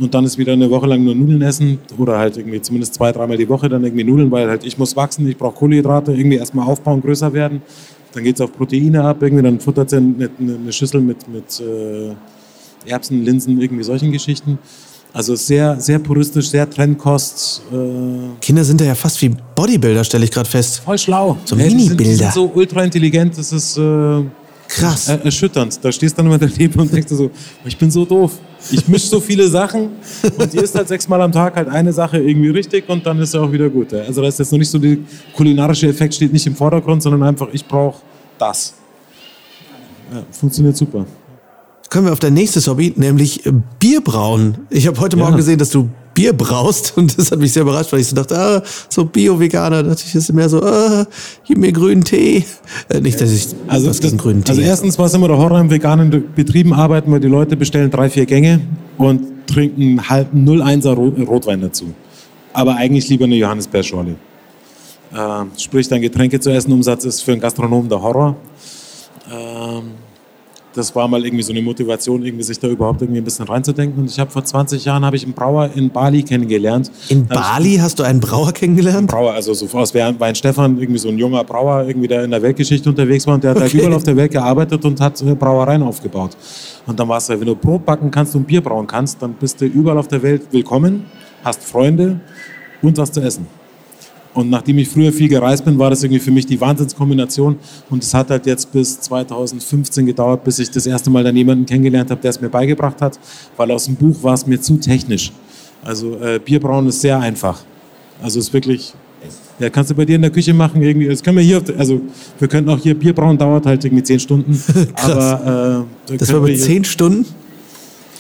Und 0.01 0.13
dann 0.13 0.25
ist 0.25 0.39
wieder 0.39 0.55
eine 0.55 0.69
Woche 0.71 0.87
lang 0.87 1.05
nur 1.05 1.15
Nudeln 1.15 1.43
essen 1.43 1.79
oder 1.99 2.19
halt 2.19 2.37
irgendwie 2.37 2.61
zumindest 2.61 2.95
zwei, 2.95 3.13
dreimal 3.13 3.37
die 3.37 3.49
Woche 3.49 3.69
dann 3.69 3.85
irgendwie 3.85 4.03
Nudeln, 4.03 4.31
weil 4.31 4.49
halt 4.49 4.65
ich 4.65 4.77
muss 4.77 4.97
wachsen, 4.97 5.29
ich 5.29 5.37
brauche 5.37 5.55
Kohlenhydrate, 5.55 6.13
irgendwie 6.13 6.37
erstmal 6.37 6.67
aufbauen, 6.67 7.01
größer 7.01 7.33
werden. 7.33 7.63
Dann 8.13 8.25
geht 8.25 8.37
es 8.37 8.41
auf 8.41 8.53
Proteine 8.53 9.05
ab, 9.05 9.19
irgendwie 9.21 9.43
dann 9.45 9.61
futtert 9.61 9.91
sie 9.91 9.97
eine, 9.99 10.31
eine 10.39 10.73
Schüssel 10.73 11.01
mit, 11.01 11.29
mit 11.29 11.61
äh, 11.61 12.91
Erbsen, 12.91 13.25
Linsen, 13.25 13.61
irgendwie 13.61 13.85
solchen 13.85 14.11
Geschichten. 14.11 14.59
Also 15.15 15.37
sehr, 15.37 15.79
sehr 15.79 16.01
puristisch, 16.01 16.51
sehr 16.51 16.69
Trendkost. 16.69 17.63
Äh 17.73 17.77
Kinder 18.41 18.65
sind 18.65 18.81
ja 18.81 18.97
fast 18.97 19.23
wie 19.23 19.31
Bodybuilder, 19.55 20.03
stelle 20.03 20.25
ich 20.25 20.31
gerade 20.33 20.51
fest. 20.51 20.81
Voll 20.81 20.99
schlau. 20.99 21.39
So 21.45 21.55
ja, 21.55 21.67
Mini-Bilder. 21.67 22.03
Die, 22.03 22.15
sind 22.17 22.33
so 22.33 22.51
ultra 22.53 22.83
intelligent, 22.83 23.39
das 23.39 23.53
ist 23.53 23.79
äh, 23.79 24.25
krass. 24.67 25.07
Er 25.07 25.25
erschütternd. 25.25 25.79
Da 25.85 25.93
stehst 25.93 26.15
du 26.15 26.17
dann 26.17 26.27
immer 26.27 26.39
daneben 26.39 26.81
und 26.81 26.93
denkst 26.93 27.13
so, 27.13 27.31
ich 27.65 27.79
bin 27.79 27.93
so 27.93 28.05
doof. 28.05 28.33
Ich 28.73 28.89
mische 28.89 29.07
so 29.07 29.21
viele 29.21 29.47
Sachen 29.47 29.91
und 30.37 30.53
die 30.53 30.59
ist 30.59 30.75
halt 30.75 30.89
sechsmal 30.89 31.21
am 31.21 31.31
Tag 31.31 31.55
halt 31.55 31.69
eine 31.69 31.93
Sache 31.93 32.19
irgendwie 32.19 32.51
richtig 32.51 32.89
und 32.89 33.07
dann 33.07 33.21
ist 33.21 33.35
er 33.35 33.43
auch 33.43 33.53
wieder 33.53 33.71
gut. 33.71 33.95
Also 33.95 34.21
da 34.21 34.27
ist 34.27 34.41
jetzt 34.41 34.51
noch 34.51 34.59
nicht 34.59 34.71
so, 34.71 34.79
der 34.79 34.97
kulinarische 35.37 35.87
Effekt 35.87 36.15
steht 36.15 36.33
nicht 36.33 36.47
im 36.49 36.57
Vordergrund, 36.57 37.05
sondern 37.05 37.23
einfach, 37.23 37.47
ich 37.53 37.65
brauche 37.65 38.01
das. 38.37 38.75
Ja, 40.13 40.25
funktioniert 40.33 40.77
super 40.77 41.07
kommen 41.91 42.07
wir 42.07 42.13
auf 42.13 42.21
dein 42.21 42.35
nächstes 42.35 42.67
Hobby, 42.69 42.93
nämlich 42.97 43.43
Bier 43.79 44.01
brauen. 44.01 44.59
Ich 44.71 44.87
habe 44.87 44.99
heute 45.01 45.17
ja. 45.17 45.23
Morgen 45.23 45.37
gesehen, 45.37 45.59
dass 45.59 45.71
du 45.71 45.89
Bier 46.15 46.33
braust 46.33 46.95
und 46.97 47.19
das 47.19 47.31
hat 47.33 47.39
mich 47.41 47.53
sehr 47.53 47.63
überrascht, 47.63 47.93
weil 47.93 48.01
ich 48.01 48.07
so 48.07 48.17
dachte, 48.17 48.39
ah, 48.39 48.63
so 48.89 49.05
Bio-Veganer, 49.05 49.83
dachte 49.83 50.05
ich, 50.07 50.15
ist 50.15 50.33
mehr 50.33 50.49
so, 50.49 50.63
ah, 50.63 51.07
gib 51.47 51.59
mir 51.59 51.73
grünen 51.73 52.05
Tee. 52.05 52.45
Äh, 52.89 53.01
nicht, 53.01 53.21
dass 53.21 53.31
ich 53.31 53.49
also, 53.67 53.89
was 53.89 54.01
das, 54.01 54.17
grünen 54.17 54.45
Tee. 54.45 54.51
Also 54.51 54.63
erstens 54.63 54.99
war 54.99 55.07
es 55.07 55.15
immer 55.15 55.29
der 55.29 55.39
Horror 55.39 55.61
im 55.61 55.71
veganen 55.71 56.25
Betrieben 56.35 56.73
arbeiten, 56.73 57.11
weil 57.11 57.21
die 57.21 57.29
Leute 57.29 57.57
bestellen 57.57 57.91
drei, 57.91 58.09
vier 58.09 58.27
Gänge 58.27 58.61
und 58.97 59.47
trinken 59.47 60.09
halben 60.09 60.49
01er 60.49 60.95
Rotwein 60.95 61.61
dazu. 61.61 61.93
Aber 62.53 62.77
eigentlich 62.77 63.09
lieber 63.09 63.25
eine 63.25 63.35
Johannisbeerschorle. 63.35 64.15
Äh, 65.13 65.45
sprich, 65.59 65.89
dein 65.89 66.01
Getränke 66.01 66.39
zu 66.39 66.51
essen, 66.51 66.73
Umsatz 66.73 67.05
ist 67.05 67.23
für 67.23 67.33
einen 67.33 67.41
Gastronomen 67.41 67.89
der 67.89 68.01
Horror. 68.01 68.37
Ähm, 69.33 70.04
das 70.75 70.95
war 70.95 71.07
mal 71.07 71.25
irgendwie 71.25 71.43
so 71.43 71.53
eine 71.53 71.63
Motivation, 71.63 72.25
irgendwie 72.25 72.43
sich 72.43 72.59
da 72.59 72.69
überhaupt 72.69 73.01
irgendwie 73.01 73.21
ein 73.21 73.25
bisschen 73.25 73.47
reinzudenken. 73.47 74.03
Und 74.03 74.11
ich 74.11 74.19
habe 74.19 74.31
vor 74.31 74.45
20 74.45 74.85
Jahren 74.85 75.05
habe 75.05 75.17
ich 75.17 75.25
einen 75.25 75.33
Brauer 75.33 75.71
in 75.75 75.91
Bali 75.91 76.23
kennengelernt. 76.23 76.91
In 77.09 77.27
Bali 77.27 77.77
hast 77.77 77.99
du 77.99 78.03
einen 78.03 78.21
Brauer 78.21 78.53
kennengelernt? 78.53 78.99
Einen 78.99 79.07
Brauer, 79.07 79.33
also 79.33 79.55
so 79.55 79.67
aus 79.79 79.95
Weinstefan, 79.95 80.79
irgendwie 80.79 80.99
so 80.99 81.09
ein 81.09 81.19
junger 81.19 81.45
Brauer, 81.45 81.85
irgendwie 81.87 82.09
der 82.09 82.25
in 82.25 82.31
der 82.33 82.43
Weltgeschichte 82.43 82.89
unterwegs 82.89 83.27
war 83.27 83.35
und 83.35 83.45
der 83.45 83.51
hat 83.51 83.59
okay. 83.59 83.67
halt 83.67 83.75
überall 83.75 83.93
auf 83.95 84.03
der 84.03 84.17
Welt 84.17 84.33
gearbeitet 84.33 84.85
und 84.85 85.01
hat 85.01 85.23
Brauereien 85.39 85.83
aufgebaut. 85.83 86.37
Und 86.87 86.99
dann 86.99 87.09
war 87.09 87.19
es, 87.19 87.29
wenn 87.29 87.41
du 87.41 87.55
Brot 87.55 87.87
backen 87.87 88.11
kannst 88.11 88.35
und 88.35 88.47
Bier 88.47 88.61
brauen 88.61 88.87
kannst, 88.87 89.23
dann 89.23 89.35
bist 89.35 89.61
du 89.61 89.67
überall 89.67 89.99
auf 89.99 90.09
der 90.09 90.23
Welt 90.23 90.43
willkommen, 90.51 91.07
hast 91.45 91.63
Freunde 91.63 92.21
und 92.83 92.99
was 92.99 93.13
zu 93.13 93.21
essen. 93.21 93.47
Und 94.35 94.51
nachdem 94.51 94.79
ich 94.79 94.89
früher 94.89 95.13
viel 95.13 95.29
gereist 95.29 95.65
bin, 95.65 95.79
war 95.79 95.91
das 95.91 96.03
irgendwie 96.03 96.21
für 96.21 96.33
mich 96.33 96.45
die 96.45 96.61
Wahnsinnskombination. 96.61 97.57
Und 97.89 98.03
es 98.03 98.13
hat 98.13 98.31
halt 98.31 98.47
jetzt 98.47 98.73
bis 98.73 99.01
2015 99.01 100.07
gedauert, 100.07 100.43
bis 100.43 100.59
ich 100.59 100.71
das 100.71 100.87
erste 100.87 101.09
Mal 101.09 101.23
dann 101.23 101.37
jemanden 101.37 101.65
kennengelernt 101.65 102.11
habe, 102.11 102.21
der 102.21 102.31
es 102.31 102.41
mir 102.41 102.49
beigebracht 102.49 103.01
hat, 103.01 103.19
weil 103.57 103.71
aus 103.71 103.85
dem 103.87 103.95
Buch 103.95 104.23
war 104.23 104.35
es 104.35 104.47
mir 104.47 104.61
zu 104.61 104.77
technisch. 104.77 105.33
Also 105.85 106.17
äh, 106.17 106.41
Bierbrauen 106.45 106.89
ist 106.89 107.01
sehr 107.01 107.21
einfach. 107.21 107.63
Also 108.21 108.41
es 108.41 108.49
ist 108.49 108.53
wirklich 108.53 108.93
Ja, 109.61 109.71
kannst 109.71 109.91
du 109.91 109.95
bei 109.95 110.05
dir 110.05 110.17
in 110.17 110.23
der 110.23 110.31
Küche 110.31 110.53
machen 110.53 110.83
irgendwie. 110.83 111.07
Das 111.07 111.23
können 111.23 111.37
wir 111.37 111.45
hier, 111.45 111.63
also 111.79 112.01
wir 112.39 112.49
könnten 112.49 112.71
auch 112.71 112.79
hier 112.79 112.99
Bier 112.99 113.15
brauen, 113.15 113.39
dauert 113.39 113.67
halt 113.67 113.85
irgendwie 113.85 114.03
zehn 114.03 114.19
Stunden. 114.19 114.61
aber 114.97 115.87
äh, 116.11 116.17
das 116.17 116.33
war 116.33 116.41
mit 116.41 116.61
zehn 116.61 116.85
Stunden? 116.85 117.25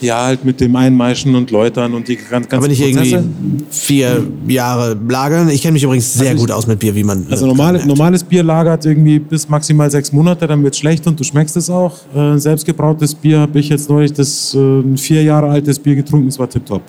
Ja, 0.05 0.27
halt 0.27 0.45
mit 0.45 0.61
dem 0.61 0.77
Einmeischen 0.77 1.35
und 1.35 1.51
Läutern 1.51 1.95
und 1.95 2.09
die 2.09 2.17
ganz, 2.17 2.49
ganz 2.49 2.53
Aber 2.53 2.69
nicht 2.69 2.83
Prozesse. 2.83 3.17
irgendwie 3.17 3.64
vier 3.71 4.27
Jahre 4.47 4.97
lagern. 5.09 5.49
Ich 5.49 5.62
kenne 5.62 5.73
mich 5.73 5.83
übrigens 5.83 6.12
sehr 6.12 6.31
also 6.31 6.43
gut 6.43 6.51
aus 6.51 6.67
mit 6.67 6.79
Bier, 6.79 6.95
wie 6.95 7.05
man. 7.05 7.27
Also 7.31 7.47
normale, 7.47 7.85
normales 7.87 8.23
Bier 8.23 8.43
lagert 8.43 8.85
irgendwie 8.85 9.19
bis 9.19 9.49
maximal 9.49 9.90
sechs 9.90 10.12
Monate, 10.12 10.47
dann 10.47 10.62
wird 10.62 10.75
es 10.75 10.81
schlecht 10.81 11.07
und 11.07 11.19
du 11.19 11.25
schmeckst 11.25 11.57
es 11.57 11.71
auch. 11.71 11.97
Äh, 12.14 12.38
selbstgebrautes 12.38 13.14
Bier 13.14 13.40
habe 13.40 13.59
ich 13.59 13.69
jetzt 13.69 13.88
neulich 13.88 14.12
das 14.12 14.55
äh, 14.55 14.97
vier 14.97 15.23
Jahre 15.23 15.49
altes 15.49 15.79
Bier 15.79 15.97
getrunken, 15.97 16.29
es 16.29 16.38
war 16.38 16.49
tipptopp. 16.49 16.83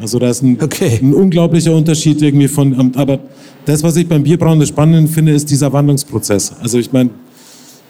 Also 0.00 0.18
da 0.18 0.28
ist 0.28 0.42
ein, 0.42 0.58
okay. 0.60 0.98
ein, 1.00 1.14
unglaublicher 1.14 1.74
Unterschied 1.74 2.20
irgendwie 2.20 2.48
von, 2.48 2.94
aber 2.96 3.18
das, 3.64 3.82
was 3.82 3.96
ich 3.96 4.08
beim 4.08 4.22
Bierbrauen 4.22 4.60
das 4.60 4.68
Spannende 4.68 5.10
finde, 5.10 5.32
ist 5.32 5.50
dieser 5.50 5.72
Wandlungsprozess. 5.72 6.54
Also 6.60 6.78
ich 6.78 6.92
meine, 6.92 7.10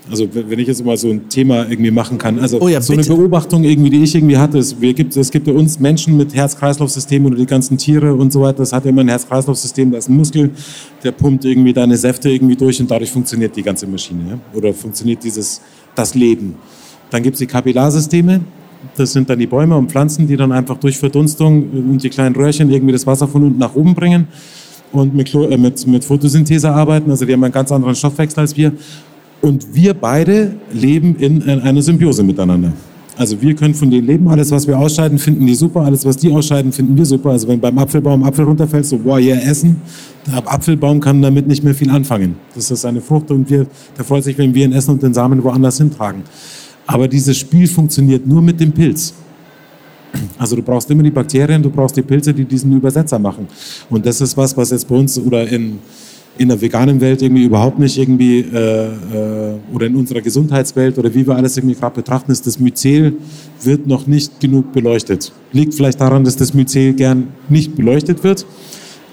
also 0.08 0.28
wenn 0.32 0.58
ich 0.58 0.68
jetzt 0.68 0.84
mal 0.84 0.96
so 0.96 1.10
ein 1.10 1.28
Thema 1.28 1.68
irgendwie 1.68 1.90
machen 1.90 2.16
kann. 2.18 2.38
Also 2.38 2.60
oh 2.60 2.68
ja, 2.68 2.80
so 2.80 2.92
eine 2.92 3.02
Beobachtung 3.02 3.64
irgendwie, 3.64 3.90
die 3.90 4.02
ich 4.02 4.14
irgendwie 4.14 4.36
hatte. 4.36 4.58
Es 4.58 4.78
gibt, 4.78 5.16
es 5.16 5.30
gibt 5.30 5.46
ja 5.46 5.52
uns 5.52 5.80
Menschen 5.80 6.16
mit 6.16 6.34
Herz-Kreislauf-System 6.34 7.26
oder 7.26 7.36
die 7.36 7.46
ganzen 7.46 7.76
Tiere 7.76 8.14
und 8.14 8.32
so 8.32 8.40
weiter. 8.40 8.58
Das 8.58 8.72
hat 8.72 8.84
ja 8.84 8.90
immer 8.90 9.02
ein 9.02 9.08
Herz-Kreislauf-System, 9.08 9.90
da 9.90 9.98
ist 9.98 10.08
ein 10.08 10.16
Muskel, 10.16 10.50
der 11.02 11.12
pumpt 11.12 11.44
irgendwie 11.44 11.72
deine 11.72 11.96
Säfte 11.96 12.30
irgendwie 12.30 12.56
durch 12.56 12.80
und 12.80 12.90
dadurch 12.90 13.10
funktioniert 13.10 13.56
die 13.56 13.62
ganze 13.62 13.86
Maschine. 13.86 14.20
Ja? 14.30 14.38
Oder 14.56 14.72
funktioniert 14.72 15.24
dieses, 15.24 15.60
das 15.94 16.14
Leben. 16.14 16.54
Dann 17.10 17.22
gibt 17.22 17.34
es 17.34 17.40
die 17.40 17.46
Kapillarsysteme. 17.46 18.40
Das 18.96 19.12
sind 19.12 19.28
dann 19.28 19.38
die 19.38 19.46
Bäume 19.46 19.76
und 19.76 19.90
Pflanzen, 19.90 20.28
die 20.28 20.36
dann 20.36 20.52
einfach 20.52 20.76
durch 20.78 20.96
Verdunstung 20.98 21.70
und 21.70 22.02
die 22.02 22.10
kleinen 22.10 22.36
Röhrchen 22.36 22.70
irgendwie 22.70 22.92
das 22.92 23.06
Wasser 23.06 23.26
von 23.26 23.42
unten 23.42 23.58
nach 23.58 23.74
oben 23.74 23.94
bringen 23.94 24.28
und 24.92 25.14
mit, 25.14 25.34
äh, 25.34 25.56
mit, 25.56 25.86
mit 25.86 26.04
Photosynthese 26.04 26.70
arbeiten. 26.70 27.10
Also 27.10 27.24
die 27.24 27.32
haben 27.32 27.44
einen 27.44 27.52
ganz 27.52 27.72
anderen 27.72 27.94
Stoffwechsel 27.94 28.40
als 28.40 28.56
wir. 28.56 28.72
Und 29.46 29.74
wir 29.74 29.94
beide 29.94 30.56
leben 30.72 31.14
in, 31.16 31.40
in 31.40 31.60
einer 31.60 31.80
Symbiose 31.80 32.24
miteinander. 32.24 32.72
Also 33.16 33.40
wir 33.40 33.54
können 33.54 33.74
von 33.74 33.88
denen 33.88 34.04
leben, 34.04 34.28
alles 34.28 34.50
was 34.50 34.66
wir 34.66 34.76
ausscheiden, 34.76 35.18
finden 35.18 35.46
die 35.46 35.54
super, 35.54 35.82
alles 35.82 36.04
was 36.04 36.16
die 36.16 36.32
ausscheiden, 36.32 36.72
finden 36.72 36.96
wir 36.96 37.06
super. 37.06 37.30
Also 37.30 37.46
wenn 37.46 37.60
beim 37.60 37.78
Apfelbaum 37.78 38.24
Apfel 38.24 38.44
runterfällt, 38.44 38.84
so, 38.84 38.98
boah, 38.98 39.20
hier 39.20 39.40
essen, 39.40 39.80
der 40.26 40.52
Apfelbaum 40.52 40.98
kann 40.98 41.22
damit 41.22 41.46
nicht 41.46 41.62
mehr 41.62 41.74
viel 41.74 41.90
anfangen. 41.90 42.34
Das 42.56 42.72
ist 42.72 42.84
eine 42.84 43.00
Frucht 43.00 43.30
und 43.30 43.48
wir, 43.48 43.68
der 43.96 44.04
freut 44.04 44.24
sich, 44.24 44.36
wenn 44.36 44.52
wir 44.52 44.64
ihn 44.64 44.72
essen 44.72 44.90
und 44.90 45.02
den 45.02 45.14
Samen 45.14 45.42
woanders 45.44 45.78
hintragen. 45.78 46.22
Aber 46.84 47.06
dieses 47.06 47.38
Spiel 47.38 47.68
funktioniert 47.68 48.26
nur 48.26 48.42
mit 48.42 48.58
dem 48.58 48.72
Pilz. 48.72 49.14
Also 50.38 50.56
du 50.56 50.62
brauchst 50.62 50.90
immer 50.90 51.04
die 51.04 51.10
Bakterien, 51.10 51.62
du 51.62 51.70
brauchst 51.70 51.96
die 51.96 52.02
Pilze, 52.02 52.34
die 52.34 52.44
diesen 52.44 52.76
Übersetzer 52.76 53.18
machen. 53.18 53.46
Und 53.88 54.04
das 54.04 54.20
ist 54.20 54.36
was, 54.36 54.56
was 54.56 54.70
jetzt 54.70 54.88
bei 54.88 54.96
uns 54.96 55.16
oder 55.18 55.46
in, 55.48 55.78
in 56.38 56.48
der 56.48 56.60
veganen 56.60 57.00
Welt 57.00 57.22
irgendwie 57.22 57.44
überhaupt 57.44 57.78
nicht 57.78 57.96
irgendwie 57.98 58.40
äh, 58.40 58.86
äh, 58.86 59.54
oder 59.72 59.86
in 59.86 59.96
unserer 59.96 60.20
Gesundheitswelt 60.20 60.98
oder 60.98 61.12
wie 61.14 61.26
wir 61.26 61.34
alles 61.34 61.56
irgendwie 61.56 61.74
gerade 61.74 61.94
betrachten, 61.94 62.30
ist 62.32 62.46
das 62.46 62.58
Myzel 62.58 63.14
wird 63.62 63.86
noch 63.86 64.06
nicht 64.06 64.40
genug 64.40 64.72
beleuchtet. 64.72 65.32
Liegt 65.52 65.74
vielleicht 65.74 66.00
daran, 66.00 66.24
dass 66.24 66.36
das 66.36 66.54
Myzel 66.54 66.92
gern 66.92 67.28
nicht 67.48 67.74
beleuchtet 67.74 68.22
wird 68.22 68.46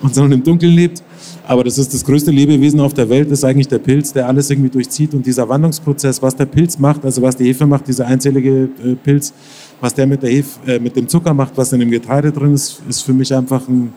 und 0.02 0.14
sondern 0.14 0.40
im 0.40 0.44
Dunkeln 0.44 0.74
lebt. 0.74 1.04
Aber 1.46 1.64
das 1.64 1.78
ist 1.78 1.94
das 1.94 2.06
größte 2.06 2.32
Lebewesen 2.32 2.80
auf 2.80 2.94
der 2.94 3.10
Welt, 3.10 3.30
ist 3.30 3.44
eigentlich 3.44 3.68
der 3.68 3.80
Pilz, 3.80 4.14
der 4.14 4.28
alles 4.28 4.50
irgendwie 4.50 4.70
durchzieht. 4.70 5.14
Und 5.14 5.26
dieser 5.26 5.48
Wandlungsprozess, 5.50 6.22
was 6.22 6.36
der 6.36 6.46
Pilz 6.46 6.80
macht, 6.80 7.04
also 7.04 7.22
was 7.22 7.36
die 7.36 7.46
Hefe 7.46 7.66
macht, 7.66 7.88
dieser 7.88 8.06
einzellige 8.06 8.70
äh, 8.84 8.96
Pilz, 8.96 9.34
was 9.82 9.94
der 9.94 10.08
mit, 10.08 10.24
der 10.24 10.30
Hefe, 10.30 10.72
äh, 10.72 10.80
mit 10.80 10.96
dem 10.96 11.08
Zucker 11.08 11.34
macht, 11.34 11.58
was 11.58 11.74
in 11.74 11.82
dem 11.82 11.92
Getreide 11.92 12.32
drin 12.32 12.54
ist, 12.54 12.82
ist 12.88 13.02
für 13.02 13.14
mich 13.14 13.34
einfach 13.36 13.68
ein, 13.68 13.94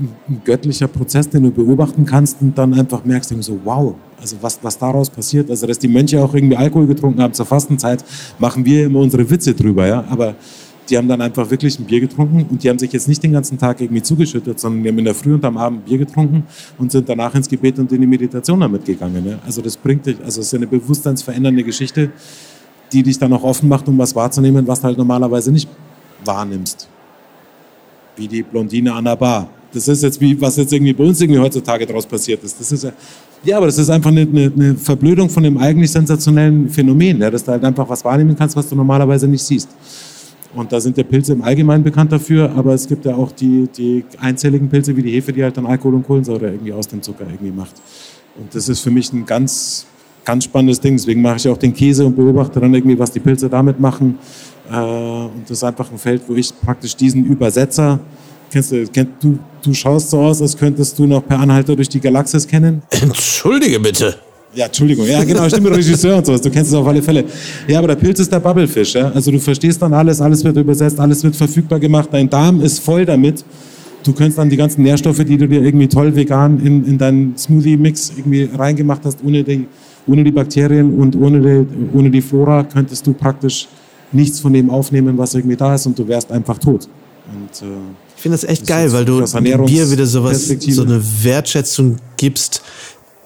ein 0.00 0.42
göttlicher 0.44 0.88
Prozess, 0.88 1.28
den 1.28 1.42
du 1.42 1.50
beobachten 1.50 2.04
kannst 2.04 2.40
und 2.40 2.56
dann 2.56 2.74
einfach 2.74 3.04
merkst, 3.04 3.34
so, 3.42 3.58
wow, 3.64 3.94
also 4.20 4.36
was, 4.40 4.58
was 4.62 4.78
daraus 4.78 5.08
passiert. 5.08 5.50
Also, 5.50 5.66
dass 5.66 5.78
die 5.78 5.88
Mönche 5.88 6.22
auch 6.22 6.34
irgendwie 6.34 6.56
Alkohol 6.56 6.86
getrunken 6.86 7.20
haben 7.22 7.34
zur 7.34 7.46
Fastenzeit, 7.46 8.04
machen 8.38 8.64
wir 8.64 8.86
immer 8.86 9.00
unsere 9.00 9.28
Witze 9.28 9.54
drüber, 9.54 9.86
ja. 9.86 10.04
Aber 10.08 10.34
die 10.88 10.98
haben 10.98 11.08
dann 11.08 11.20
einfach 11.20 11.48
wirklich 11.50 11.78
ein 11.78 11.84
Bier 11.84 12.00
getrunken 12.00 12.46
und 12.50 12.62
die 12.62 12.68
haben 12.68 12.78
sich 12.78 12.92
jetzt 12.92 13.06
nicht 13.06 13.22
den 13.22 13.32
ganzen 13.32 13.58
Tag 13.58 13.80
irgendwie 13.80 14.02
zugeschüttet, 14.02 14.58
sondern 14.58 14.82
die 14.82 14.88
haben 14.88 14.98
in 14.98 15.04
der 15.04 15.14
Früh 15.14 15.34
und 15.34 15.44
am 15.44 15.56
Abend 15.56 15.84
Bier 15.84 15.98
getrunken 15.98 16.44
und 16.78 16.90
sind 16.90 17.08
danach 17.08 17.34
ins 17.34 17.48
Gebet 17.48 17.78
und 17.78 17.92
in 17.92 18.00
die 18.00 18.06
Meditation 18.06 18.60
damit 18.60 18.84
gegangen. 18.84 19.24
Ja. 19.26 19.38
Also, 19.44 19.62
das 19.62 19.76
bringt 19.76 20.06
dich, 20.06 20.16
also, 20.22 20.40
es 20.40 20.48
ist 20.48 20.54
eine 20.54 20.66
bewusstseinsverändernde 20.66 21.62
Geschichte, 21.64 22.10
die 22.92 23.02
dich 23.02 23.18
dann 23.18 23.32
auch 23.32 23.44
offen 23.44 23.68
macht, 23.68 23.88
um 23.88 23.96
was 23.98 24.14
wahrzunehmen, 24.14 24.66
was 24.66 24.80
du 24.80 24.86
halt 24.86 24.98
normalerweise 24.98 25.52
nicht 25.52 25.68
wahrnimmst. 26.24 26.88
Wie 28.16 28.26
die 28.26 28.42
Blondine 28.42 28.92
an 28.92 29.04
der 29.04 29.16
Bar 29.16 29.48
das 29.72 29.88
ist 29.88 30.02
jetzt 30.02 30.20
wie, 30.20 30.40
was 30.40 30.56
jetzt 30.56 30.72
irgendwie 30.72 30.92
bei 30.92 31.04
uns 31.04 31.20
irgendwie 31.20 31.40
heutzutage 31.40 31.86
daraus 31.86 32.06
passiert 32.06 32.42
ist. 32.42 32.58
Das 32.58 32.72
ist 32.72 32.86
ja, 33.42 33.56
aber 33.56 33.66
das 33.66 33.78
ist 33.78 33.88
einfach 33.88 34.10
eine, 34.10 34.22
eine, 34.22 34.52
eine 34.54 34.74
Verblödung 34.74 35.30
von 35.30 35.42
dem 35.42 35.56
eigentlich 35.56 35.90
sensationellen 35.90 36.68
Phänomen, 36.68 37.20
ja, 37.20 37.30
dass 37.30 37.42
du 37.42 37.52
halt 37.52 37.64
einfach 37.64 37.88
was 37.88 38.04
wahrnehmen 38.04 38.36
kannst, 38.36 38.54
was 38.54 38.68
du 38.68 38.76
normalerweise 38.76 39.26
nicht 39.26 39.42
siehst. 39.42 39.68
Und 40.54 40.72
da 40.72 40.80
sind 40.80 40.98
ja 40.98 41.04
Pilze 41.04 41.32
im 41.32 41.42
Allgemeinen 41.42 41.84
bekannt 41.84 42.12
dafür, 42.12 42.50
aber 42.54 42.74
es 42.74 42.86
gibt 42.86 43.04
ja 43.04 43.14
auch 43.14 43.32
die, 43.32 43.68
die 43.74 44.04
einzelligen 44.20 44.68
Pilze 44.68 44.94
wie 44.96 45.02
die 45.02 45.12
Hefe, 45.12 45.32
die 45.32 45.42
halt 45.42 45.56
dann 45.56 45.64
Alkohol 45.64 45.94
und 45.94 46.06
Kohlensäure 46.06 46.50
irgendwie 46.50 46.72
aus 46.72 46.88
dem 46.88 47.00
Zucker 47.00 47.24
irgendwie 47.24 47.52
macht. 47.52 47.74
Und 48.36 48.54
das 48.54 48.68
ist 48.68 48.80
für 48.80 48.90
mich 48.90 49.12
ein 49.12 49.24
ganz, 49.24 49.86
ganz 50.24 50.44
spannendes 50.44 50.80
Ding. 50.80 50.96
Deswegen 50.96 51.22
mache 51.22 51.36
ich 51.36 51.48
auch 51.48 51.56
den 51.56 51.72
Käse 51.72 52.04
und 52.04 52.16
beobachte 52.16 52.58
dann 52.60 52.74
irgendwie, 52.74 52.98
was 52.98 53.12
die 53.12 53.20
Pilze 53.20 53.48
damit 53.48 53.78
machen. 53.78 54.18
Äh, 54.70 54.74
und 54.74 55.42
das 55.44 55.58
ist 55.58 55.64
einfach 55.64 55.90
ein 55.90 55.98
Feld, 55.98 56.22
wo 56.26 56.34
ich 56.34 56.52
praktisch 56.60 56.96
diesen 56.96 57.24
Übersetzer 57.24 58.00
Kennst 58.50 58.72
du, 58.72 58.86
kenn, 58.86 59.08
du, 59.20 59.38
du 59.62 59.72
schaust 59.72 60.10
so 60.10 60.20
aus, 60.20 60.42
als 60.42 60.56
könntest 60.56 60.98
du 60.98 61.06
noch 61.06 61.26
per 61.26 61.38
Anhalter 61.38 61.76
durch 61.76 61.88
die 61.88 62.00
Galaxis 62.00 62.46
kennen. 62.46 62.82
Entschuldige 62.90 63.78
bitte. 63.78 64.16
Ja, 64.52 64.66
Entschuldigung. 64.66 65.06
Ja, 65.06 65.22
genau, 65.22 65.46
ich 65.46 65.54
bin 65.54 65.66
Regisseur 65.66 66.16
und 66.16 66.26
sowas. 66.26 66.40
Du 66.40 66.50
kennst 66.50 66.70
es 66.70 66.74
auf 66.74 66.86
alle 66.86 67.00
Fälle. 67.00 67.24
Ja, 67.68 67.78
aber 67.78 67.88
der 67.88 67.94
Pilz 67.94 68.18
ist 68.18 68.32
der 68.32 68.40
Bubblefish. 68.40 68.94
Ja? 68.94 69.10
Also 69.12 69.30
du 69.30 69.38
verstehst 69.38 69.80
dann 69.80 69.94
alles, 69.94 70.20
alles 70.20 70.42
wird 70.42 70.56
übersetzt, 70.56 70.98
alles 70.98 71.22
wird 71.22 71.36
verfügbar 71.36 71.78
gemacht. 71.78 72.08
Dein 72.10 72.28
Darm 72.28 72.60
ist 72.60 72.80
voll 72.80 73.06
damit. 73.06 73.44
Du 74.02 74.12
könntest 74.12 74.38
dann 74.38 74.50
die 74.50 74.56
ganzen 74.56 74.82
Nährstoffe, 74.82 75.22
die 75.24 75.36
du 75.36 75.46
dir 75.46 75.62
irgendwie 75.62 75.86
toll 75.86 76.16
vegan 76.16 76.58
in, 76.58 76.84
in 76.84 76.98
deinen 76.98 77.36
Smoothie-Mix 77.36 78.14
irgendwie 78.16 78.48
reingemacht 78.56 79.02
hast, 79.04 79.18
ohne 79.24 79.44
die, 79.44 79.66
ohne 80.06 80.24
die 80.24 80.32
Bakterien 80.32 80.98
und 80.98 81.14
ohne 81.14 81.40
die, 81.40 81.96
ohne 81.96 82.10
die 82.10 82.22
Flora, 82.22 82.64
könntest 82.64 83.06
du 83.06 83.12
praktisch 83.12 83.68
nichts 84.10 84.40
von 84.40 84.52
dem 84.52 84.70
aufnehmen, 84.70 85.16
was 85.16 85.34
irgendwie 85.34 85.56
da 85.56 85.74
ist 85.74 85.86
und 85.86 85.96
du 85.98 86.08
wärst 86.08 86.32
einfach 86.32 86.58
tot. 86.58 86.88
Und, 87.30 87.68
äh, 87.68 87.72
ich 88.20 88.22
finde 88.22 88.36
das 88.36 88.44
echt 88.44 88.60
das 88.60 88.68
geil, 88.68 88.92
weil 88.92 89.06
du 89.06 89.24
Bier 89.64 89.90
wieder 89.90 90.04
sowas, 90.04 90.46
so 90.46 90.82
eine 90.82 91.02
Wertschätzung 91.22 91.96
gibst, 92.18 92.60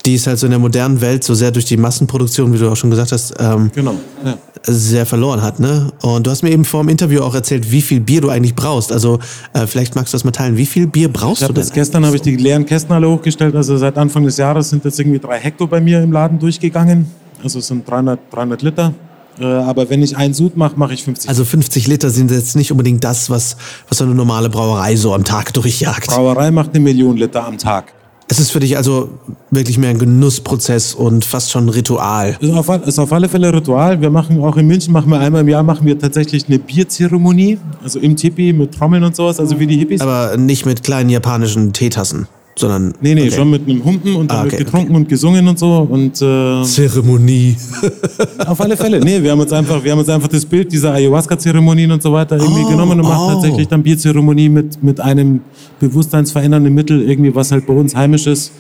die 0.07 0.15
ist 0.15 0.29
halt 0.29 0.39
so 0.39 0.47
in 0.47 0.51
der 0.51 0.61
modernen 0.61 1.01
Welt 1.01 1.25
so 1.25 1.35
sehr 1.35 1.51
durch 1.51 1.65
die 1.65 1.77
Massenproduktion, 1.77 2.53
wie 2.53 2.59
du 2.59 2.71
auch 2.71 2.77
schon 2.77 2.91
gesagt 2.91 3.11
hast, 3.11 3.35
ähm, 3.41 3.73
genau, 3.75 3.97
ja. 4.25 4.39
sehr 4.63 5.05
verloren 5.05 5.43
hat. 5.43 5.59
Ne? 5.59 5.91
Und 6.03 6.29
du 6.29 6.31
hast 6.31 6.45
mir 6.45 6.51
eben 6.51 6.65
vor 6.65 6.85
dem 6.85 6.91
Interview 6.91 7.23
auch 7.23 7.35
erzählt, 7.35 7.73
wie 7.73 7.83
viel 7.83 7.99
Bier 7.99 8.21
du 8.21 8.29
eigentlich 8.29 8.55
brauchst. 8.55 8.93
Also 8.93 9.19
äh, 9.53 9.67
vielleicht 9.67 9.97
magst 9.97 10.13
du 10.13 10.15
das 10.15 10.23
mal 10.23 10.31
teilen. 10.31 10.57
Wie 10.57 10.67
viel 10.67 10.87
Bier 10.87 11.13
brauchst 11.13 11.43
du 11.43 11.53
denn? 11.53 11.69
Gestern 11.75 12.07
habe 12.07 12.15
ich 12.15 12.23
die 12.23 12.37
leeren 12.37 12.65
Kästen 12.65 12.95
alle 12.95 13.09
hochgestellt. 13.09 13.57
Also 13.57 13.77
seit 13.77 13.99
Anfang 13.99 14.23
des 14.23 14.37
Jahres 14.37 14.71
sind 14.71 14.85
jetzt 14.85 15.01
irgendwie 15.01 15.19
drei 15.19 15.41
Hektar 15.41 15.67
bei 15.67 15.81
mir 15.81 16.05
im 16.05 16.13
Laden 16.13 16.39
durchgegangen. 16.39 17.07
Also 17.43 17.59
es 17.59 17.67
sind 17.67 17.89
300, 17.91 18.21
300 18.31 18.63
Liter. 18.63 18.95
Äh, 19.39 19.45
aber 19.45 19.91
wenn 19.91 20.03
ich 20.03 20.17
einen 20.17 20.35
Sud 20.35 20.57
mache, 20.57 20.75
mache 20.77 20.95
ich 20.95 21.05
50. 21.05 21.29
Also 21.29 21.45
50 21.45 21.87
Liter 21.87 22.11
sind 22.11 22.31
jetzt 22.31 22.57
nicht 22.57 22.71
unbedingt 22.71 23.03
das, 23.05 23.31
was, 23.31 23.57
was 23.89 23.99
so 23.99 24.05
eine 24.05 24.15
normale 24.15 24.49
Brauerei 24.49 24.97
so 24.97 25.15
am 25.15 25.25
Tag 25.25 25.53
durchjagt. 25.55 26.09
Brauerei 26.09 26.51
macht 26.51 26.71
eine 26.71 26.81
Million 26.81 27.17
Liter 27.17 27.45
am 27.45 27.59
Tag. 27.59 27.93
Es 28.27 28.41
ist 28.41 28.51
für 28.51 28.61
dich 28.61 28.77
also 28.79 29.11
wirklich 29.51 29.77
mehr 29.77 29.91
ein 29.91 29.99
Genussprozess 29.99 30.95
und 30.95 31.27
fast 31.27 31.51
schon 31.51 31.67
ein 31.67 31.69
Ritual. 31.69 32.39
Es 32.41 32.49
ist 32.49 32.55
auf, 32.55 32.87
ist 32.87 32.99
auf 32.99 33.13
alle 33.13 33.29
Fälle 33.29 33.49
ein 33.49 33.55
Ritual. 33.55 34.01
Wir 34.01 34.09
machen 34.09 34.43
auch 34.43 34.57
in 34.57 34.67
München 34.67 34.95
machen 34.95 35.11
wir 35.11 35.21
einmal 35.21 35.43
im 35.43 35.49
Jahr 35.49 35.63
machen 35.63 35.87
wir 35.87 35.99
tatsächlich 35.99 36.47
eine 36.49 36.59
Bierzeremonie, 36.59 37.59
also 37.83 37.99
im 37.99 38.17
Tipi 38.17 38.55
mit 38.55 38.75
Trommeln 38.75 39.05
und 39.05 39.15
sowas, 39.15 39.39
also 39.39 39.61
wie 39.61 39.67
die 39.67 39.77
Hippies. 39.77 40.01
Aber 40.01 40.39
nicht 40.39 40.65
mit 40.65 40.83
kleinen 40.83 41.11
japanischen 41.11 41.75
Teetassen 41.75 42.27
sondern. 42.57 42.95
Nee, 43.01 43.15
nee, 43.15 43.23
okay. 43.23 43.33
schon 43.33 43.51
mit 43.51 43.69
einem 43.69 43.85
Humpen 43.85 44.15
und 44.17 44.31
dann 44.31 44.39
ah, 44.39 44.41
okay, 44.43 44.53
wird 44.53 44.67
getrunken 44.67 44.93
okay. 44.93 44.97
und 44.97 45.09
gesungen 45.09 45.49
und 45.49 45.59
so. 45.59 45.87
Und, 45.91 46.23
äh, 46.23 46.63
Zeremonie. 46.63 47.57
auf 48.47 48.61
alle 48.61 48.77
Fälle. 48.77 49.01
Nee, 49.01 49.23
wir 49.23 49.33
haben 49.33 49.41
uns 49.41 49.53
einfach, 49.53 49.83
wir 49.83 49.93
haben 49.93 49.99
uns 49.99 50.09
einfach 50.09 50.29
das 50.29 50.45
Bild 50.45 50.73
dieser 50.73 50.93
Ayahuasca-Zeremonien 50.93 51.91
und 51.91 52.03
so 52.03 52.13
weiter 52.13 52.37
irgendwie 52.37 52.63
oh, 52.65 52.71
genommen 52.71 53.01
und 53.01 53.07
oh. 53.07 53.09
machen 53.09 53.35
tatsächlich 53.35 53.69
dann 53.69 53.83
Bierzeremonie 53.83 54.49
mit, 54.49 54.83
mit 54.83 55.01
einem 55.01 55.41
bewusstseinsverändernden 55.81 56.73
Mittel, 56.73 57.03
irgendwie, 57.03 57.35
was 57.35 57.51
halt 57.51 57.67
bei 57.67 57.75
uns 57.75 57.95
heimisch 57.95 58.27
ist, 58.27 58.53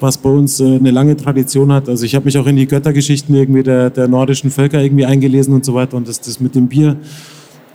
was 0.00 0.18
bei 0.18 0.30
uns 0.30 0.60
äh, 0.60 0.76
eine 0.76 0.90
lange 0.90 1.16
Tradition 1.16 1.72
hat. 1.72 1.88
Also 1.88 2.04
ich 2.04 2.14
habe 2.14 2.26
mich 2.26 2.38
auch 2.38 2.46
in 2.46 2.56
die 2.56 2.66
Göttergeschichten 2.66 3.34
irgendwie 3.34 3.62
der, 3.62 3.90
der 3.90 4.08
nordischen 4.08 4.50
Völker 4.50 4.80
irgendwie 4.80 5.06
eingelesen 5.06 5.54
und 5.54 5.64
so 5.64 5.74
weiter. 5.74 5.96
Und 5.96 6.08
das, 6.08 6.20
das 6.20 6.40
mit 6.40 6.54
dem 6.54 6.68
Bier 6.68 6.96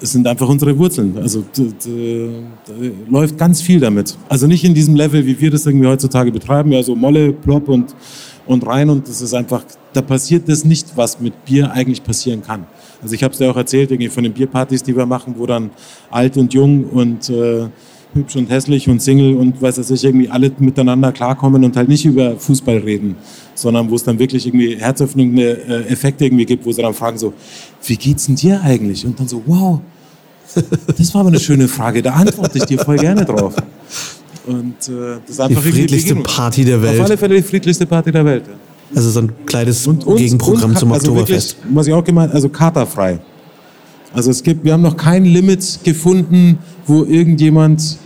es 0.01 0.11
sind 0.11 0.27
einfach 0.27 0.47
unsere 0.47 0.77
Wurzeln. 0.77 1.17
Also 1.17 1.43
da, 1.55 1.63
läuft 3.09 3.37
ganz 3.37 3.61
viel 3.61 3.79
damit. 3.79 4.17
Also 4.29 4.47
nicht 4.47 4.63
in 4.63 4.73
diesem 4.73 4.95
Level, 4.95 5.25
wie 5.25 5.39
wir 5.39 5.51
das 5.51 5.65
irgendwie 5.65 5.87
heutzutage 5.87 6.31
betreiben, 6.31 6.71
ja 6.71 6.83
so 6.83 6.95
Molle, 6.95 7.33
Plop 7.33 7.67
und, 7.69 7.95
und 8.45 8.65
rein 8.67 8.89
und 8.89 9.07
das 9.07 9.21
ist 9.21 9.33
einfach, 9.33 9.63
da 9.93 10.01
passiert 10.01 10.47
das 10.49 10.65
nicht, 10.65 10.95
was 10.95 11.19
mit 11.19 11.45
Bier 11.45 11.71
eigentlich 11.71 12.03
passieren 12.03 12.41
kann. 12.41 12.65
Also 13.01 13.13
ich 13.13 13.23
habe 13.23 13.31
es 13.31 13.37
dir 13.37 13.49
auch 13.49 13.57
erzählt, 13.57 13.91
irgendwie 13.91 14.09
von 14.09 14.23
den 14.23 14.33
Bierpartys, 14.33 14.83
die 14.83 14.95
wir 14.95 15.05
machen, 15.05 15.35
wo 15.37 15.45
dann 15.45 15.69
alt 16.09 16.37
und 16.37 16.53
jung 16.53 16.85
und 16.85 17.29
äh, 17.29 17.67
hübsch 18.13 18.35
und 18.35 18.49
hässlich 18.49 18.89
und 18.89 19.01
Single 19.01 19.35
und 19.35 19.61
weiß 19.61 19.77
ich 19.89 20.03
irgendwie 20.03 20.29
alle 20.29 20.51
miteinander 20.59 21.11
klarkommen 21.11 21.63
und 21.63 21.75
halt 21.75 21.89
nicht 21.89 22.05
über 22.05 22.37
Fußball 22.37 22.77
reden, 22.77 23.15
sondern 23.53 23.89
wo 23.89 23.95
es 23.95 24.03
dann 24.03 24.19
wirklich 24.19 24.47
irgendwie 24.47 24.75
herzöffnende 24.77 25.61
äh, 25.67 25.91
Effekte 25.91 26.25
irgendwie 26.25 26.45
gibt, 26.45 26.65
wo 26.65 26.71
sie 26.71 26.81
dann 26.81 26.93
fragen 26.93 27.17
so, 27.17 27.33
wie 27.89 27.97
geht's 27.97 28.25
denn 28.25 28.35
dir 28.35 28.61
eigentlich? 28.61 29.05
Und 29.05 29.19
dann 29.19 29.27
so, 29.27 29.41
wow, 29.45 29.79
das 30.97 31.13
war 31.13 31.21
aber 31.21 31.29
eine 31.29 31.39
schöne 31.39 31.67
Frage, 31.67 32.01
da 32.01 32.13
antworte 32.13 32.57
ich 32.57 32.65
dir 32.65 32.79
voll 32.79 32.97
gerne 32.97 33.25
drauf. 33.25 33.55
Und 34.45 34.75
äh, 34.87 35.19
das 35.25 35.29
ist 35.31 35.39
einfach 35.41 35.61
die 35.61 35.71
friedlichste 35.71 36.15
Party 36.15 36.63
der 36.63 36.81
Welt. 36.81 36.99
Auf 36.99 37.05
alle 37.05 37.17
Fälle 37.17 37.35
die 37.35 37.41
friedlichste 37.41 37.85
Party 37.85 38.11
der 38.11 38.23
Welt. 38.23 38.43
Ja. 38.47 38.53
Also 38.95 39.09
so 39.09 39.19
ein 39.19 39.31
kleines 39.45 39.85
und, 39.85 40.05
und, 40.05 40.17
Gegenprogramm 40.17 40.71
und, 40.71 40.79
zum 40.79 40.91
also 40.91 41.11
Oktoberfest. 41.11 41.57
Wirklich, 41.57 41.75
was 41.75 41.87
ich 41.87 41.93
auch 41.93 42.03
gemeint, 42.03 42.33
also 42.33 42.47
katerfrei. 42.47 43.19
Also 44.13 44.31
es 44.31 44.41
gibt, 44.41 44.63
wir 44.63 44.71
haben 44.71 44.81
noch 44.81 44.95
kein 44.95 45.25
Limit 45.25 45.79
gefunden, 45.83 46.59
wo 46.85 47.03
irgendjemand 47.03 47.97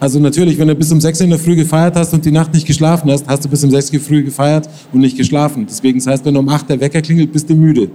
also 0.00 0.18
natürlich, 0.18 0.58
wenn 0.58 0.68
du 0.68 0.74
bis 0.74 0.90
um 0.90 0.98
6 0.98 1.20
in 1.20 1.28
der 1.28 1.38
Früh 1.38 1.54
gefeiert 1.54 1.94
hast 1.94 2.14
und 2.14 2.24
die 2.24 2.30
Nacht 2.30 2.54
nicht 2.54 2.66
geschlafen 2.66 3.10
hast, 3.10 3.28
hast 3.28 3.44
du 3.44 3.50
bis 3.50 3.62
um 3.62 3.70
6 3.70 3.90
in 3.90 3.98
der 3.98 4.00
Früh 4.00 4.24
gefeiert 4.24 4.66
und 4.94 5.00
nicht 5.00 5.18
geschlafen. 5.18 5.66
Deswegen 5.68 5.98
das 5.98 6.06
heißt, 6.06 6.24
wenn 6.24 6.32
du 6.32 6.40
um 6.40 6.48
8 6.48 6.70
der 6.70 6.80
Wecker 6.80 7.02
klingelt, 7.02 7.30
bist 7.30 7.50
du 7.50 7.54
müde. 7.54 7.90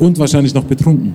Und 0.00 0.18
wahrscheinlich 0.18 0.54
noch 0.54 0.64
betrunken. 0.64 1.14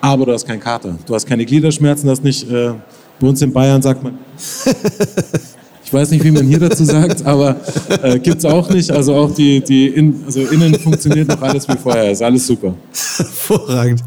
Aber 0.00 0.26
du 0.26 0.32
hast 0.32 0.46
keinen 0.46 0.60
Kater. 0.60 0.96
Du 1.06 1.14
hast 1.14 1.26
keine 1.26 1.44
Gliederschmerzen, 1.44 2.06
du 2.06 2.12
hast 2.12 2.22
nicht, 2.22 2.48
äh, 2.48 2.74
bei 3.18 3.26
uns 3.26 3.42
in 3.42 3.52
Bayern 3.52 3.82
sagt 3.82 4.02
man, 4.02 4.18
Ich 5.90 5.94
weiß 5.94 6.12
nicht, 6.12 6.22
wie 6.22 6.30
man 6.30 6.46
hier 6.46 6.60
dazu 6.60 6.84
sagt, 6.84 7.26
aber 7.26 7.56
äh, 8.00 8.20
gibt 8.20 8.38
es 8.38 8.44
auch 8.44 8.70
nicht. 8.70 8.92
Also 8.92 9.12
auch 9.12 9.34
die, 9.34 9.60
die 9.60 9.88
in, 9.88 10.22
also 10.24 10.38
innen 10.38 10.72
funktioniert 10.78 11.26
noch 11.26 11.42
alles 11.42 11.66
wie 11.66 11.76
vorher. 11.76 12.12
Ist 12.12 12.22
alles 12.22 12.46
super. 12.46 12.74
Hervorragend. 13.16 14.04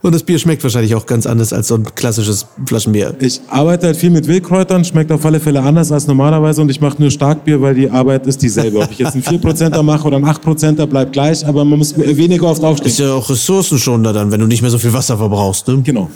Und 0.00 0.14
das 0.14 0.22
Bier 0.22 0.38
schmeckt 0.38 0.62
wahrscheinlich 0.62 0.94
auch 0.94 1.04
ganz 1.04 1.26
anders 1.26 1.52
als 1.52 1.68
so 1.68 1.74
ein 1.74 1.84
klassisches 1.94 2.46
Flaschenbier. 2.64 3.14
Ich 3.20 3.42
arbeite 3.50 3.88
halt 3.88 3.98
viel 3.98 4.08
mit 4.08 4.26
Wildkräutern, 4.26 4.86
schmeckt 4.86 5.12
auf 5.12 5.26
alle 5.26 5.38
Fälle 5.38 5.60
anders 5.60 5.92
als 5.92 6.06
normalerweise 6.06 6.62
und 6.62 6.70
ich 6.70 6.80
mache 6.80 6.98
nur 6.98 7.10
Starkbier, 7.10 7.60
weil 7.60 7.74
die 7.74 7.90
Arbeit 7.90 8.26
ist 8.26 8.40
dieselbe. 8.40 8.78
Ob 8.78 8.90
ich 8.90 8.98
jetzt 8.98 9.12
einen 9.12 9.22
4%er 9.22 9.82
mache 9.82 10.06
oder 10.06 10.16
einen 10.16 10.24
8%er, 10.24 10.86
bleibt 10.86 11.12
gleich, 11.12 11.46
aber 11.46 11.62
man 11.66 11.78
muss 11.78 11.94
weniger 11.98 12.46
oft 12.46 12.64
aufstehen. 12.64 12.88
Ist 12.88 13.00
ja 13.00 13.12
auch 13.12 13.28
ressourcenschonender 13.28 14.14
dann, 14.14 14.32
wenn 14.32 14.40
du 14.40 14.46
nicht 14.46 14.62
mehr 14.62 14.70
so 14.70 14.78
viel 14.78 14.94
Wasser 14.94 15.18
verbrauchst. 15.18 15.68
Ne? 15.68 15.82
Genau. 15.82 16.08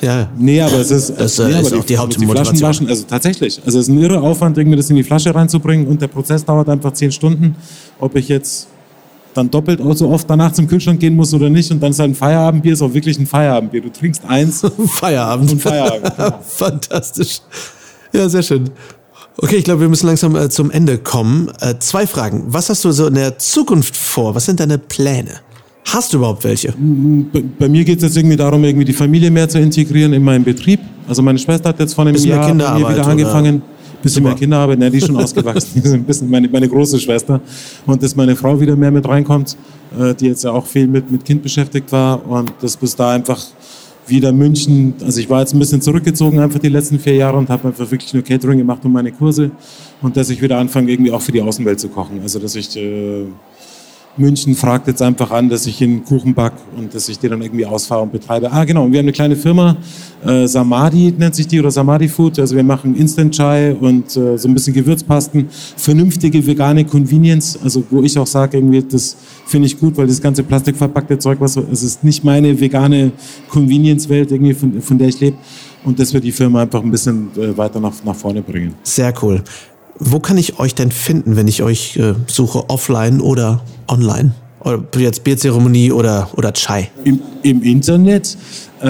Ja. 0.00 0.28
Nee, 0.36 0.60
aber 0.60 0.78
es 0.78 0.90
ist, 0.90 1.14
das 1.16 1.38
äh, 1.38 1.48
nee, 1.48 1.60
ist 1.60 1.72
auch 1.72 1.80
die, 1.80 1.86
die 1.86 1.98
Hauptmotivation. 1.98 2.60
waschen, 2.60 2.88
also 2.88 3.04
tatsächlich. 3.04 3.60
Also 3.64 3.78
es 3.78 3.88
ist 3.88 3.94
ein 3.94 4.00
irre 4.00 4.20
Aufwand, 4.20 4.58
irgendwie 4.58 4.76
das 4.76 4.90
in 4.90 4.96
die 4.96 5.02
Flasche 5.02 5.34
reinzubringen 5.34 5.86
und 5.86 6.02
der 6.02 6.08
Prozess 6.08 6.44
dauert 6.44 6.68
einfach 6.68 6.92
zehn 6.92 7.12
Stunden. 7.12 7.56
Ob 7.98 8.14
ich 8.16 8.28
jetzt 8.28 8.68
dann 9.34 9.50
doppelt 9.50 9.80
so 9.96 10.08
oft 10.10 10.28
danach 10.28 10.52
zum 10.52 10.66
Kühlschrank 10.66 10.98
gehen 11.00 11.14
muss 11.14 11.32
oder 11.34 11.50
nicht 11.50 11.70
und 11.70 11.82
dann 11.82 11.90
ist 11.90 11.98
halt 11.98 12.10
ein 12.10 12.14
Feierabendbier, 12.14 12.72
ist 12.72 12.82
auch 12.82 12.92
wirklich 12.92 13.18
ein 13.18 13.26
Feierabendbier. 13.26 13.82
Du 13.82 13.90
trinkst 13.90 14.24
eins. 14.26 14.62
Feierabend. 14.86 15.52
Und 15.52 15.62
Feierabend. 15.62 16.12
Fantastisch. 16.46 17.40
Ja, 18.12 18.28
sehr 18.28 18.42
schön. 18.42 18.70
Okay, 19.38 19.56
ich 19.56 19.64
glaube, 19.64 19.82
wir 19.82 19.88
müssen 19.88 20.06
langsam 20.06 20.34
äh, 20.34 20.48
zum 20.48 20.70
Ende 20.70 20.96
kommen. 20.96 21.52
Äh, 21.60 21.74
zwei 21.78 22.06
Fragen. 22.06 22.44
Was 22.46 22.70
hast 22.70 22.84
du 22.84 22.92
so 22.92 23.06
in 23.06 23.14
der 23.14 23.38
Zukunft 23.38 23.94
vor? 23.94 24.34
Was 24.34 24.46
sind 24.46 24.60
deine 24.60 24.78
Pläne? 24.78 25.40
Hast 25.92 26.12
du 26.12 26.16
überhaupt 26.18 26.42
welche? 26.42 26.74
Bei, 27.32 27.42
bei 27.60 27.68
mir 27.68 27.84
geht 27.84 27.98
es 27.98 28.04
jetzt 28.04 28.16
irgendwie 28.16 28.36
darum, 28.36 28.64
irgendwie 28.64 28.84
die 28.84 28.92
Familie 28.92 29.30
mehr 29.30 29.48
zu 29.48 29.58
integrieren 29.60 30.12
in 30.12 30.22
meinen 30.22 30.42
Betrieb. 30.42 30.80
Also 31.06 31.22
meine 31.22 31.38
Schwester 31.38 31.68
hat 31.68 31.78
jetzt 31.78 31.94
vor 31.94 32.04
einem 32.04 32.14
Bisschen 32.14 32.30
Jahr 32.30 32.48
bei 32.48 32.54
mir 32.54 32.88
wieder 32.88 33.06
angefangen. 33.06 33.62
Bisschen 34.02 34.16
Super. 34.16 34.28
mehr 34.28 34.38
Kinderarbeit, 34.38 34.78
ne, 34.78 34.90
die 34.90 34.98
ist 34.98 35.06
schon 35.06 35.16
ausgewachsen. 35.22 35.70
Die 35.74 35.80
ist 35.80 35.92
ein 35.92 36.04
bisschen 36.04 36.28
meine, 36.28 36.48
meine 36.48 36.68
große 36.68 36.98
Schwester. 36.98 37.40
Und 37.86 38.02
dass 38.02 38.16
meine 38.16 38.34
Frau 38.34 38.60
wieder 38.60 38.74
mehr 38.76 38.90
mit 38.90 39.08
reinkommt, 39.08 39.56
äh, 39.98 40.14
die 40.14 40.26
jetzt 40.26 40.44
ja 40.44 40.50
auch 40.50 40.66
viel 40.66 40.88
mit, 40.88 41.10
mit 41.10 41.24
Kind 41.24 41.42
beschäftigt 41.42 41.90
war. 41.92 42.26
Und 42.28 42.52
dass 42.60 42.76
bis 42.76 42.94
da 42.96 43.12
einfach 43.12 43.42
wieder 44.08 44.32
München, 44.32 44.94
also 45.04 45.20
ich 45.20 45.30
war 45.30 45.40
jetzt 45.40 45.54
ein 45.54 45.58
bisschen 45.58 45.80
zurückgezogen 45.80 46.38
einfach 46.40 46.58
die 46.58 46.68
letzten 46.68 46.98
vier 46.98 47.14
Jahre 47.14 47.38
und 47.38 47.48
habe 47.48 47.68
einfach 47.68 47.90
wirklich 47.90 48.12
nur 48.12 48.22
Catering 48.22 48.58
gemacht 48.58 48.84
und 48.84 48.92
meine 48.92 49.12
Kurse. 49.12 49.52
Und 50.02 50.16
dass 50.16 50.30
ich 50.30 50.42
wieder 50.42 50.58
anfange, 50.58 50.90
irgendwie 50.90 51.12
auch 51.12 51.22
für 51.22 51.32
die 51.32 51.42
Außenwelt 51.42 51.78
zu 51.78 51.88
kochen. 51.88 52.20
Also 52.22 52.40
dass 52.40 52.56
ich... 52.56 52.76
Äh, 52.76 53.26
München 54.18 54.54
fragt 54.54 54.88
jetzt 54.88 55.02
einfach 55.02 55.30
an, 55.30 55.48
dass 55.48 55.66
ich 55.66 55.82
einen 55.82 56.04
Kuchen 56.04 56.34
back 56.34 56.52
und 56.76 56.94
dass 56.94 57.08
ich 57.08 57.18
die 57.18 57.28
dann 57.28 57.42
irgendwie 57.42 57.66
ausfahre 57.66 58.02
und 58.02 58.12
betreibe. 58.12 58.50
Ah, 58.50 58.64
genau. 58.64 58.84
Und 58.84 58.92
wir 58.92 58.98
haben 58.98 59.04
eine 59.04 59.12
kleine 59.12 59.36
Firma, 59.36 59.76
äh, 60.24 60.46
Samadi 60.46 61.12
nennt 61.16 61.34
sich 61.34 61.46
die 61.46 61.60
oder 61.60 61.70
Samadi 61.70 62.08
Food. 62.08 62.38
Also 62.38 62.56
wir 62.56 62.64
machen 62.64 62.96
Instant 62.96 63.34
Chai 63.34 63.74
und 63.74 64.04
äh, 64.16 64.38
so 64.38 64.48
ein 64.48 64.54
bisschen 64.54 64.72
Gewürzpasten, 64.72 65.48
vernünftige 65.76 66.46
vegane 66.46 66.84
Convenience. 66.84 67.58
Also 67.62 67.84
wo 67.90 68.02
ich 68.02 68.18
auch 68.18 68.26
sage, 68.26 68.56
irgendwie, 68.56 68.82
das 68.82 69.16
finde 69.46 69.66
ich 69.66 69.78
gut, 69.78 69.96
weil 69.96 70.06
das 70.06 70.20
ganze 70.20 70.42
plastikverpackte 70.42 71.18
Zeug, 71.18 71.38
was 71.40 71.56
es 71.56 71.82
ist 71.82 72.02
nicht 72.02 72.24
meine 72.24 72.58
vegane 72.58 73.12
Convenience-Welt 73.50 74.32
irgendwie 74.32 74.54
von, 74.54 74.80
von 74.80 74.98
der 74.98 75.08
ich 75.08 75.20
lebe. 75.20 75.36
Und 75.84 76.00
dass 76.00 76.12
wir 76.12 76.20
die 76.20 76.32
Firma 76.32 76.62
einfach 76.62 76.82
ein 76.82 76.90
bisschen 76.90 77.28
äh, 77.36 77.56
weiter 77.56 77.80
nach, 77.80 77.92
nach 78.04 78.16
vorne 78.16 78.42
bringen. 78.42 78.74
Sehr 78.82 79.12
cool. 79.22 79.42
Wo 79.98 80.20
kann 80.20 80.36
ich 80.38 80.58
euch 80.58 80.74
denn 80.74 80.90
finden, 80.90 81.36
wenn 81.36 81.48
ich 81.48 81.62
euch 81.62 81.96
äh, 81.96 82.14
suche, 82.26 82.68
offline 82.68 83.20
oder 83.20 83.62
online? 83.88 84.34
Oder 84.60 84.82
jetzt 84.98 85.22
Bierzeremonie 85.22 85.92
oder, 85.92 86.28
oder 86.36 86.52
Chai? 86.52 86.90
Im, 87.04 87.20
im 87.42 87.62
Internet. 87.62 88.36
Äh, 88.80 88.84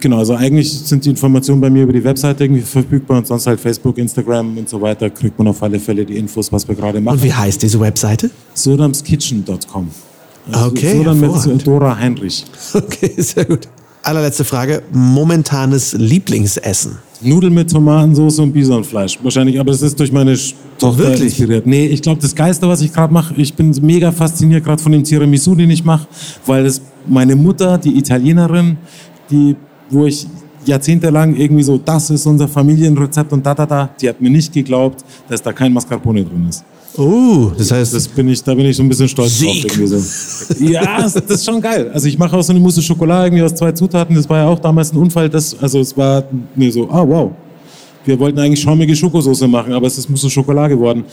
genau, 0.00 0.18
also 0.18 0.34
eigentlich 0.34 0.72
sind 0.72 1.04
die 1.04 1.10
Informationen 1.10 1.60
bei 1.60 1.68
mir 1.68 1.82
über 1.82 1.92
die 1.92 2.04
Webseite 2.04 2.44
irgendwie 2.44 2.62
verfügbar 2.62 3.18
und 3.18 3.26
sonst 3.26 3.46
halt 3.46 3.58
Facebook, 3.58 3.98
Instagram 3.98 4.56
und 4.56 4.68
so 4.68 4.80
weiter 4.80 5.10
kriegt 5.10 5.36
man 5.38 5.48
auf 5.48 5.62
alle 5.62 5.80
Fälle 5.80 6.04
die 6.04 6.16
Infos, 6.16 6.52
was 6.52 6.66
wir 6.68 6.74
gerade 6.74 7.00
machen. 7.00 7.16
Und 7.16 7.24
wie 7.24 7.32
heißt 7.32 7.62
diese 7.62 7.80
Webseite? 7.80 8.30
sodamskitchen.com. 8.54 9.90
Also 10.52 10.66
okay, 10.68 10.96
Sodam 10.98 11.20
mit 11.20 11.66
Dora 11.66 11.98
Heinrich. 11.98 12.44
Okay, 12.74 13.14
sehr 13.16 13.44
gut. 13.44 13.68
Allerletzte 14.06 14.44
Frage. 14.44 14.84
Momentanes 14.92 15.92
Lieblingsessen? 15.94 16.96
Nudeln 17.22 17.52
mit 17.52 17.68
Tomatensauce 17.68 18.38
und 18.38 18.52
Bisonfleisch. 18.52 19.18
Wahrscheinlich, 19.20 19.58
aber 19.58 19.72
das 19.72 19.82
ist 19.82 19.98
durch 19.98 20.12
meine 20.12 20.38
Tochter 20.78 20.98
Wirklich? 20.98 21.22
inspiriert. 21.40 21.66
Nee, 21.66 21.86
ich 21.86 22.02
glaube, 22.02 22.20
das 22.22 22.32
Geiste, 22.32 22.68
was 22.68 22.82
ich 22.82 22.92
gerade 22.92 23.12
mache, 23.12 23.34
ich 23.36 23.52
bin 23.54 23.76
mega 23.82 24.12
fasziniert 24.12 24.62
gerade 24.62 24.80
von 24.80 24.92
dem 24.92 25.02
Tiramisu, 25.02 25.56
den 25.56 25.70
ich 25.70 25.84
mache, 25.84 26.06
weil 26.46 26.62
das 26.62 26.80
meine 27.08 27.34
Mutter, 27.34 27.78
die 27.78 27.98
Italienerin, 27.98 28.76
die, 29.28 29.56
wo 29.90 30.06
ich 30.06 30.24
jahrzehntelang 30.68 31.34
irgendwie 31.36 31.62
so, 31.62 31.78
das 31.78 32.10
ist 32.10 32.26
unser 32.26 32.48
Familienrezept 32.48 33.32
und 33.32 33.44
da, 33.44 33.54
da, 33.54 33.66
da, 33.66 33.90
die 34.00 34.08
hat 34.08 34.20
mir 34.20 34.30
nicht 34.30 34.52
geglaubt, 34.52 35.04
dass 35.28 35.42
da 35.42 35.52
kein 35.52 35.72
Mascarpone 35.72 36.24
drin 36.24 36.46
ist. 36.48 36.64
Oh, 36.98 37.50
das 37.56 37.70
heißt, 37.70 37.92
Das 37.94 38.08
bin 38.08 38.28
ich, 38.28 38.42
da 38.42 38.54
bin 38.54 38.64
ich 38.66 38.76
so 38.76 38.82
ein 38.82 38.88
bisschen 38.88 39.08
stolz 39.08 39.38
Sieg. 39.38 39.66
drauf. 39.68 39.78
Irgendwie 39.78 39.98
so. 39.98 40.64
Ja, 40.64 41.02
das 41.02 41.14
ist 41.16 41.44
schon 41.44 41.60
geil. 41.60 41.90
Also 41.92 42.08
ich 42.08 42.18
mache 42.18 42.34
auch 42.36 42.42
so 42.42 42.52
eine 42.52 42.60
Mousse 42.60 42.80
Schokolade 42.80 43.26
irgendwie 43.26 43.42
aus 43.42 43.54
zwei 43.54 43.72
Zutaten. 43.72 44.16
Das 44.16 44.28
war 44.30 44.38
ja 44.38 44.46
auch 44.46 44.58
damals 44.58 44.92
ein 44.92 44.96
Unfall. 44.96 45.28
Das, 45.28 45.54
also 45.60 45.80
es 45.80 45.94
war 45.96 46.24
mir 46.54 46.72
so, 46.72 46.88
ah 46.90 47.06
wow. 47.06 47.32
Wir 48.06 48.18
wollten 48.18 48.38
eigentlich 48.38 48.60
schaumige 48.60 48.94
Schokosauce 48.96 49.42
machen, 49.48 49.72
aber 49.74 49.86
es 49.88 49.98
ist 49.98 50.08
Mousse 50.08 50.30
Schokolade 50.30 50.74
geworden. 50.74 51.04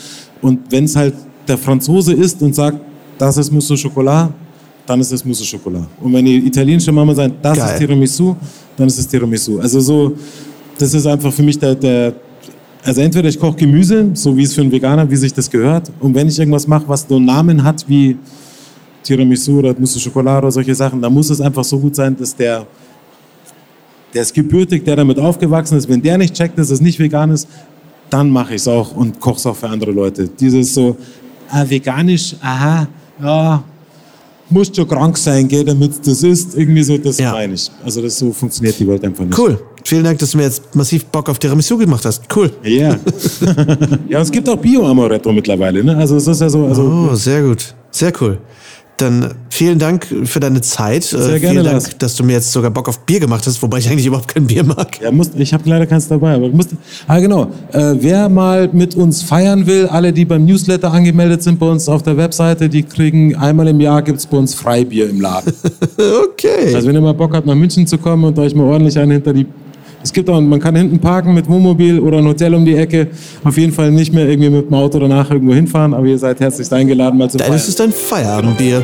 Und 0.41 0.59
wenn 0.69 0.85
es 0.85 0.95
halt 0.95 1.15
der 1.47 1.57
Franzose 1.57 2.13
ist 2.13 2.41
und 2.41 2.55
sagt, 2.55 2.77
das 3.17 3.35
ist 3.35 3.51
Mousse 3.51 3.75
Schokolade, 3.75 4.31
dann 4.85 4.99
ist 4.99 5.11
es 5.11 5.23
Mousse 5.23 5.45
Schokolade. 5.45 5.87
Und 6.01 6.13
wenn 6.13 6.25
die 6.25 6.37
italienische 6.45 6.91
Mama 6.91 7.15
sagt, 7.15 7.33
das 7.41 7.57
Geil. 7.57 7.73
ist 7.73 7.79
Tiramisu, 7.79 8.35
dann 8.75 8.87
ist 8.87 8.99
es 8.99 9.07
Tiramisu. 9.07 9.59
Also 9.59 9.79
so, 9.79 10.13
das 10.77 10.93
ist 10.93 11.05
einfach 11.05 11.31
für 11.31 11.43
mich 11.43 11.57
der, 11.57 11.75
der 11.75 12.13
also 12.83 12.99
entweder 12.99 13.29
ich 13.29 13.39
koche 13.39 13.55
Gemüse, 13.55 14.09
so 14.13 14.35
wie 14.35 14.43
es 14.43 14.53
für 14.53 14.61
einen 14.61 14.71
Veganer, 14.71 15.09
wie 15.09 15.15
sich 15.15 15.33
das 15.33 15.49
gehört. 15.49 15.89
Und 16.01 16.13
wenn 16.13 16.27
ich 16.27 16.37
irgendwas 16.37 16.67
mache, 16.67 16.83
was 16.87 17.05
so 17.07 17.15
einen 17.15 17.25
Namen 17.25 17.63
hat 17.63 17.85
wie 17.87 18.17
Tiramisu 19.03 19.59
oder 19.59 19.73
Mousse 19.77 19.99
Schokolade 19.99 20.39
oder 20.39 20.51
solche 20.51 20.75
Sachen, 20.75 21.01
dann 21.01 21.13
muss 21.13 21.29
es 21.29 21.39
einfach 21.39 21.63
so 21.63 21.79
gut 21.79 21.95
sein, 21.95 22.15
dass 22.17 22.35
der, 22.35 22.65
der 24.13 24.21
ist 24.21 24.33
gebürtig, 24.33 24.83
der 24.83 24.97
damit 24.97 25.17
aufgewachsen 25.17 25.77
ist. 25.77 25.87
Wenn 25.87 26.01
der 26.01 26.17
nicht 26.17 26.33
checkt, 26.33 26.57
dass 26.57 26.69
es 26.69 26.81
nicht 26.81 26.99
vegan 26.99 27.31
ist, 27.31 27.47
dann 28.09 28.29
mache 28.29 28.55
ich 28.55 28.61
es 28.61 28.67
auch 28.67 28.93
und 28.95 29.19
koche 29.19 29.37
es 29.37 29.45
auch 29.45 29.55
für 29.55 29.69
andere 29.69 29.91
Leute. 29.91 30.27
Dieses 30.27 30.73
so, 30.73 30.97
ah, 31.49 31.63
veganisch, 31.67 32.35
aha, 32.41 32.87
ja, 33.21 33.63
musst 34.49 34.75
schon 34.75 34.87
krank 34.87 35.17
sein, 35.17 35.47
gell, 35.47 35.63
damit 35.65 36.05
das 36.05 36.23
ist. 36.23 36.55
Irgendwie 36.57 36.83
so, 36.83 36.97
das 36.97 37.17
Ja. 37.17 37.31
meine 37.31 37.53
ich. 37.53 37.69
Also 37.83 38.01
das 38.01 38.17
so 38.17 38.31
funktioniert 38.31 38.79
die 38.79 38.87
Welt 38.87 39.03
einfach 39.03 39.25
nicht. 39.25 39.37
cool. 39.37 39.59
Vielen 39.85 40.03
Dank, 40.05 40.17
dass 40.19 40.31
du 40.31 40.37
mir 40.37 40.43
jetzt 40.43 40.73
massiv 40.75 41.05
Bock 41.05 41.27
auf 41.29 41.39
Tiramisu 41.39 41.77
gemacht 41.77 42.05
hast. 42.05 42.23
Cool. 42.33 42.51
Ja. 42.63 42.97
ja, 44.09 44.21
es 44.21 44.31
gibt 44.31 44.47
auch 44.47 44.55
Bio-Amaretto 44.57 45.31
mittlerweile. 45.33 45.83
Ne? 45.83 45.95
Also 45.97 46.15
es 46.17 46.27
ist 46.27 46.39
ja 46.41 46.49
so, 46.49 46.65
also 46.65 46.83
Oh, 47.11 47.15
sehr 47.15 47.41
gut. 47.43 47.75
Sehr 47.91 48.11
cool. 48.21 48.37
Dann 48.97 49.33
vielen 49.49 49.79
Dank 49.79 50.07
für 50.25 50.39
deine 50.39 50.61
Zeit. 50.61 51.03
Sehr 51.03 51.39
gerne, 51.39 51.39
Vielen 51.39 51.63
Dank, 51.63 51.83
Lars. 51.83 51.97
dass 51.97 52.15
du 52.15 52.23
mir 52.23 52.33
jetzt 52.33 52.51
sogar 52.51 52.69
Bock 52.69 52.87
auf 52.87 52.99
Bier 52.99 53.19
gemacht 53.19 53.45
hast, 53.47 53.61
wobei 53.63 53.79
ich 53.79 53.89
eigentlich 53.89 54.05
überhaupt 54.05 54.27
kein 54.27 54.45
Bier 54.45 54.63
mag. 54.63 55.01
ja, 55.01 55.11
musst, 55.11 55.33
ich 55.35 55.53
habe 55.53 55.67
leider 55.67 55.87
keins 55.87 56.07
dabei, 56.07 56.35
aber 56.35 56.49
musst, 56.49 56.71
ah 57.07 57.19
genau, 57.19 57.47
äh, 57.71 57.95
wer 57.99 58.29
mal 58.29 58.69
mit 58.71 58.95
uns 58.95 59.23
feiern 59.23 59.65
will, 59.65 59.87
alle, 59.87 60.13
die 60.13 60.25
beim 60.25 60.45
Newsletter 60.45 60.91
angemeldet 60.91 61.41
sind 61.41 61.59
bei 61.59 61.65
uns 61.65 61.89
auf 61.89 62.03
der 62.03 62.17
Webseite, 62.17 62.69
die 62.69 62.83
kriegen 62.83 63.35
einmal 63.35 63.67
im 63.67 63.79
Jahr 63.79 64.01
gibt's 64.01 64.27
bei 64.27 64.37
uns 64.37 64.53
Freibier 64.53 65.09
im 65.09 65.21
Laden. 65.21 65.53
Okay. 66.33 66.73
Also 66.75 66.87
wenn 66.87 66.95
ihr 66.95 67.01
mal 67.01 67.13
Bock 67.13 67.33
habt, 67.33 67.45
nach 67.45 67.55
München 67.55 67.87
zu 67.87 67.97
kommen 67.97 68.23
und 68.23 68.37
euch 68.37 68.53
mal 68.55 68.65
ordentlich 68.65 68.97
einen 68.97 69.11
hinter 69.11 69.33
die 69.33 69.45
es 70.03 70.11
gibt 70.11 70.29
auch, 70.29 70.39
man 70.41 70.59
kann 70.59 70.75
hinten 70.75 70.99
parken 70.99 71.33
mit 71.33 71.49
Wohnmobil 71.49 71.99
oder 71.99 72.17
ein 72.17 72.25
Hotel 72.25 72.53
um 72.53 72.65
die 72.65 72.75
Ecke. 72.75 73.07
Auf 73.43 73.57
jeden 73.57 73.71
Fall 73.71 73.91
nicht 73.91 74.13
mehr 74.13 74.27
irgendwie 74.27 74.49
mit 74.49 74.69
dem 74.69 74.73
Auto 74.73 74.99
danach 74.99 75.31
irgendwo 75.31 75.53
hinfahren, 75.53 75.93
aber 75.93 76.05
ihr 76.05 76.19
seid 76.19 76.39
herzlich 76.39 76.71
eingeladen, 76.71 77.17
mal 77.17 77.29
zu 77.29 77.37
feiern. 77.37 77.51
Das 77.51 77.67
ist 77.67 77.79
dein 77.79 77.91
Feierabendbier. 77.91 78.83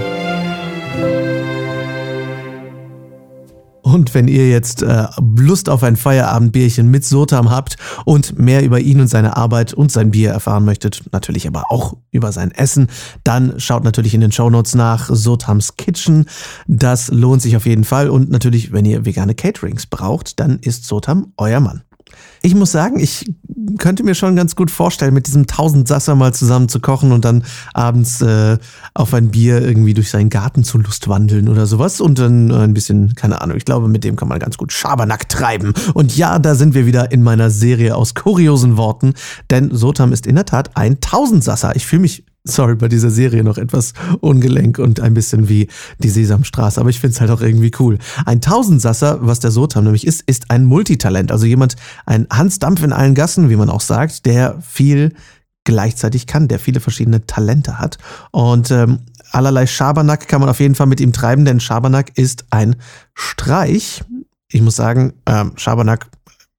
Und 3.91 4.13
wenn 4.13 4.27
ihr 4.27 4.49
jetzt 4.49 4.83
äh, 4.83 5.07
Lust 5.35 5.67
auf 5.67 5.83
ein 5.83 5.95
Feierabendbierchen 5.95 6.89
mit 6.91 7.03
Sotam 7.05 7.49
habt 7.49 7.77
und 8.05 8.37
mehr 8.37 8.63
über 8.63 8.79
ihn 8.79 9.01
und 9.01 9.07
seine 9.07 9.35
Arbeit 9.35 9.73
und 9.73 9.91
sein 9.91 10.11
Bier 10.11 10.29
erfahren 10.29 10.63
möchtet, 10.63 11.03
natürlich 11.11 11.47
aber 11.47 11.71
auch 11.71 11.97
über 12.11 12.31
sein 12.31 12.51
Essen, 12.51 12.87
dann 13.23 13.59
schaut 13.59 13.83
natürlich 13.83 14.13
in 14.13 14.21
den 14.21 14.31
Shownotes 14.31 14.75
nach 14.75 15.09
Sotams 15.11 15.75
Kitchen. 15.75 16.25
Das 16.67 17.09
lohnt 17.09 17.41
sich 17.41 17.55
auf 17.55 17.65
jeden 17.65 17.83
Fall. 17.83 18.09
Und 18.09 18.29
natürlich, 18.29 18.71
wenn 18.71 18.85
ihr 18.85 19.05
vegane 19.05 19.33
Caterings 19.33 19.87
braucht, 19.87 20.39
dann 20.39 20.59
ist 20.59 20.85
Sotam 20.85 21.33
euer 21.37 21.59
Mann. 21.59 21.81
Ich 22.41 22.55
muss 22.55 22.71
sagen, 22.71 22.99
ich 22.99 23.25
könnte 23.77 24.03
mir 24.03 24.15
schon 24.15 24.35
ganz 24.35 24.55
gut 24.55 24.71
vorstellen, 24.71 25.13
mit 25.13 25.27
diesem 25.27 25.47
Tausendsasser 25.47 26.15
mal 26.15 26.33
zusammen 26.33 26.69
zu 26.69 26.79
kochen 26.79 27.11
und 27.11 27.25
dann 27.25 27.43
abends 27.73 28.21
äh, 28.21 28.57
auf 28.93 29.13
ein 29.13 29.31
Bier 29.31 29.61
irgendwie 29.61 29.93
durch 29.93 30.09
seinen 30.09 30.29
Garten 30.29 30.63
zu 30.63 30.77
Lust 30.77 31.07
wandeln 31.07 31.49
oder 31.49 31.65
sowas 31.65 31.99
und 31.99 32.17
dann 32.17 32.51
ein 32.51 32.73
bisschen, 32.73 33.15
keine 33.15 33.41
Ahnung, 33.41 33.57
ich 33.57 33.65
glaube, 33.65 33.87
mit 33.87 34.03
dem 34.03 34.15
kann 34.15 34.27
man 34.27 34.39
ganz 34.39 34.57
gut 34.57 34.71
Schabernack 34.71 35.27
treiben. 35.27 35.73
Und 35.93 36.15
ja, 36.15 36.39
da 36.39 36.55
sind 36.55 36.73
wir 36.73 36.85
wieder 36.85 37.11
in 37.11 37.23
meiner 37.23 37.49
Serie 37.49 37.95
aus 37.95 38.15
kuriosen 38.15 38.77
Worten, 38.77 39.13
denn 39.49 39.75
Sotam 39.75 40.13
ist 40.13 40.25
in 40.25 40.35
der 40.35 40.45
Tat 40.45 40.77
ein 40.77 41.01
Tausendsasser. 41.01 41.75
Ich 41.75 41.85
fühle 41.85 42.03
mich 42.03 42.23
sorry, 42.49 42.75
bei 42.75 42.87
dieser 42.87 43.09
Serie 43.09 43.43
noch 43.43 43.57
etwas 43.57 43.93
ungelenk 44.19 44.79
und 44.79 44.99
ein 44.99 45.13
bisschen 45.13 45.49
wie 45.49 45.67
die 45.99 46.09
Sesamstraße, 46.09 46.79
aber 46.79 46.89
ich 46.89 46.99
finde 46.99 47.15
es 47.15 47.21
halt 47.21 47.31
auch 47.31 47.41
irgendwie 47.41 47.71
cool. 47.79 47.97
Ein 48.25 48.41
Tausendsasser, 48.41 49.19
was 49.21 49.39
der 49.39 49.51
Sotam 49.51 49.83
nämlich 49.83 50.05
ist, 50.05 50.23
ist 50.25 50.51
ein 50.51 50.65
Multitalent, 50.65 51.31
also 51.31 51.45
jemand, 51.45 51.75
ein 52.05 52.27
Hans 52.29 52.59
Dampf 52.59 52.83
in 52.83 52.93
allen 52.93 53.15
Gassen, 53.15 53.49
wie 53.49 53.55
man 53.55 53.69
auch 53.69 53.81
sagt, 53.81 54.25
der 54.25 54.61
viel 54.61 55.13
gleichzeitig 55.63 56.25
kann, 56.25 56.47
der 56.47 56.59
viele 56.59 56.79
verschiedene 56.79 57.25
Talente 57.25 57.79
hat 57.79 57.97
und 58.31 58.71
ähm, 58.71 58.99
allerlei 59.31 59.67
Schabernack 59.67 60.27
kann 60.27 60.41
man 60.41 60.49
auf 60.49 60.59
jeden 60.59 60.75
Fall 60.75 60.87
mit 60.87 60.99
ihm 60.99 61.13
treiben, 61.13 61.45
denn 61.45 61.59
Schabernack 61.59 62.17
ist 62.17 62.45
ein 62.49 62.75
Streich. 63.13 64.03
Ich 64.51 64.61
muss 64.61 64.75
sagen, 64.75 65.13
ähm, 65.25 65.51
Schabernack 65.55 66.07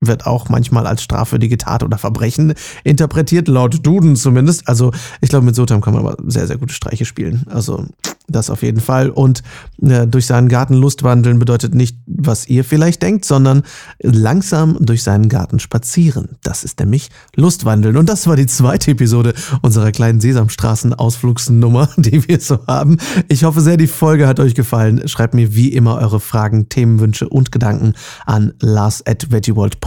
wird 0.00 0.26
auch 0.26 0.48
manchmal 0.48 0.86
als 0.86 1.02
strafwürdige 1.02 1.58
Tat 1.58 1.82
oder 1.82 1.98
Verbrechen 1.98 2.54
interpretiert, 2.84 3.48
laut 3.48 3.84
Duden 3.86 4.16
zumindest. 4.16 4.66
Also 4.66 4.92
ich 5.20 5.28
glaube, 5.28 5.44
mit 5.44 5.54
Sotam 5.54 5.80
kann 5.80 5.94
man 5.94 6.06
aber 6.06 6.16
sehr, 6.26 6.46
sehr 6.46 6.56
gute 6.56 6.74
Streiche 6.74 7.04
spielen. 7.04 7.44
Also 7.50 7.86
das 8.30 8.50
auf 8.50 8.62
jeden 8.62 8.80
Fall. 8.80 9.10
Und 9.10 9.42
äh, 9.82 10.06
durch 10.06 10.26
seinen 10.26 10.48
Garten 10.48 10.74
Lust 10.74 11.02
wandeln 11.02 11.38
bedeutet 11.38 11.74
nicht, 11.74 11.96
was 12.06 12.48
ihr 12.48 12.64
vielleicht 12.64 13.02
denkt, 13.02 13.24
sondern 13.24 13.62
langsam 14.00 14.76
durch 14.80 15.02
seinen 15.02 15.28
Garten 15.28 15.58
spazieren. 15.58 16.36
Das 16.42 16.64
ist 16.64 16.78
nämlich 16.78 17.10
Lustwandeln. 17.34 17.96
Und 17.96 18.08
das 18.08 18.26
war 18.26 18.36
die 18.36 18.46
zweite 18.46 18.92
Episode 18.92 19.34
unserer 19.62 19.92
kleinen 19.92 20.20
Sesamstraßen-Ausflugsnummer, 20.20 21.90
die 21.96 22.26
wir 22.26 22.40
so 22.40 22.66
haben. 22.66 22.98
Ich 23.28 23.44
hoffe 23.44 23.60
sehr, 23.60 23.76
die 23.76 23.86
Folge 23.86 24.26
hat 24.26 24.40
euch 24.40 24.54
gefallen. 24.54 25.06
Schreibt 25.08 25.34
mir 25.34 25.54
wie 25.54 25.72
immer 25.72 25.98
eure 25.98 26.20
Fragen, 26.20 26.68
Themenwünsche 26.68 27.28
und 27.28 27.52
Gedanken 27.52 27.94
an 28.26 28.52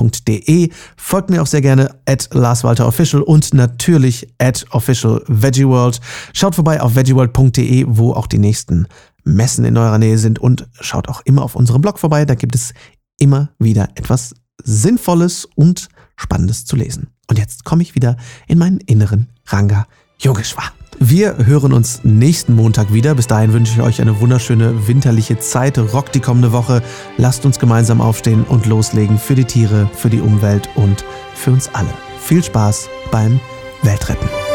lars.veggieworld.de. 0.04 0.70
Folgt 0.98 1.30
mir 1.30 1.42
auch 1.42 1.48
sehr 1.48 1.62
gerne 1.62 1.96
at 2.06 2.30
larswalterofficial 2.34 3.22
und 3.22 3.54
natürlich 3.54 4.34
at 4.40 4.66
officialveggieworld. 4.72 6.00
Schaut 6.34 6.56
vorbei 6.56 6.82
auf 6.82 6.96
veggieworld.de, 6.96 7.86
wo 7.88 8.14
auch 8.14 8.28
die 8.28 8.40
nächsten 8.40 8.88
Messen 9.24 9.66
in 9.66 9.78
eurer 9.78 9.98
Nähe 9.98 10.18
sind 10.18 10.40
und 10.40 10.68
schaut 10.80 11.08
auch 11.10 11.22
immer 11.26 11.44
auf 11.44 11.56
unserem 11.56 11.82
Blog 11.82 12.00
vorbei. 12.00 12.26
Da 12.26 12.36
gibt 12.36 12.56
es 12.56 12.74
immer 13.20 13.50
wieder 13.60 13.90
etwas 13.96 14.34
Sinnvolles 14.64 15.48
und 15.56 15.88
Spannendes 16.16 16.66
zu 16.66 16.76
lesen. 16.76 17.08
Und 17.30 17.40
jetzt 17.40 17.64
komme 17.64 17.84
ich 17.84 17.96
wieder 17.96 18.18
in 18.48 18.58
meinen 18.58 18.80
inneren 18.80 19.30
Ranga 19.46 19.88
Yogeshwar. 20.20 20.83
Wir 21.00 21.38
hören 21.46 21.74
uns 21.74 22.02
nächsten 22.04 22.56
Montag 22.56 22.94
wieder. 22.94 23.16
Bis 23.16 23.28
dahin 23.28 23.54
wünsche 23.54 23.74
ich 23.74 23.82
euch 23.82 24.02
eine 24.02 24.20
wunderschöne 24.20 24.88
winterliche 24.88 25.40
Zeit. 25.40 25.78
Rockt 25.78 26.16
die 26.16 26.20
kommende 26.20 26.52
Woche. 26.52 26.82
Lasst 27.18 27.46
uns 27.46 27.60
gemeinsam 27.60 28.02
aufstehen 28.02 28.44
und 28.48 28.66
loslegen 28.66 29.18
für 29.18 29.36
die 29.36 29.46
Tiere, 29.46 29.90
für 29.94 30.10
die 30.10 30.22
Umwelt 30.22 30.70
und 30.76 31.04
für 31.36 31.52
uns 31.52 31.70
alle. 31.74 31.94
Viel 32.20 32.44
Spaß 32.44 32.90
beim 33.12 33.40
Weltretten. 33.82 34.53